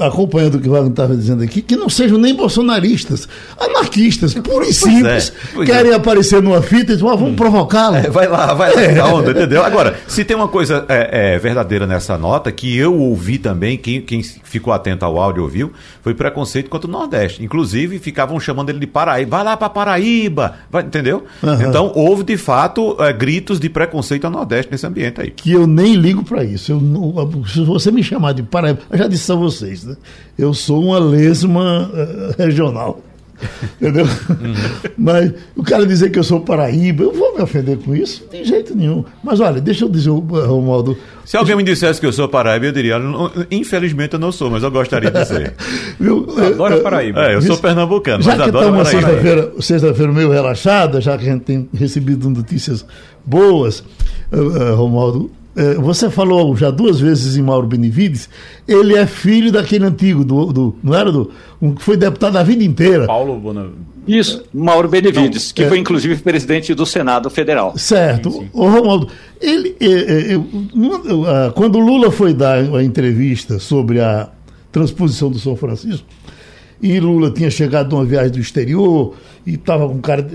acompanhando 0.00 0.54
o 0.54 0.60
que 0.60 0.68
o 0.68 0.72
Wagner 0.72 0.90
estava 0.90 1.14
dizendo 1.14 1.42
aqui, 1.42 1.60
que 1.60 1.76
não 1.76 1.88
sejam 1.88 2.16
nem 2.16 2.34
bolsonaristas, 2.34 3.28
anarquistas, 3.58 4.34
puro 4.34 4.64
e 4.64 4.72
simples, 4.72 5.32
é, 5.54 5.64
querem 5.64 5.92
é. 5.92 5.94
aparecer 5.94 6.42
numa 6.42 6.62
fita 6.62 6.92
e 6.92 6.96
dizem, 6.96 7.08
ah, 7.08 7.14
vamos 7.14 7.36
provocá-lo. 7.36 7.96
É, 7.96 8.08
vai 8.08 8.26
lá, 8.26 8.54
vai 8.54 8.74
lá, 8.74 8.80
é. 8.82 9.04
onda, 9.04 9.32
entendeu? 9.32 9.62
Agora, 9.62 9.98
se 10.06 10.24
tem 10.24 10.34
uma 10.36 10.48
coisa 10.48 10.84
é, 10.88 11.34
é, 11.34 11.38
verdadeira 11.38 11.86
nessa 11.86 12.16
nota, 12.16 12.50
que 12.50 12.74
eu 12.76 12.98
ouvi 12.98 13.38
também, 13.38 13.76
quem, 13.76 14.00
quem 14.00 14.22
ficou 14.22 14.72
atento 14.72 15.04
ao 15.04 15.18
áudio 15.18 15.42
ouviu, 15.42 15.72
foi 16.02 16.14
preconceito 16.14 16.70
contra 16.70 16.88
o 16.88 16.92
Nordeste. 16.92 17.44
Inclusive, 17.44 17.98
ficavam 17.98 18.40
chamando 18.40 18.70
ele 18.70 18.78
de 18.78 18.86
Paraíba, 18.86 19.36
vai 19.36 19.44
lá 19.44 19.56
para 19.56 19.68
Paraíba, 19.68 20.54
vai, 20.70 20.84
entendeu? 20.84 21.24
Uhum. 21.42 21.62
Então, 21.62 21.92
houve 21.94 22.24
de 22.24 22.36
fato 22.38 22.96
é, 22.98 23.12
gritos 23.12 23.60
de 23.60 23.68
preconceito 23.68 24.24
ao 24.24 24.30
Nordeste 24.30 24.72
nesse 24.72 24.86
ambiente 24.86 25.20
aí. 25.20 25.30
Que 25.30 25.52
eu 25.52 25.66
nem 25.66 25.94
ligo 25.94 26.24
para 26.24 26.42
isso. 26.44 26.72
Eu, 26.72 27.44
se 27.46 27.62
você 27.62 27.90
me 27.90 28.02
chamar 28.02 28.32
de 28.32 28.42
Paraíba, 28.42 28.80
eu 28.90 28.96
já 28.96 29.06
disse 29.06 29.17
a 29.32 29.36
vocês, 29.36 29.84
né? 29.84 29.96
Eu 30.38 30.54
sou 30.54 30.82
uma 30.82 30.98
lesma 30.98 31.90
uh, 31.92 32.42
regional. 32.42 33.02
Entendeu? 33.80 34.04
Uhum. 34.04 34.54
Mas 34.96 35.32
o 35.56 35.62
cara 35.62 35.86
dizer 35.86 36.10
que 36.10 36.18
eu 36.18 36.24
sou 36.24 36.40
paraíba, 36.40 37.04
eu 37.04 37.12
vou 37.12 37.36
me 37.36 37.42
ofender 37.42 37.78
com 37.78 37.94
isso? 37.94 38.24
De 38.30 38.44
jeito 38.44 38.74
nenhum. 38.74 39.04
Mas 39.22 39.40
olha, 39.40 39.60
deixa 39.60 39.84
eu 39.84 39.88
dizer, 39.88 40.10
Romualdo. 40.10 40.96
Se 41.24 41.36
alguém 41.36 41.54
me 41.56 41.62
dissesse 41.62 42.00
que 42.00 42.06
eu 42.06 42.12
sou 42.12 42.28
paraíba, 42.28 42.66
eu 42.66 42.72
diria, 42.72 42.96
infelizmente 43.50 44.14
eu 44.14 44.18
não 44.18 44.32
sou, 44.32 44.50
mas 44.50 44.62
eu 44.62 44.70
gostaria 44.70 45.10
de 45.10 45.24
ser. 45.24 45.54
Viu? 46.00 46.26
Adoro 46.36 46.80
Paraíba. 46.80 47.26
É, 47.26 47.34
eu 47.34 47.42
sou 47.42 47.56
pernambucano, 47.58 48.22
já 48.22 48.32
mas 48.32 48.42
que 48.42 48.48
adoro 48.48 48.72
uma 48.72 48.84
sexta-feira 48.84 49.52
sexta 49.60 49.92
meio 50.08 50.30
relaxada, 50.30 51.00
já 51.00 51.16
que 51.16 51.28
a 51.28 51.32
gente 51.32 51.42
tem 51.42 51.68
recebido 51.74 52.28
notícias 52.30 52.84
boas, 53.24 53.84
uh, 54.32 54.36
uh, 54.36 54.74
Romualdo, 54.74 55.30
você 55.80 56.08
falou 56.10 56.54
já 56.56 56.70
duas 56.70 57.00
vezes 57.00 57.36
em 57.36 57.42
Mauro 57.42 57.66
Benevides, 57.66 58.28
ele 58.66 58.94
é 58.94 59.06
filho 59.06 59.50
daquele 59.50 59.84
antigo, 59.84 60.24
do, 60.24 60.52
do 60.52 60.76
não 60.82 60.94
era 60.94 61.10
do. 61.10 61.30
Um, 61.60 61.74
que 61.74 61.82
foi 61.82 61.96
deputado 61.96 62.36
a 62.36 62.42
vida 62.42 62.62
inteira. 62.62 63.06
Paulo 63.06 63.38
Bonavides. 63.38 63.88
Isso, 64.06 64.42
Mauro 64.54 64.88
Benevides, 64.88 65.48
não, 65.48 65.54
que 65.54 65.64
é, 65.64 65.68
foi 65.68 65.78
inclusive 65.78 66.16
presidente 66.16 66.72
do 66.72 66.86
Senado 66.86 67.28
Federal. 67.28 67.76
Certo. 67.76 68.30
Sim, 68.30 68.40
sim. 68.40 68.48
O 68.54 68.66
Romualdo, 68.66 69.08
ele, 69.38 69.76
é, 69.78 69.86
é, 69.86 70.34
é, 70.34 71.50
quando 71.54 71.78
Lula 71.78 72.10
foi 72.10 72.32
dar 72.32 72.56
a 72.74 72.82
entrevista 72.82 73.58
sobre 73.58 74.00
a 74.00 74.30
transposição 74.72 75.30
do 75.30 75.38
São 75.38 75.54
Francisco, 75.56 76.06
e 76.80 76.98
Lula 76.98 77.30
tinha 77.30 77.50
chegado 77.50 77.88
de 77.88 77.94
uma 77.94 78.04
viagem 78.04 78.30
do 78.30 78.38
exterior 78.38 79.14
e 79.44 79.54
estava 79.54 79.86
com 79.86 79.94
um 79.94 80.00
cara. 80.00 80.26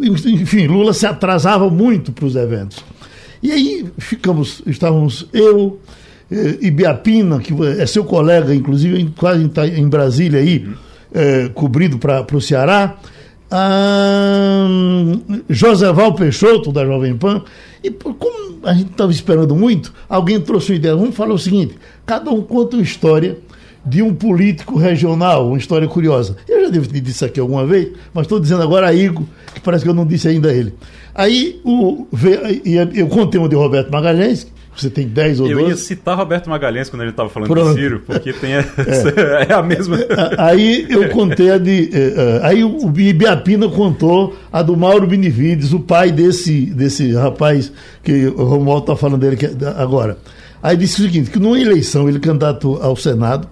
Enfim, 0.00 0.66
Lula 0.66 0.94
se 0.94 1.04
atrasava 1.04 1.68
muito 1.68 2.12
para 2.12 2.24
os 2.24 2.36
eventos. 2.36 2.82
E 3.42 3.50
aí 3.50 3.86
ficamos, 3.98 4.62
estávamos 4.66 5.26
eu, 5.32 5.80
eh, 6.30 6.58
Ibiapina, 6.60 7.40
que 7.40 7.52
é 7.78 7.86
seu 7.86 8.04
colega, 8.04 8.54
inclusive, 8.54 9.12
quase 9.16 9.50
em 9.76 9.88
Brasília 9.88 10.40
aí, 10.40 10.68
eh, 11.12 11.50
cobrindo 11.52 11.98
para 11.98 12.24
o 12.32 12.40
Ceará, 12.40 12.96
a 13.50 14.66
José 15.50 15.92
Val 15.92 16.14
Peixoto, 16.14 16.72
da 16.72 16.86
Jovem 16.86 17.16
Pan, 17.16 17.42
e 17.82 17.90
como 17.90 18.60
a 18.62 18.72
gente 18.72 18.92
estava 18.92 19.10
esperando 19.10 19.54
muito, 19.56 19.92
alguém 20.08 20.40
trouxe 20.40 20.72
uma 20.72 20.76
ideia, 20.76 20.96
vamos 20.96 21.14
falar 21.14 21.34
o 21.34 21.38
seguinte, 21.38 21.76
cada 22.06 22.30
um 22.30 22.40
conta 22.42 22.76
uma 22.76 22.82
história 22.82 23.36
de 23.84 24.02
um 24.02 24.14
político 24.14 24.78
regional, 24.78 25.48
uma 25.48 25.58
história 25.58 25.88
curiosa. 25.88 26.36
Eu 26.48 26.64
já 26.64 26.70
devo 26.70 26.86
ter 26.86 26.94
dito 26.94 27.10
isso 27.10 27.24
aqui 27.24 27.40
alguma 27.40 27.66
vez, 27.66 27.88
mas 28.14 28.24
estou 28.24 28.38
dizendo 28.38 28.62
agora 28.62 28.88
a 28.88 28.94
Igor, 28.94 29.24
que 29.54 29.60
parece 29.60 29.84
que 29.84 29.90
eu 29.90 29.94
não 29.94 30.06
disse 30.06 30.28
ainda 30.28 30.50
a 30.50 30.54
ele. 30.54 30.72
Aí 31.14 31.60
o, 31.64 32.06
eu 32.94 33.06
contei 33.08 33.38
uma 33.38 33.48
de 33.48 33.56
Roberto 33.56 33.90
Magalhães, 33.90 34.46
você 34.74 34.88
tem 34.88 35.06
10 35.06 35.40
ou 35.40 35.48
12. 35.48 35.60
Eu 35.60 35.68
ia 35.68 35.76
citar 35.76 36.16
Roberto 36.16 36.48
Magalhães 36.48 36.88
quando 36.88 37.02
ele 37.02 37.10
estava 37.10 37.28
falando 37.28 37.50
Pronto. 37.50 37.74
de 37.74 37.80
Ciro, 37.80 38.02
porque 38.06 38.32
tem 38.40 38.54
a, 38.56 38.60
é. 38.60 39.46
é. 39.50 39.52
a 39.52 39.62
mesma. 39.62 39.98
Aí 40.38 40.86
eu 40.88 41.10
contei 41.10 41.50
a 41.50 41.58
de. 41.58 41.90
Eh, 41.92 42.14
eh, 42.16 42.40
aí 42.42 42.64
o 42.64 42.90
Ibiapina 42.96 43.68
contou 43.68 44.34
a 44.50 44.62
do 44.62 44.74
Mauro 44.76 45.06
Benevides, 45.06 45.74
o 45.74 45.80
pai 45.80 46.10
desse, 46.10 46.66
desse 46.66 47.12
rapaz 47.12 47.70
que 48.02 48.26
o 48.26 48.44
Romualdo 48.44 48.84
está 48.84 48.96
falando 48.96 49.20
dele 49.20 49.38
agora. 49.76 50.16
Aí 50.62 50.76
disse 50.76 51.00
o 51.00 51.04
seguinte: 51.04 51.30
que 51.30 51.38
numa 51.38 51.60
eleição, 51.60 52.08
ele 52.08 52.18
candidato 52.18 52.78
ao 52.80 52.96
Senado, 52.96 53.48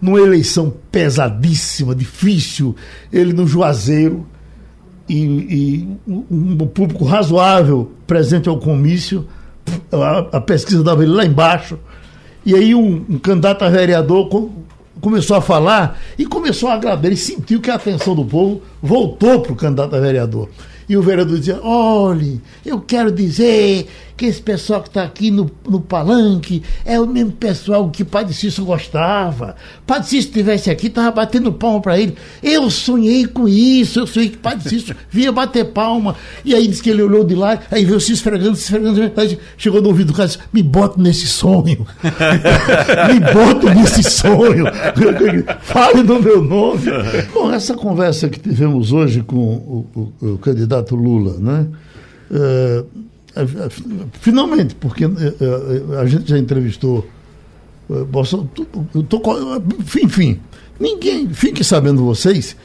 numa 0.00 0.20
eleição 0.20 0.72
pesadíssima, 0.90 1.94
difícil, 1.94 2.74
ele 3.12 3.32
no 3.32 3.46
Juazeiro, 3.46 4.26
e, 5.08 5.16
e 5.16 5.88
um 6.06 6.66
público 6.66 7.04
razoável 7.04 7.92
presente 8.06 8.48
ao 8.48 8.58
comício, 8.58 9.26
a, 9.92 10.36
a, 10.36 10.40
pesquisa 10.40 10.82
dava 10.82 11.02
ele 11.02 11.12
lá 11.12 11.24
embaixo, 11.24 11.78
e 12.44 12.54
aí 12.54 12.74
um, 12.74 13.04
um 13.08 13.18
candidato 13.18 13.64
a 13.64 13.68
vereador 13.68 14.28
com, 14.28 14.50
começou 15.00 15.36
a 15.36 15.40
falar 15.40 16.00
e 16.18 16.26
começou 16.26 16.68
a 16.68 16.74
agradar, 16.74 17.04
ele 17.06 17.16
sentiu 17.16 17.60
que 17.60 17.70
a 17.70 17.74
atenção 17.74 18.14
do 18.14 18.24
povo 18.24 18.62
voltou 18.82 19.40
para 19.40 19.52
o 19.52 19.56
candidato 19.56 19.94
a 19.94 20.00
vereador. 20.00 20.48
E 20.88 20.96
o 20.96 21.02
vereador 21.02 21.38
dizia: 21.38 21.60
olhe, 21.62 22.40
eu 22.64 22.80
quero 22.80 23.10
dizer 23.10 23.86
que 24.16 24.24
esse 24.24 24.40
pessoal 24.40 24.82
que 24.82 24.88
está 24.88 25.02
aqui 25.04 25.30
no, 25.30 25.50
no 25.68 25.80
palanque 25.80 26.62
é 26.84 26.98
o 26.98 27.06
mesmo 27.06 27.32
pessoal 27.32 27.90
que 27.90 28.02
Padre 28.02 28.32
Cícero 28.32 28.64
gostava. 28.64 29.56
Padre 29.86 30.08
Cícero 30.08 30.28
estivesse 30.28 30.70
aqui, 30.70 30.86
estava 30.86 31.10
batendo 31.10 31.52
palma 31.52 31.80
para 31.80 31.98
ele. 31.98 32.16
Eu 32.42 32.70
sonhei 32.70 33.26
com 33.26 33.46
isso, 33.46 34.00
eu 34.00 34.06
sonhei 34.06 34.30
que 34.30 34.38
Padre 34.38 34.68
Cícero 34.68 34.96
vinha 35.10 35.30
bater 35.30 35.66
palma. 35.66 36.16
E 36.44 36.54
aí 36.54 36.66
disse 36.66 36.82
que 36.82 36.88
ele 36.88 37.02
olhou 37.02 37.24
de 37.24 37.34
lá, 37.34 37.58
aí 37.70 37.84
veio 37.84 38.00
se 38.00 38.12
esfregando, 38.12 38.56
se 38.56 38.62
esfregando. 38.62 39.12
Chegou 39.58 39.82
no 39.82 39.88
ouvido 39.88 40.08
do 40.08 40.14
cara 40.14 40.28
disse: 40.28 40.38
Me 40.52 40.62
bota 40.62 41.00
nesse 41.00 41.26
sonho. 41.26 41.86
Me 42.02 43.20
bota 43.20 43.74
nesse 43.74 44.02
sonho. 44.02 44.64
Fale 45.62 46.02
no 46.02 46.22
meu 46.22 46.42
nome. 46.42 46.84
Bom, 47.34 47.52
essa 47.52 47.74
conversa 47.74 48.28
que 48.28 48.40
tivemos 48.40 48.92
hoje 48.92 49.22
com 49.22 49.36
o, 49.36 50.12
o, 50.22 50.26
o 50.34 50.38
candidato 50.38 50.75
Lula, 50.90 51.36
né? 51.38 51.66
Uh, 52.30 53.06
Finalmente, 54.12 54.74
porque 54.76 55.04
eh, 55.04 55.08
eh, 55.08 56.00
a 56.00 56.06
gente 56.06 56.30
já 56.30 56.38
entrevistou. 56.38 57.06
Bolsonaro, 58.08 58.50
enfim, 60.02 60.40
ninguém. 60.80 61.28
Fique 61.28 61.62
sabendo 61.62 62.02
vocês 62.02 62.56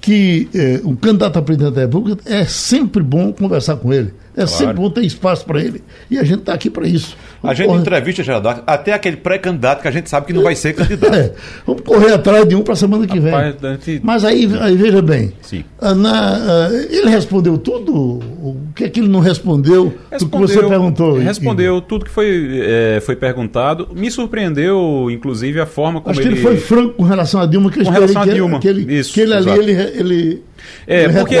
que 0.00 0.48
um 0.84 0.94
candidato 0.94 1.38
a 1.38 1.42
presidente 1.42 1.74
da 1.74 1.80
República 1.82 2.22
é 2.24 2.44
sempre 2.44 3.02
bom 3.02 3.32
conversar 3.32 3.76
com 3.76 3.92
ele. 3.92 4.14
É 4.34 4.44
claro. 4.44 4.48
sempre 4.48 4.74
bom 4.74 4.90
ter 4.90 5.04
espaço 5.04 5.44
para 5.44 5.60
ele. 5.60 5.82
E 6.10 6.18
a 6.18 6.24
gente 6.24 6.40
está 6.40 6.54
aqui 6.54 6.70
para 6.70 6.86
isso. 6.86 7.16
Vamos 7.42 7.52
a 7.52 7.54
gente 7.54 7.66
correr... 7.66 7.80
entrevista, 7.80 8.22
Geraldo, 8.22 8.48
até 8.66 8.94
aquele 8.94 9.16
pré-candidato 9.18 9.82
que 9.82 9.88
a 9.88 9.90
gente 9.90 10.08
sabe 10.08 10.26
que 10.26 10.32
não 10.32 10.42
vai 10.42 10.54
ser 10.56 10.74
candidato. 10.74 11.12
É, 11.12 11.30
vamos 11.66 11.82
correr 11.82 12.12
atrás 12.14 12.48
de 12.48 12.54
um 12.54 12.62
para 12.62 12.72
a 12.72 12.76
semana 12.76 13.06
que 13.06 13.20
vem. 13.20 13.32
Gente... 13.60 14.00
Mas 14.02 14.24
aí, 14.24 14.48
aí, 14.60 14.74
veja 14.76 15.02
bem, 15.02 15.32
Sim. 15.42 15.62
Ah, 15.78 15.94
na, 15.94 16.68
uh, 16.70 16.74
ele 16.90 17.10
respondeu 17.10 17.58
tudo? 17.58 17.92
O 17.94 18.56
que 18.74 18.84
é 18.84 18.88
que 18.88 19.00
ele 19.00 19.08
não 19.08 19.20
respondeu 19.20 19.92
respondeu, 20.10 20.48
que 20.48 20.54
você 20.54 20.66
perguntou? 20.66 21.18
Respondeu 21.18 21.80
tudo 21.82 22.04
que 22.06 22.10
foi, 22.10 22.60
é, 22.62 23.00
foi 23.04 23.14
perguntado. 23.14 23.88
Me 23.94 24.10
surpreendeu, 24.10 25.08
inclusive, 25.10 25.60
a 25.60 25.66
forma 25.66 26.00
como 26.00 26.12
Acho 26.12 26.20
ele... 26.20 26.30
que 26.30 26.34
ele 26.36 26.42
foi 26.42 26.56
franco 26.56 26.94
com 26.94 27.02
relação 27.02 27.40
a 27.40 27.46
Dilma. 27.46 27.70
Que 27.70 27.84
com 27.84 27.90
relação 27.90 28.22
a 28.22 28.26
Dilma, 28.26 28.58
que 28.58 28.68
ele, 28.68 28.98
Isso, 28.98 29.12
que 29.12 29.20
ele 29.20 29.34
ali, 29.34 29.50
ele, 29.50 29.72
ele 29.72 30.42
é, 30.86 31.08
porque, 31.08 31.36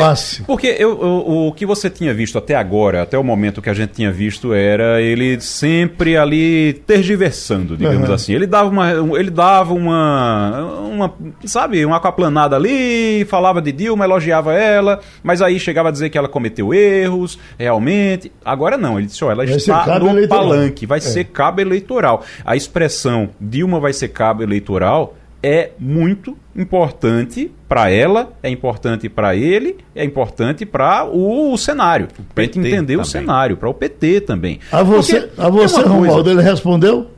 porque 0.46 0.66
eu, 0.78 0.90
eu, 0.90 1.46
o 1.48 1.52
que 1.52 1.66
você 1.66 1.90
tinha 1.90 2.14
visto 2.14 2.38
até 2.38 2.54
agora, 2.54 3.02
até 3.02 3.18
o 3.18 3.24
momento 3.24 3.60
que 3.60 3.68
a 3.68 3.74
gente 3.74 3.90
tinha 3.90 4.12
visto, 4.12 4.54
era 4.54 5.00
ele 5.00 5.40
sempre 5.40 6.16
ali 6.16 6.74
tergiversando, 6.86 7.76
digamos 7.76 8.08
uhum. 8.08 8.14
assim. 8.14 8.34
Ele 8.34 8.46
dava 8.46 8.68
uma. 8.68 8.90
Ele 9.18 9.30
dava 9.30 9.74
uma, 9.74 10.80
uma. 10.80 11.14
Sabe, 11.44 11.84
uma 11.84 11.96
aquaplanada 11.96 12.56
ali, 12.56 13.24
falava 13.24 13.60
de 13.60 13.72
Dilma, 13.72 14.04
elogiava 14.04 14.54
ela, 14.54 15.00
mas 15.22 15.42
aí 15.42 15.58
chegava 15.58 15.88
a 15.88 15.92
dizer 15.92 16.10
que 16.10 16.18
ela 16.18 16.28
cometeu 16.28 16.72
erros, 16.72 17.38
realmente. 17.58 18.32
Agora 18.44 18.76
não, 18.76 18.98
ele 18.98 19.06
disse: 19.06 19.24
ó, 19.24 19.30
ela 19.30 19.44
vai 19.44 19.56
está 19.56 19.98
no 19.98 20.08
eleitoral. 20.08 20.48
palanque, 20.48 20.86
vai 20.86 20.98
é. 20.98 21.00
ser 21.00 21.24
cabo 21.24 21.60
eleitoral. 21.60 22.24
A 22.44 22.56
expressão 22.56 23.30
Dilma 23.40 23.80
vai 23.80 23.92
ser 23.92 24.08
cabo 24.08 24.42
eleitoral 24.42 25.16
é 25.42 25.72
muito 25.78 26.36
importante 26.54 27.50
para 27.68 27.90
ela, 27.90 28.32
é 28.42 28.48
importante 28.48 29.08
para 29.08 29.34
ele, 29.34 29.78
é 29.94 30.04
importante 30.04 30.64
para 30.64 31.04
o, 31.04 31.52
o, 31.52 31.58
cenário, 31.58 32.08
para 32.34 32.42
a 32.42 32.46
gente 32.46 32.58
entender 32.60 32.80
também. 32.80 32.96
o 32.96 33.04
cenário, 33.04 33.56
para 33.56 33.68
o 33.68 33.74
PT 33.74 34.20
também. 34.20 34.60
A 34.70 34.82
você, 34.82 35.30
a 35.36 35.48
você 35.48 35.82
Romualdo, 35.82 36.30
ele 36.30 36.42
respondeu? 36.42 37.10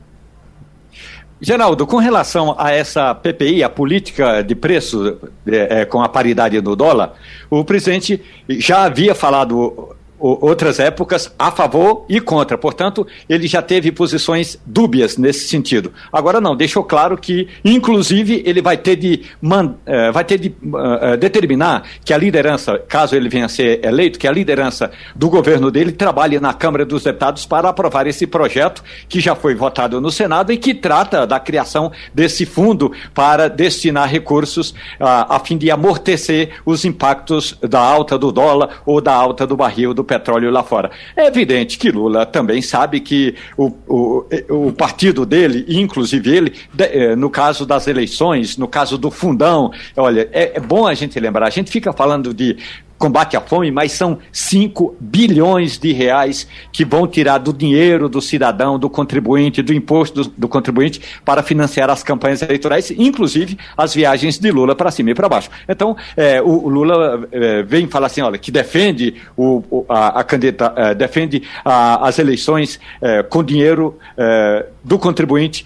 Geraldo, 1.39 1.85
com 1.85 1.97
relação 1.97 2.55
a 2.57 2.71
essa 2.71 3.13
PPI, 3.13 3.61
a 3.61 3.69
política 3.69 4.41
de 4.41 4.55
preço 4.55 5.17
é, 5.45 5.81
é, 5.81 5.85
com 5.85 6.01
a 6.01 6.09
paridade 6.09 6.59
do 6.61 6.75
dólar, 6.75 7.13
o 7.49 7.63
presidente 7.63 8.21
já 8.49 8.85
havia 8.85 9.13
falado 9.13 9.95
outras 10.25 10.79
épocas 10.79 11.31
a 11.37 11.51
favor 11.51 12.05
e 12.09 12.19
contra. 12.19 12.57
Portanto, 12.57 13.05
ele 13.29 13.47
já 13.47 13.61
teve 13.61 13.91
posições 13.91 14.59
dúbias 14.65 15.17
nesse 15.17 15.47
sentido. 15.47 15.93
Agora 16.11 16.41
não, 16.41 16.55
deixou 16.55 16.83
claro 16.83 17.17
que, 17.17 17.47
inclusive, 17.63 18.41
ele 18.45 18.61
vai 18.61 18.77
ter 18.77 18.95
de, 18.95 19.21
man, 19.41 19.75
uh, 19.85 20.11
vai 20.11 20.23
ter 20.23 20.39
de 20.39 20.49
uh, 20.49 21.15
determinar 21.17 21.83
que 22.03 22.13
a 22.13 22.17
liderança, 22.17 22.79
caso 22.87 23.15
ele 23.15 23.29
venha 23.29 23.45
a 23.45 23.49
ser 23.49 23.85
eleito, 23.85 24.17
que 24.17 24.27
a 24.27 24.31
liderança 24.31 24.91
do 25.15 25.29
governo 25.29 25.69
dele 25.69 25.91
trabalhe 25.91 26.39
na 26.39 26.53
Câmara 26.53 26.85
dos 26.85 27.03
Deputados 27.03 27.45
para 27.45 27.69
aprovar 27.69 28.07
esse 28.07 28.25
projeto 28.25 28.83
que 29.07 29.19
já 29.19 29.35
foi 29.35 29.53
votado 29.53 30.01
no 30.01 30.11
Senado 30.11 30.51
e 30.51 30.57
que 30.57 30.73
trata 30.73 31.27
da 31.27 31.39
criação 31.39 31.91
desse 32.13 32.45
fundo 32.45 32.91
para 33.13 33.47
destinar 33.47 34.09
recursos 34.09 34.71
uh, 34.71 35.29
a 35.29 35.39
fim 35.39 35.57
de 35.57 35.69
amortecer 35.69 36.49
os 36.65 36.83
impactos 36.83 37.57
da 37.61 37.79
alta 37.79 38.17
do 38.17 38.31
dólar 38.31 38.81
ou 38.85 38.99
da 38.99 39.13
alta 39.13 39.45
do 39.45 39.55
barril 39.55 39.93
do 39.93 40.03
petróleo 40.03 40.14
lá 40.51 40.63
fora. 40.63 40.91
É 41.15 41.27
evidente 41.27 41.77
que 41.77 41.91
Lula 41.91 42.25
também 42.25 42.61
sabe 42.61 42.99
que 42.99 43.35
o, 43.57 43.71
o, 43.87 44.25
o 44.49 44.71
partido 44.73 45.25
dele, 45.25 45.65
inclusive 45.67 46.35
ele, 46.35 46.53
eh, 46.77 47.15
no 47.15 47.29
caso 47.29 47.65
das 47.65 47.87
eleições, 47.87 48.57
no 48.57 48.67
caso 48.67 48.97
do 48.97 49.11
fundão, 49.11 49.71
olha, 49.95 50.29
é, 50.31 50.53
é 50.55 50.59
bom 50.59 50.87
a 50.87 50.93
gente 50.93 51.19
lembrar, 51.19 51.47
a 51.47 51.51
gente 51.51 51.71
fica 51.71 51.91
falando 51.93 52.33
de 52.33 52.57
combate 52.97 53.35
à 53.35 53.41
fome, 53.41 53.71
mas 53.71 53.91
são 53.91 54.17
5 54.31 54.95
bilhões 54.99 55.77
de 55.77 55.91
reais 55.91 56.47
que 56.71 56.85
vão 56.85 57.07
tirar 57.07 57.37
do 57.37 57.51
dinheiro 57.51 58.07
do 58.07 58.21
cidadão, 58.21 58.79
do 58.79 58.89
contribuinte, 58.89 59.61
do 59.61 59.73
imposto 59.73 60.23
do, 60.23 60.33
do 60.37 60.47
contribuinte 60.47 61.01
para 61.23 61.43
financiar 61.43 61.89
as 61.89 62.03
campanhas 62.03 62.41
eleitorais, 62.41 62.91
inclusive 62.91 63.57
as 63.77 63.93
viagens 63.93 64.39
de 64.39 64.51
Lula 64.51 64.75
para 64.75 64.91
cima 64.91 65.11
e 65.11 65.15
para 65.15 65.27
baixo. 65.27 65.49
Então, 65.67 65.95
é, 66.15 66.41
o, 66.41 66.65
o, 66.65 66.69
Lula 66.69 67.27
é, 67.31 67.63
vem 67.63 67.87
falar 67.87 68.07
assim, 68.07 68.21
olha, 68.21 68.37
que 68.37 68.51
defende 68.51 69.15
o, 69.35 69.63
o 69.69 69.85
a, 69.89 70.19
a 70.19 70.23
candidata, 70.23 70.81
é, 70.81 70.95
defende 70.95 71.43
a, 71.63 72.07
as 72.07 72.17
eleições 72.19 72.79
é, 73.01 73.23
com 73.23 73.43
dinheiro 73.43 73.97
é, 74.17 74.65
do 74.83 74.99
contribuinte 74.99 75.65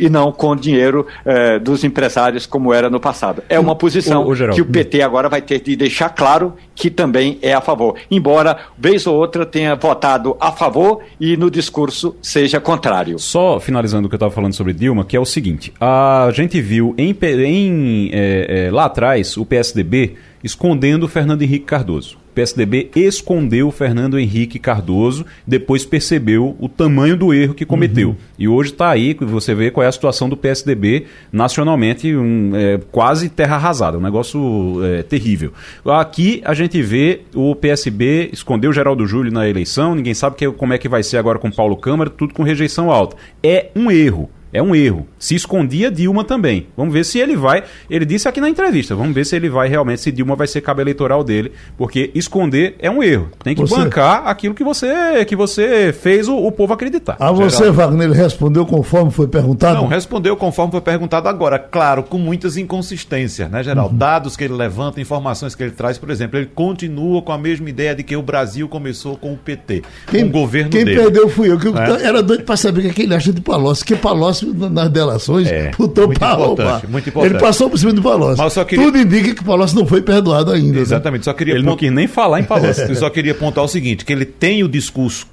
e 0.00 0.08
não 0.08 0.30
com 0.30 0.54
dinheiro 0.54 1.06
é, 1.24 1.58
dos 1.58 1.84
empresários 1.84 2.46
como 2.46 2.72
era 2.72 2.88
no 2.88 3.00
passado. 3.00 3.42
É 3.48 3.58
uma 3.58 3.74
posição 3.74 4.26
o, 4.26 4.34
que 4.54 4.62
o 4.62 4.66
PT 4.66 5.02
agora 5.02 5.28
vai 5.28 5.42
ter 5.42 5.60
de 5.60 5.74
deixar 5.74 6.10
claro 6.10 6.54
que 6.74 6.90
também 6.90 7.38
é 7.42 7.52
a 7.52 7.60
favor. 7.60 7.96
Embora, 8.10 8.58
vez 8.78 9.06
ou 9.06 9.16
outra, 9.16 9.44
tenha 9.44 9.74
votado 9.74 10.36
a 10.40 10.52
favor 10.52 11.00
e 11.20 11.36
no 11.36 11.50
discurso 11.50 12.16
seja 12.22 12.60
contrário. 12.60 13.18
Só 13.18 13.60
finalizando 13.60 14.06
o 14.06 14.08
que 14.08 14.14
eu 14.14 14.18
estava 14.18 14.32
falando 14.32 14.54
sobre 14.54 14.72
Dilma, 14.72 15.04
que 15.04 15.16
é 15.16 15.20
o 15.20 15.24
seguinte: 15.24 15.72
a 15.80 16.30
gente 16.32 16.60
viu 16.60 16.94
em, 16.98 17.16
em 17.44 18.10
é, 18.12 18.66
é, 18.66 18.70
lá 18.70 18.86
atrás 18.86 19.36
o 19.36 19.44
PSDB 19.44 20.16
escondendo 20.42 21.04
o 21.04 21.08
Fernando 21.08 21.42
Henrique 21.42 21.64
Cardoso. 21.64 22.16
O 22.30 22.34
PSDB 22.34 22.90
escondeu 22.96 23.68
o 23.68 23.70
Fernando 23.70 24.18
Henrique 24.18 24.58
Cardoso, 24.58 25.26
depois 25.46 25.84
percebeu 25.84 26.56
o 26.58 26.66
tamanho 26.66 27.14
do 27.14 27.34
erro 27.34 27.52
que 27.52 27.66
cometeu. 27.66 28.10
Uhum. 28.10 28.16
E 28.38 28.48
hoje 28.48 28.70
está 28.70 28.88
aí, 28.88 29.14
você 29.20 29.54
vê 29.54 29.70
qual 29.70 29.84
é 29.84 29.86
a 29.86 29.92
situação 29.92 30.30
do 30.30 30.36
PSDB 30.36 31.04
nacionalmente, 31.30 32.16
um, 32.16 32.52
é, 32.56 32.80
quase 32.90 33.28
terra 33.28 33.56
arrasada, 33.56 33.98
um 33.98 34.00
negócio 34.00 34.80
é, 34.82 35.02
terrível. 35.02 35.52
Aqui 35.84 36.40
a 36.42 36.54
gente 36.54 36.80
vê 36.80 37.20
o 37.34 37.54
PSB 37.54 38.30
escondeu 38.32 38.70
o 38.70 38.72
Geraldo 38.72 39.06
Júlio 39.06 39.30
na 39.30 39.46
eleição, 39.46 39.94
ninguém 39.94 40.14
sabe 40.14 40.36
que, 40.36 40.50
como 40.52 40.72
é 40.72 40.78
que 40.78 40.88
vai 40.88 41.02
ser 41.02 41.18
agora 41.18 41.38
com 41.38 41.50
Paulo 41.50 41.76
Câmara, 41.76 42.08
tudo 42.08 42.32
com 42.32 42.42
rejeição 42.42 42.90
alta. 42.90 43.14
É 43.42 43.70
um 43.76 43.90
erro. 43.90 44.30
É 44.52 44.62
um 44.62 44.74
erro. 44.74 45.06
Se 45.18 45.34
escondia 45.34 45.90
Dilma 45.90 46.24
também. 46.24 46.66
Vamos 46.76 46.92
ver 46.92 47.04
se 47.04 47.18
ele 47.18 47.34
vai. 47.34 47.64
Ele 47.88 48.04
disse 48.04 48.28
aqui 48.28 48.40
na 48.40 48.50
entrevista. 48.50 48.94
Vamos 48.94 49.14
ver 49.14 49.24
se 49.24 49.34
ele 49.34 49.48
vai 49.48 49.66
realmente, 49.66 50.02
se 50.02 50.12
Dilma 50.12 50.36
vai 50.36 50.46
ser 50.46 50.60
cabo 50.60 50.82
eleitoral 50.82 51.24
dele. 51.24 51.52
Porque 51.78 52.10
esconder 52.14 52.76
é 52.78 52.90
um 52.90 53.02
erro. 53.02 53.30
Tem 53.42 53.54
que 53.54 53.62
você... 53.62 53.76
bancar 53.76 54.26
aquilo 54.26 54.54
que 54.54 54.62
você 54.62 55.24
que 55.24 55.34
você 55.34 55.94
fez 55.98 56.28
o, 56.28 56.36
o 56.36 56.52
povo 56.52 56.74
acreditar. 56.74 57.16
A 57.18 57.32
você, 57.32 57.56
Geraldo. 57.56 57.72
Wagner, 57.72 58.08
ele 58.08 58.14
respondeu 58.14 58.66
conforme 58.66 59.10
foi 59.10 59.26
perguntado? 59.26 59.76
Não, 59.80 59.86
respondeu 59.86 60.36
conforme 60.36 60.72
foi 60.72 60.80
perguntado 60.82 61.28
agora. 61.28 61.58
Claro, 61.58 62.02
com 62.02 62.18
muitas 62.18 62.58
inconsistências, 62.58 63.50
né, 63.50 63.62
Geraldo? 63.62 63.92
Uhum. 63.92 63.98
Dados 63.98 64.36
que 64.36 64.44
ele 64.44 64.54
levanta, 64.54 65.00
informações 65.00 65.54
que 65.54 65.62
ele 65.62 65.72
traz, 65.72 65.96
por 65.96 66.10
exemplo, 66.10 66.38
ele 66.38 66.50
continua 66.54 67.22
com 67.22 67.32
a 67.32 67.38
mesma 67.38 67.70
ideia 67.70 67.94
de 67.94 68.02
que 68.02 68.14
o 68.14 68.22
Brasil 68.22 68.68
começou 68.68 69.16
com 69.16 69.32
o 69.32 69.36
PT. 69.36 69.82
Quem, 70.08 70.24
com 70.24 70.26
o 70.28 70.30
governo 70.42 70.70
quem 70.70 70.84
dele. 70.84 70.96
Quem 70.96 71.04
perdeu 71.04 71.28
fui 71.28 71.50
eu. 71.50 71.58
Que 71.58 71.68
eu 71.68 71.78
é? 71.78 72.04
era 72.04 72.22
doido 72.22 72.44
para 72.44 72.56
saber 72.56 72.86
o 72.86 72.92
que 72.92 73.02
ele 73.02 73.14
acha 73.14 73.32
de 73.32 73.40
Palocci. 73.40 73.84
Que 73.84 73.96
Palocci 73.96 74.41
nas 74.46 74.90
delações, 74.90 75.46
é, 75.48 75.70
botou 75.76 76.06
muito 76.06 76.18
para 76.18 76.34
roubar. 76.34 76.82
Muito 76.88 77.08
importante. 77.08 77.34
Ele 77.34 77.40
passou 77.40 77.70
por 77.70 77.78
cima 77.78 77.92
do 77.92 78.02
Palocci. 78.02 78.64
Queria... 78.64 78.84
Tudo 78.84 78.98
indica 78.98 79.34
que 79.34 79.40
o 79.40 79.44
Palocci 79.44 79.74
não 79.74 79.86
foi 79.86 80.02
perdoado 80.02 80.50
ainda. 80.50 80.76
Né? 80.76 80.80
Exatamente. 80.80 81.20
Né? 81.20 81.24
Só 81.24 81.32
queria 81.32 81.54
ele 81.54 81.62
pont... 81.62 81.70
não 81.70 81.76
quis 81.76 81.92
nem 81.92 82.06
falar 82.06 82.40
em 82.40 82.44
Palocci. 82.44 82.82
Eu 82.88 82.96
só 82.96 83.10
queria 83.10 83.32
apontar 83.32 83.64
o 83.64 83.68
seguinte, 83.68 84.04
que 84.04 84.12
ele 84.12 84.24
tem 84.24 84.62
o 84.62 84.68
discurso 84.68 85.26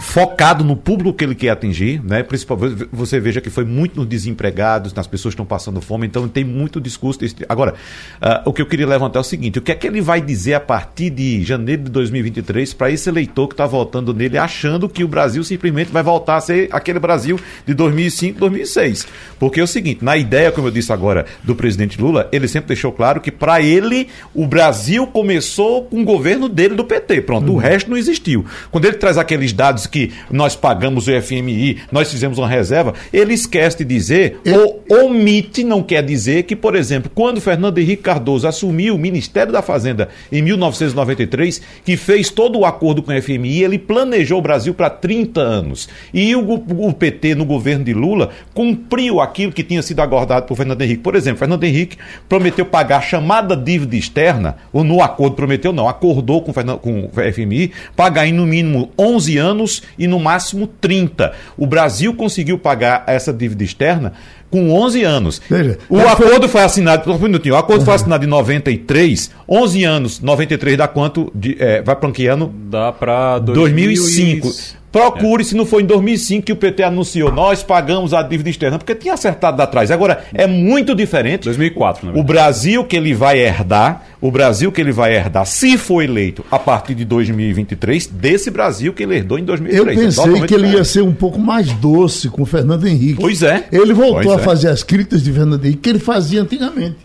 focado 0.00 0.64
no 0.64 0.76
público 0.76 1.14
que 1.14 1.24
ele 1.24 1.34
quer 1.34 1.50
atingir, 1.50 2.02
né? 2.04 2.22
Principalmente 2.22 2.88
você 2.92 3.18
veja 3.18 3.40
que 3.40 3.50
foi 3.50 3.64
muito 3.64 3.96
nos 3.96 4.06
desempregados, 4.06 4.94
nas 4.94 5.06
pessoas 5.06 5.32
que 5.32 5.36
estão 5.36 5.46
passando 5.46 5.80
fome, 5.80 6.06
então 6.06 6.28
tem 6.28 6.44
muito 6.44 6.80
discurso. 6.80 7.20
Desse... 7.20 7.36
Agora, 7.48 7.74
uh, 8.20 8.48
o 8.48 8.52
que 8.52 8.62
eu 8.62 8.66
queria 8.66 8.86
levantar 8.86 9.18
é 9.18 9.22
o 9.22 9.24
seguinte: 9.24 9.58
o 9.58 9.62
que 9.62 9.72
é 9.72 9.74
que 9.74 9.86
ele 9.86 10.00
vai 10.00 10.20
dizer 10.20 10.54
a 10.54 10.60
partir 10.60 11.10
de 11.10 11.42
janeiro 11.42 11.84
de 11.84 11.90
2023 11.90 12.74
para 12.74 12.90
esse 12.90 13.08
eleitor 13.08 13.48
que 13.48 13.54
está 13.54 13.66
votando 13.66 14.12
nele, 14.14 14.38
achando 14.38 14.88
que 14.88 15.02
o 15.02 15.08
Brasil 15.08 15.42
simplesmente 15.42 15.90
vai 15.90 16.02
voltar 16.02 16.36
a 16.36 16.40
ser 16.40 16.68
aquele 16.72 16.98
Brasil 16.98 17.38
de 17.66 17.74
2005, 17.74 18.38
2006? 18.38 19.06
Porque 19.38 19.60
é 19.60 19.62
o 19.62 19.66
seguinte: 19.66 20.04
na 20.04 20.16
ideia, 20.16 20.52
como 20.52 20.68
eu 20.68 20.72
disse 20.72 20.92
agora, 20.92 21.26
do 21.42 21.54
presidente 21.54 22.00
Lula, 22.00 22.28
ele 22.32 22.48
sempre 22.48 22.68
deixou 22.68 22.92
claro 22.92 23.20
que 23.20 23.30
para 23.30 23.60
ele 23.60 24.08
o 24.34 24.46
Brasil 24.46 25.06
começou 25.06 25.84
com 25.84 26.02
o 26.02 26.04
governo 26.04 26.48
dele 26.48 26.74
do 26.74 26.84
PT. 26.84 27.22
Pronto, 27.22 27.48
uhum. 27.48 27.56
o 27.56 27.58
resto 27.58 27.90
não 27.90 27.96
existiu. 27.96 28.44
Quando 28.70 28.84
ele 28.84 28.96
traz 28.96 29.18
aqueles 29.18 29.52
dados 29.52 29.80
dados 29.80 29.86
que 29.90 30.12
nós 30.30 30.56
pagamos 30.56 31.08
o 31.08 31.20
FMI, 31.20 31.78
nós 31.90 32.10
fizemos 32.10 32.38
uma 32.38 32.48
reserva, 32.48 32.94
ele 33.12 33.34
esquece 33.34 33.78
de 33.78 33.84
dizer, 33.84 34.40
ou 34.46 34.84
omite, 35.06 35.64
não 35.64 35.82
quer 35.82 36.02
dizer 36.02 36.44
que, 36.44 36.56
por 36.56 36.74
exemplo, 36.74 37.10
quando 37.14 37.40
Fernando 37.40 37.78
Henrique 37.78 38.02
Cardoso 38.02 38.46
assumiu 38.46 38.94
o 38.94 38.98
Ministério 38.98 39.52
da 39.52 39.62
Fazenda 39.62 40.08
em 40.30 40.42
1993, 40.42 41.60
que 41.84 41.96
fez 41.96 42.30
todo 42.30 42.58
o 42.58 42.64
acordo 42.64 43.02
com 43.02 43.12
o 43.12 43.22
FMI, 43.22 43.62
ele 43.62 43.78
planejou 43.78 44.38
o 44.38 44.42
Brasil 44.42 44.74
para 44.74 44.88
30 44.88 45.40
anos. 45.40 45.88
E 46.12 46.34
o, 46.34 46.54
o, 46.54 46.92
PT, 46.92 47.34
no 47.34 47.44
governo 47.44 47.84
de 47.84 47.92
Lula, 47.92 48.30
cumpriu 48.54 49.20
aquilo 49.20 49.52
que 49.52 49.62
tinha 49.62 49.82
sido 49.82 50.00
acordado 50.00 50.46
por 50.46 50.56
Fernando 50.56 50.82
Henrique. 50.82 51.02
Por 51.02 51.14
exemplo, 51.14 51.38
Fernando 51.38 51.64
Henrique 51.64 51.96
prometeu 52.28 52.64
pagar 52.64 52.98
a 52.98 53.02
chamada 53.02 53.56
dívida 53.56 53.96
externa, 53.96 54.56
ou 54.72 54.84
no 54.84 55.02
acordo 55.02 55.36
prometeu, 55.36 55.72
não, 55.72 55.88
acordou 55.88 56.42
com, 56.42 56.52
com 56.78 57.04
o 57.04 57.32
FMI, 57.32 57.72
pagar 57.96 58.26
em 58.26 58.32
no 58.32 58.46
mínimo 58.46 58.90
11 58.98 59.38
anos 59.38 59.69
anos 59.70 59.82
e 59.96 60.06
no 60.08 60.18
máximo 60.18 60.66
30. 60.66 61.32
O 61.56 61.66
Brasil 61.66 62.12
conseguiu 62.14 62.58
pagar 62.58 63.04
essa 63.06 63.32
dívida 63.32 63.62
externa 63.62 64.12
com 64.50 64.72
11 64.72 65.02
anos. 65.04 65.40
Veja, 65.48 65.78
o 65.88 66.00
acordo 66.00 66.40
foi... 66.40 66.48
foi 66.48 66.62
assinado, 66.62 67.10
um 67.12 67.18
minutinho, 67.18 67.54
o 67.54 67.58
acordo 67.58 67.80
uhum. 67.80 67.84
foi 67.84 67.94
assinado 67.94 68.24
em 68.24 68.28
93, 68.28 69.30
11 69.48 69.84
anos, 69.84 70.20
93 70.20 70.76
dá 70.76 70.88
quanto? 70.88 71.30
De, 71.32 71.56
é, 71.60 71.82
vai 71.82 71.94
para 71.94 72.10
que 72.10 72.26
ano? 72.26 72.52
Dá 72.68 72.90
para 72.90 73.38
2005. 73.38 74.79
Procure 74.92 75.42
é. 75.42 75.44
se 75.44 75.54
não 75.54 75.64
foi 75.64 75.82
em 75.82 75.86
2005 75.86 76.46
que 76.46 76.52
o 76.52 76.56
PT 76.56 76.82
anunciou, 76.82 77.30
nós 77.30 77.62
pagamos 77.62 78.12
a 78.12 78.22
dívida 78.22 78.50
externa, 78.50 78.76
porque 78.76 78.94
tinha 78.94 79.14
acertado 79.14 79.60
atrás. 79.62 79.90
Agora, 79.90 80.24
é 80.34 80.46
muito 80.46 80.94
diferente. 80.94 81.44
2004, 81.44 82.18
O 82.18 82.22
Brasil 82.24 82.84
que 82.84 82.96
ele 82.96 83.14
vai 83.14 83.38
herdar, 83.38 84.04
o 84.20 84.30
Brasil 84.30 84.72
que 84.72 84.80
ele 84.80 84.90
vai 84.90 85.14
herdar, 85.14 85.46
se 85.46 85.78
for 85.78 86.02
eleito 86.02 86.44
a 86.50 86.58
partir 86.58 86.94
de 86.94 87.04
2023, 87.04 88.08
desse 88.08 88.50
Brasil 88.50 88.92
que 88.92 89.04
ele 89.04 89.16
herdou 89.16 89.38
em 89.38 89.44
2003. 89.44 89.78
Eu 89.78 89.94
pensei 89.94 90.42
é 90.42 90.46
que 90.46 90.54
ele 90.54 90.68
ia 90.68 90.84
ser 90.84 91.02
um 91.02 91.14
pouco 91.14 91.38
mais 91.38 91.72
doce 91.74 92.28
com 92.28 92.42
o 92.42 92.46
Fernando 92.46 92.86
Henrique. 92.86 93.20
Pois 93.20 93.42
é. 93.42 93.68
Ele 93.70 93.92
voltou 93.92 94.24
pois 94.24 94.38
a 94.38 94.40
é. 94.40 94.44
fazer 94.44 94.68
as 94.68 94.82
críticas 94.82 95.22
de 95.22 95.32
Fernando 95.32 95.64
Henrique 95.64 95.82
que 95.82 95.90
ele 95.90 96.00
fazia 96.00 96.42
antigamente. 96.42 96.96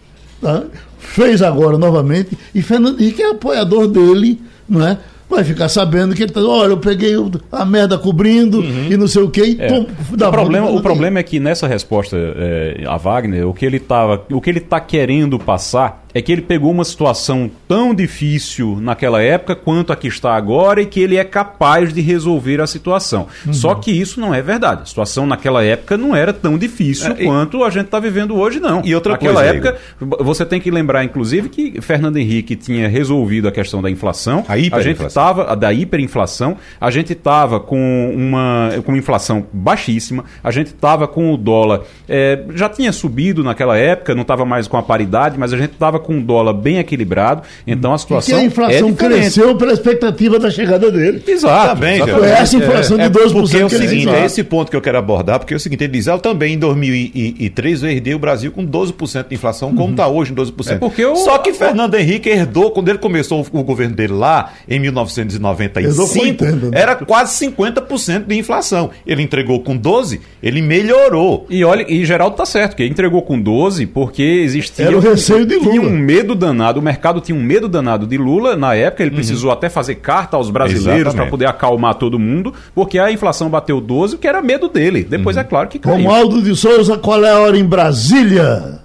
Tá? 0.41 0.63
Fez 0.97 1.41
agora 1.41 1.77
novamente, 1.77 2.35
e 2.53 2.61
Fernando 2.63 2.99
Henrique 2.99 3.21
é 3.21 3.29
apoiador 3.29 3.87
dele, 3.87 4.41
não 4.67 4.85
é? 4.85 4.97
Vai 5.29 5.43
ficar 5.43 5.69
sabendo 5.69 6.13
que 6.15 6.23
ele 6.23 6.31
tá, 6.31 6.41
olha, 6.41 6.71
eu 6.71 6.77
peguei 6.77 7.13
a 7.51 7.65
merda 7.65 7.97
cobrindo 7.97 8.59
uhum. 8.59 8.87
e 8.89 8.97
não 8.97 9.07
sei 9.07 9.23
o 9.23 9.29
que. 9.29 9.57
É. 9.59 9.79
o, 9.79 10.31
problema, 10.31 10.69
o 10.69 10.81
problema 10.81 11.19
é 11.19 11.23
que 11.23 11.39
nessa 11.39 11.67
resposta 11.67 12.15
é, 12.17 12.83
a 12.87 12.97
Wagner, 12.97 13.47
o 13.47 13.53
que 13.53 13.65
ele 13.65 13.79
tava, 13.79 14.23
o 14.31 14.39
que 14.39 14.49
ele 14.49 14.59
tá 14.59 14.79
querendo 14.79 15.39
passar 15.39 16.04
é 16.15 16.21
que 16.21 16.31
ele 16.31 16.41
pegou 16.41 16.71
uma 16.71 16.85
situação 16.85 17.51
tão 17.67 17.93
difícil 17.93 18.79
naquela 18.79 19.21
época 19.21 19.53
quanto 19.53 19.91
a 19.91 19.97
que 19.97 20.07
está 20.07 20.33
agora 20.33 20.81
e 20.81 20.85
que 20.85 21.01
ele 21.01 21.17
é 21.17 21.25
capaz 21.25 21.93
de 21.93 21.99
resolver 21.99 22.61
a 22.61 22.65
situação. 22.67 23.27
Uhum. 23.45 23.53
Só 23.53 23.75
que 23.75 23.91
isso 23.91 24.19
não 24.21 24.33
é 24.33 24.41
verdade. 24.41 24.83
A 24.83 24.85
situação 24.85 25.27
naquela 25.27 25.61
época 25.61 25.97
não 25.97 26.15
era 26.15 26.31
tão 26.31 26.57
difícil 26.57 27.11
é, 27.11 27.25
quanto 27.25 27.57
e... 27.59 27.63
a 27.63 27.69
gente 27.69 27.87
está 27.87 27.99
vivendo 27.99 28.33
hoje, 28.33 28.61
não. 28.61 28.81
E 28.85 28.95
outra 28.95 29.11
naquela 29.11 29.41
coisa, 29.41 29.49
época, 29.49 29.77
Igor. 30.01 30.23
você 30.23 30.45
tem 30.45 30.61
que 30.61 30.71
lembrar, 30.71 31.03
inclusive, 31.03 31.49
que 31.49 31.81
Fernando 31.81 32.15
Henrique 32.15 32.55
tinha 32.55 32.87
resolvido 32.87 33.49
a 33.49 33.51
questão 33.51 33.81
da 33.81 33.91
inflação. 33.91 34.45
A, 34.47 34.53
a 34.53 34.81
gente 34.81 35.03
estava 35.05 35.53
da 35.53 35.73
hiperinflação. 35.73 36.55
A 36.79 36.89
gente 36.89 37.11
estava 37.11 37.59
com 37.59 38.13
uma 38.15 38.69
com 38.85 38.95
inflação 38.95 39.45
baixíssima. 39.51 40.23
A 40.41 40.49
gente 40.49 40.67
estava 40.67 41.07
com 41.07 41.33
o 41.33 41.37
dólar 41.37 41.81
é, 42.07 42.43
já 42.53 42.69
tinha 42.69 42.91
subido 42.91 43.43
naquela 43.43 43.77
época, 43.77 44.13
não 44.13 44.21
estava 44.21 44.45
mais 44.45 44.67
com 44.67 44.77
a 44.77 44.83
paridade, 44.83 45.37
mas 45.37 45.53
a 45.53 45.57
gente 45.57 45.71
estava 45.71 45.99
com 46.05 46.13
um 46.15 46.21
dólar 46.21 46.53
bem 46.53 46.77
equilibrado, 46.77 47.41
então 47.65 47.93
a 47.93 47.97
situação. 47.97 48.35
E 48.35 48.39
que 48.39 48.43
a 48.43 48.47
inflação 48.47 48.89
é 48.89 48.93
cresceu 48.93 49.55
pela 49.55 49.73
expectativa 49.73 50.39
da 50.39 50.49
chegada 50.49 50.91
dele. 50.91 51.21
Exato. 51.27 51.67
Tá 51.67 51.75
bem, 51.75 51.99
Foi 51.99 52.29
essa 52.29 52.55
inflação 52.55 52.99
é, 52.99 53.09
de 53.09 53.19
12%. 53.19 53.33
Porque 53.33 53.57
é 53.57 53.65
o 53.65 53.69
seguinte, 53.69 54.09
é 54.09 54.25
esse 54.25 54.43
ponto 54.43 54.69
que 54.69 54.77
eu 54.77 54.81
quero 54.81 54.97
abordar, 54.97 55.39
porque 55.39 55.53
é 55.53 55.57
o 55.57 55.59
seguinte, 55.59 55.83
ele 55.83 55.93
diz, 55.93 56.07
eu 56.07 56.19
também 56.19 56.53
em 56.53 56.59
2003 56.59 57.83
eu 57.83 57.89
herdei 57.89 58.13
o 58.13 58.19
Brasil 58.19 58.51
com 58.51 58.65
12% 58.65 59.27
de 59.27 59.35
inflação, 59.35 59.75
como 59.75 59.91
está 59.91 60.07
uhum. 60.07 60.15
hoje 60.15 60.31
em 60.31 60.35
12%. 60.35 60.71
É 60.71 60.75
porque 60.77 61.03
eu... 61.03 61.15
Só 61.15 61.37
que 61.39 61.53
Fernando 61.53 61.95
Henrique 61.95 62.29
herdou, 62.29 62.71
quando 62.71 62.89
ele 62.89 62.97
começou 62.99 63.45
o 63.51 63.63
governo 63.63 63.95
dele 63.95 64.13
lá, 64.13 64.53
em 64.69 64.79
1995, 64.79 66.25
entendo, 66.25 66.71
né? 66.71 66.79
era 66.79 66.95
quase 66.95 67.45
50% 67.45 68.25
de 68.25 68.37
inflação. 68.37 68.91
Ele 69.05 69.21
entregou 69.21 69.59
com 69.61 69.75
12, 69.75 70.21
ele 70.41 70.61
melhorou. 70.61 71.45
E 71.49 71.63
olha, 71.63 71.85
e 71.87 72.05
Geraldo 72.05 72.35
tá 72.35 72.45
certo, 72.45 72.75
que 72.75 72.85
entregou 72.85 73.21
com 73.21 73.39
12 73.39 73.85
porque 73.87 74.21
existia 74.21 74.85
era 74.85 74.97
o 74.97 74.99
receio 74.99 75.45
de 75.45 75.55
Lula. 75.55 75.87
um 75.87 75.94
medo 75.95 76.35
danado, 76.35 76.79
o 76.79 76.83
mercado 76.83 77.21
tinha 77.21 77.37
um 77.37 77.41
medo 77.43 77.67
danado 77.67 78.05
de 78.05 78.17
Lula 78.17 78.55
na 78.55 78.75
época, 78.75 79.03
ele 79.03 79.11
uhum. 79.11 79.15
precisou 79.15 79.51
até 79.51 79.69
fazer 79.69 79.95
carta 79.95 80.37
aos 80.37 80.49
brasileiros 80.49 81.13
para 81.13 81.25
poder 81.27 81.45
acalmar 81.45 81.95
todo 81.95 82.19
mundo, 82.19 82.53
porque 82.73 82.99
a 82.99 83.11
inflação 83.11 83.49
bateu 83.49 83.81
12, 83.81 84.17
que 84.17 84.27
era 84.27 84.41
medo 84.41 84.69
dele. 84.69 85.03
Depois 85.03 85.35
uhum. 85.35 85.41
é 85.41 85.45
claro 85.45 85.67
que 85.67 85.79
caiu. 85.79 85.95
Romualdo 85.95 86.41
de 86.41 86.55
Souza, 86.55 86.97
qual 86.97 87.23
é 87.23 87.31
a 87.31 87.39
hora 87.39 87.57
em 87.57 87.65
Brasília? 87.65 88.84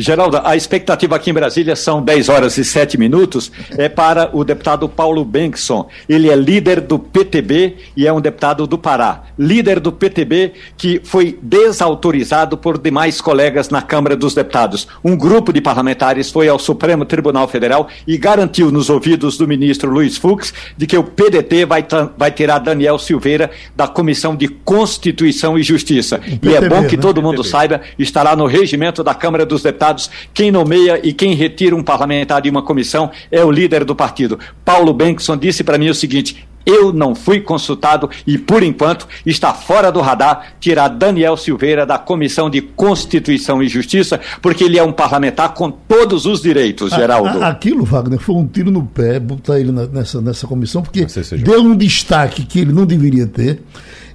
Geraldo, 0.00 0.40
a 0.44 0.54
expectativa 0.54 1.16
aqui 1.16 1.30
em 1.30 1.34
Brasília 1.34 1.74
são 1.74 2.00
10 2.00 2.28
horas 2.28 2.56
e 2.56 2.64
7 2.64 2.96
minutos, 2.96 3.50
é 3.76 3.88
para 3.88 4.30
o 4.32 4.44
deputado 4.44 4.88
Paulo 4.88 5.24
Benson. 5.24 5.88
Ele 6.08 6.30
é 6.30 6.36
líder 6.36 6.80
do 6.80 7.00
PTB 7.00 7.74
e 7.96 8.06
é 8.06 8.12
um 8.12 8.20
deputado 8.20 8.64
do 8.64 8.78
Pará. 8.78 9.24
Líder 9.36 9.80
do 9.80 9.90
PTB 9.90 10.52
que 10.76 11.00
foi 11.02 11.36
desautorizado 11.42 12.56
por 12.56 12.78
demais 12.78 13.20
colegas 13.20 13.70
na 13.70 13.82
Câmara 13.82 14.14
dos 14.14 14.36
Deputados. 14.36 14.86
Um 15.02 15.16
grupo 15.16 15.52
de 15.52 15.60
parlamentares 15.60 16.30
foi 16.30 16.48
ao 16.48 16.60
Supremo 16.60 17.04
Tribunal 17.04 17.48
Federal 17.48 17.88
e 18.06 18.16
garantiu 18.16 18.70
nos 18.70 18.88
ouvidos 18.88 19.36
do 19.36 19.48
ministro 19.48 19.90
Luiz 19.90 20.16
Fux 20.16 20.54
de 20.76 20.86
que 20.86 20.96
o 20.96 21.02
PDT 21.02 21.64
vai, 21.64 21.84
vai 22.16 22.30
tirar 22.30 22.60
Daniel 22.60 23.00
Silveira 23.00 23.50
da 23.74 23.88
Comissão 23.88 24.36
de 24.36 24.46
Constituição 24.46 25.58
e 25.58 25.62
Justiça. 25.64 26.18
PTB, 26.18 26.48
e 26.48 26.54
é 26.54 26.68
bom 26.68 26.86
que 26.86 26.96
né? 26.96 27.02
todo 27.02 27.20
mundo 27.20 27.42
PTB. 27.42 27.48
saiba, 27.48 27.80
estará 27.98 28.36
no 28.36 28.46
regimento 28.46 29.02
da 29.02 29.12
Câmara 29.12 29.44
dos 29.44 29.60
Deputados 29.60 29.87
deputados, 29.88 30.10
quem 30.32 30.50
nomeia 30.50 31.00
e 31.02 31.12
quem 31.12 31.34
retira 31.34 31.74
um 31.74 31.82
parlamentar 31.82 32.42
de 32.42 32.50
uma 32.50 32.62
comissão 32.62 33.10
é 33.30 33.44
o 33.44 33.50
líder 33.50 33.84
do 33.84 33.94
partido. 33.94 34.38
Paulo 34.64 34.92
Benson 34.92 35.36
disse 35.36 35.64
para 35.64 35.78
mim 35.78 35.88
o 35.88 35.94
seguinte: 35.94 36.46
eu 36.66 36.92
não 36.92 37.14
fui 37.14 37.40
consultado 37.40 38.10
e, 38.26 38.36
por 38.36 38.62
enquanto, 38.62 39.08
está 39.24 39.54
fora 39.54 39.90
do 39.90 40.00
radar 40.00 40.54
tirar 40.60 40.88
Daniel 40.88 41.36
Silveira 41.36 41.86
da 41.86 41.98
Comissão 41.98 42.50
de 42.50 42.60
Constituição 42.60 43.62
e 43.62 43.68
Justiça, 43.68 44.20
porque 44.42 44.64
ele 44.64 44.78
é 44.78 44.82
um 44.82 44.92
parlamentar 44.92 45.54
com 45.54 45.70
todos 45.70 46.26
os 46.26 46.42
direitos, 46.42 46.90
Geraldo. 46.90 47.42
aquilo, 47.42 47.84
Wagner, 47.84 48.18
foi 48.18 48.34
um 48.34 48.46
tiro 48.46 48.70
no 48.70 48.84
pé 48.84 49.18
botar 49.18 49.58
ele 49.58 49.72
nessa, 49.72 50.20
nessa 50.20 50.46
comissão, 50.46 50.82
porque 50.82 51.06
deu 51.42 51.62
um 51.62 51.76
destaque 51.76 52.44
que 52.44 52.60
ele 52.60 52.72
não 52.72 52.84
deveria 52.84 53.26
ter. 53.26 53.62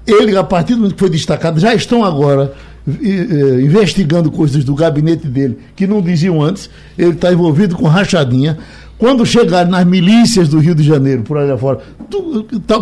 Ele, 0.06 0.36
a 0.36 0.44
partir 0.44 0.74
do 0.74 0.80
momento 0.80 0.96
que 0.96 1.00
foi 1.00 1.10
destacado, 1.10 1.62
já 1.62 1.74
estão 1.74 2.04
agora 2.04 2.54
investigando 2.86 4.32
coisas 4.32 4.64
do 4.64 4.76
gabinete 4.76 5.28
dele 5.28 5.58
que 5.76 5.88
não 5.88 6.02
diziam 6.02 6.42
antes. 6.42 6.70
Ele 6.98 7.12
está 7.12 7.32
envolvido 7.32 7.76
com 7.76 7.88
rachadinha. 7.88 8.58
Quando 8.98 9.26
chegar 9.26 9.68
nas 9.68 9.86
milícias 9.86 10.48
do 10.48 10.60
Rio 10.60 10.76
de 10.76 10.84
Janeiro, 10.84 11.24
por 11.24 11.38
aí 11.38 11.58
fora, 11.58 11.82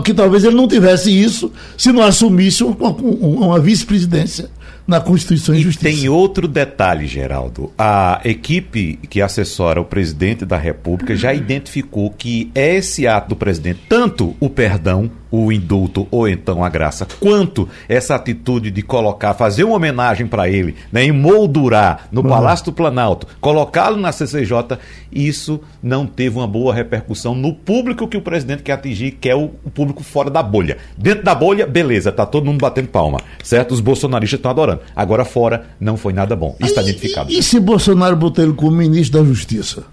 que 0.04 0.14
talvez 0.14 0.44
ele 0.44 0.56
não 0.56 0.68
tivesse 0.68 1.10
isso 1.12 1.52
se 1.78 1.92
não 1.92 2.04
assumisse 2.04 2.64
uma, 2.64 2.90
uma 2.90 3.60
vice-presidência 3.60 4.50
na 4.86 5.00
Constituição 5.00 5.56
e, 5.56 5.62
Justiça. 5.62 5.90
Tem 5.90 6.10
outro 6.10 6.48
detalhe, 6.48 7.08
Geraldo. 7.08 7.72
A 7.78 8.20
equipe 8.26 9.00
que 9.10 9.22
assessora 9.22 9.80
o 9.80 9.86
presidente 9.86 10.46
da 10.46 10.58
República 10.58 11.16
já 11.16 11.34
identificou 11.34 12.10
que 12.12 12.52
esse 12.54 13.08
ato 13.08 13.30
do 13.30 13.36
presidente, 13.36 13.80
tanto 13.88 14.36
o 14.40 14.50
perdão 14.50 15.10
o 15.32 15.52
indulto 15.52 16.08
ou 16.12 16.28
então 16.28 16.64
a 16.64 16.70
graça, 16.70 17.08
quanto 17.20 17.68
essa 17.88 18.16
atitude 18.16 18.70
de 18.70 18.82
colocar, 18.82 19.34
fazer 19.34 19.64
uma 19.64 19.76
homenagem 19.76 20.28
para 20.28 20.50
ele, 20.50 20.76
né, 20.92 21.06
emoldurar 21.06 22.08
no 22.12 22.22
uhum. 22.22 22.30
Palácio 22.30 22.66
do 22.66 22.74
Planalto, 22.74 23.28
colocá-lo 23.40 23.98
na 23.98 24.12
CCJ, 24.12 24.78
isso 25.12 25.62
não 25.82 26.06
teve 26.06 26.38
uma 26.38 26.48
boa 26.48 26.74
repercussão 26.74 27.34
no 27.34 27.54
público 27.54 28.08
que 28.08 28.18
o 28.18 28.22
presidente 28.22 28.64
quer 28.64 28.74
atingir, 28.74 29.12
que 29.12 29.30
é 29.30 29.36
o, 29.36 29.52
o 29.64 29.70
público 29.70 30.04
fora 30.04 30.30
da 30.30 30.44
bolha. 30.44 30.78
Dentro 30.98 31.24
da 31.24 31.34
bolha, 31.34 31.66
beleza, 31.66 32.12
tá 32.12 32.26
todo 32.26 32.46
mundo 32.46 32.60
batendo 32.60 32.90
palma, 32.90 33.20
certo? 33.44 33.72
Os 33.72 33.80
bolsonaristas 33.80 34.38
estão 34.38 34.52
adorando. 34.52 34.82
Agora 34.96 35.24
fora, 35.24 35.66
não 35.80 35.96
foi 35.96 36.14
nada 36.14 36.36
bom. 36.36 36.56
Isso 36.60 36.70
está 36.70 36.82
identificado. 36.82 37.32
E, 37.32 37.40
e 37.40 37.44
se 37.44 37.60
Bolsonaro 37.60 38.16
botou 38.16 38.44
ele 38.44 38.54
como 38.54 38.76
ministro 38.76 39.20
da 39.20 39.26
Justiça? 39.26 39.84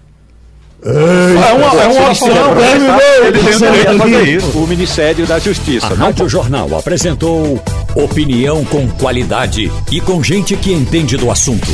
Ei, 0.81 0.91
é 0.91 1.53
uma, 1.53 1.81
é 1.81 1.87
uma 1.87 2.09
opção. 2.09 2.29
Ele 3.25 3.39
tem 3.39 3.55
o 3.55 3.59
direito 3.59 3.91
de 3.91 3.97
fazer 3.97 4.27
isso. 4.29 4.57
O 4.57 4.67
Ministério 4.67 5.27
da 5.27 5.37
Justiça. 5.39 5.87
A 5.87 5.93
Rádio 5.93 6.29
Jornal 6.29 6.77
apresentou 6.77 7.61
opinião 7.95 8.63
com 8.65 8.87
qualidade 8.87 9.71
e 9.91 9.99
com 9.99 10.23
gente 10.23 10.55
que 10.55 10.71
entende 10.71 11.17
do 11.17 11.29
assunto. 11.29 11.67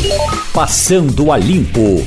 Passando 0.52 1.32
a 1.32 1.38
limpo. 1.38 2.04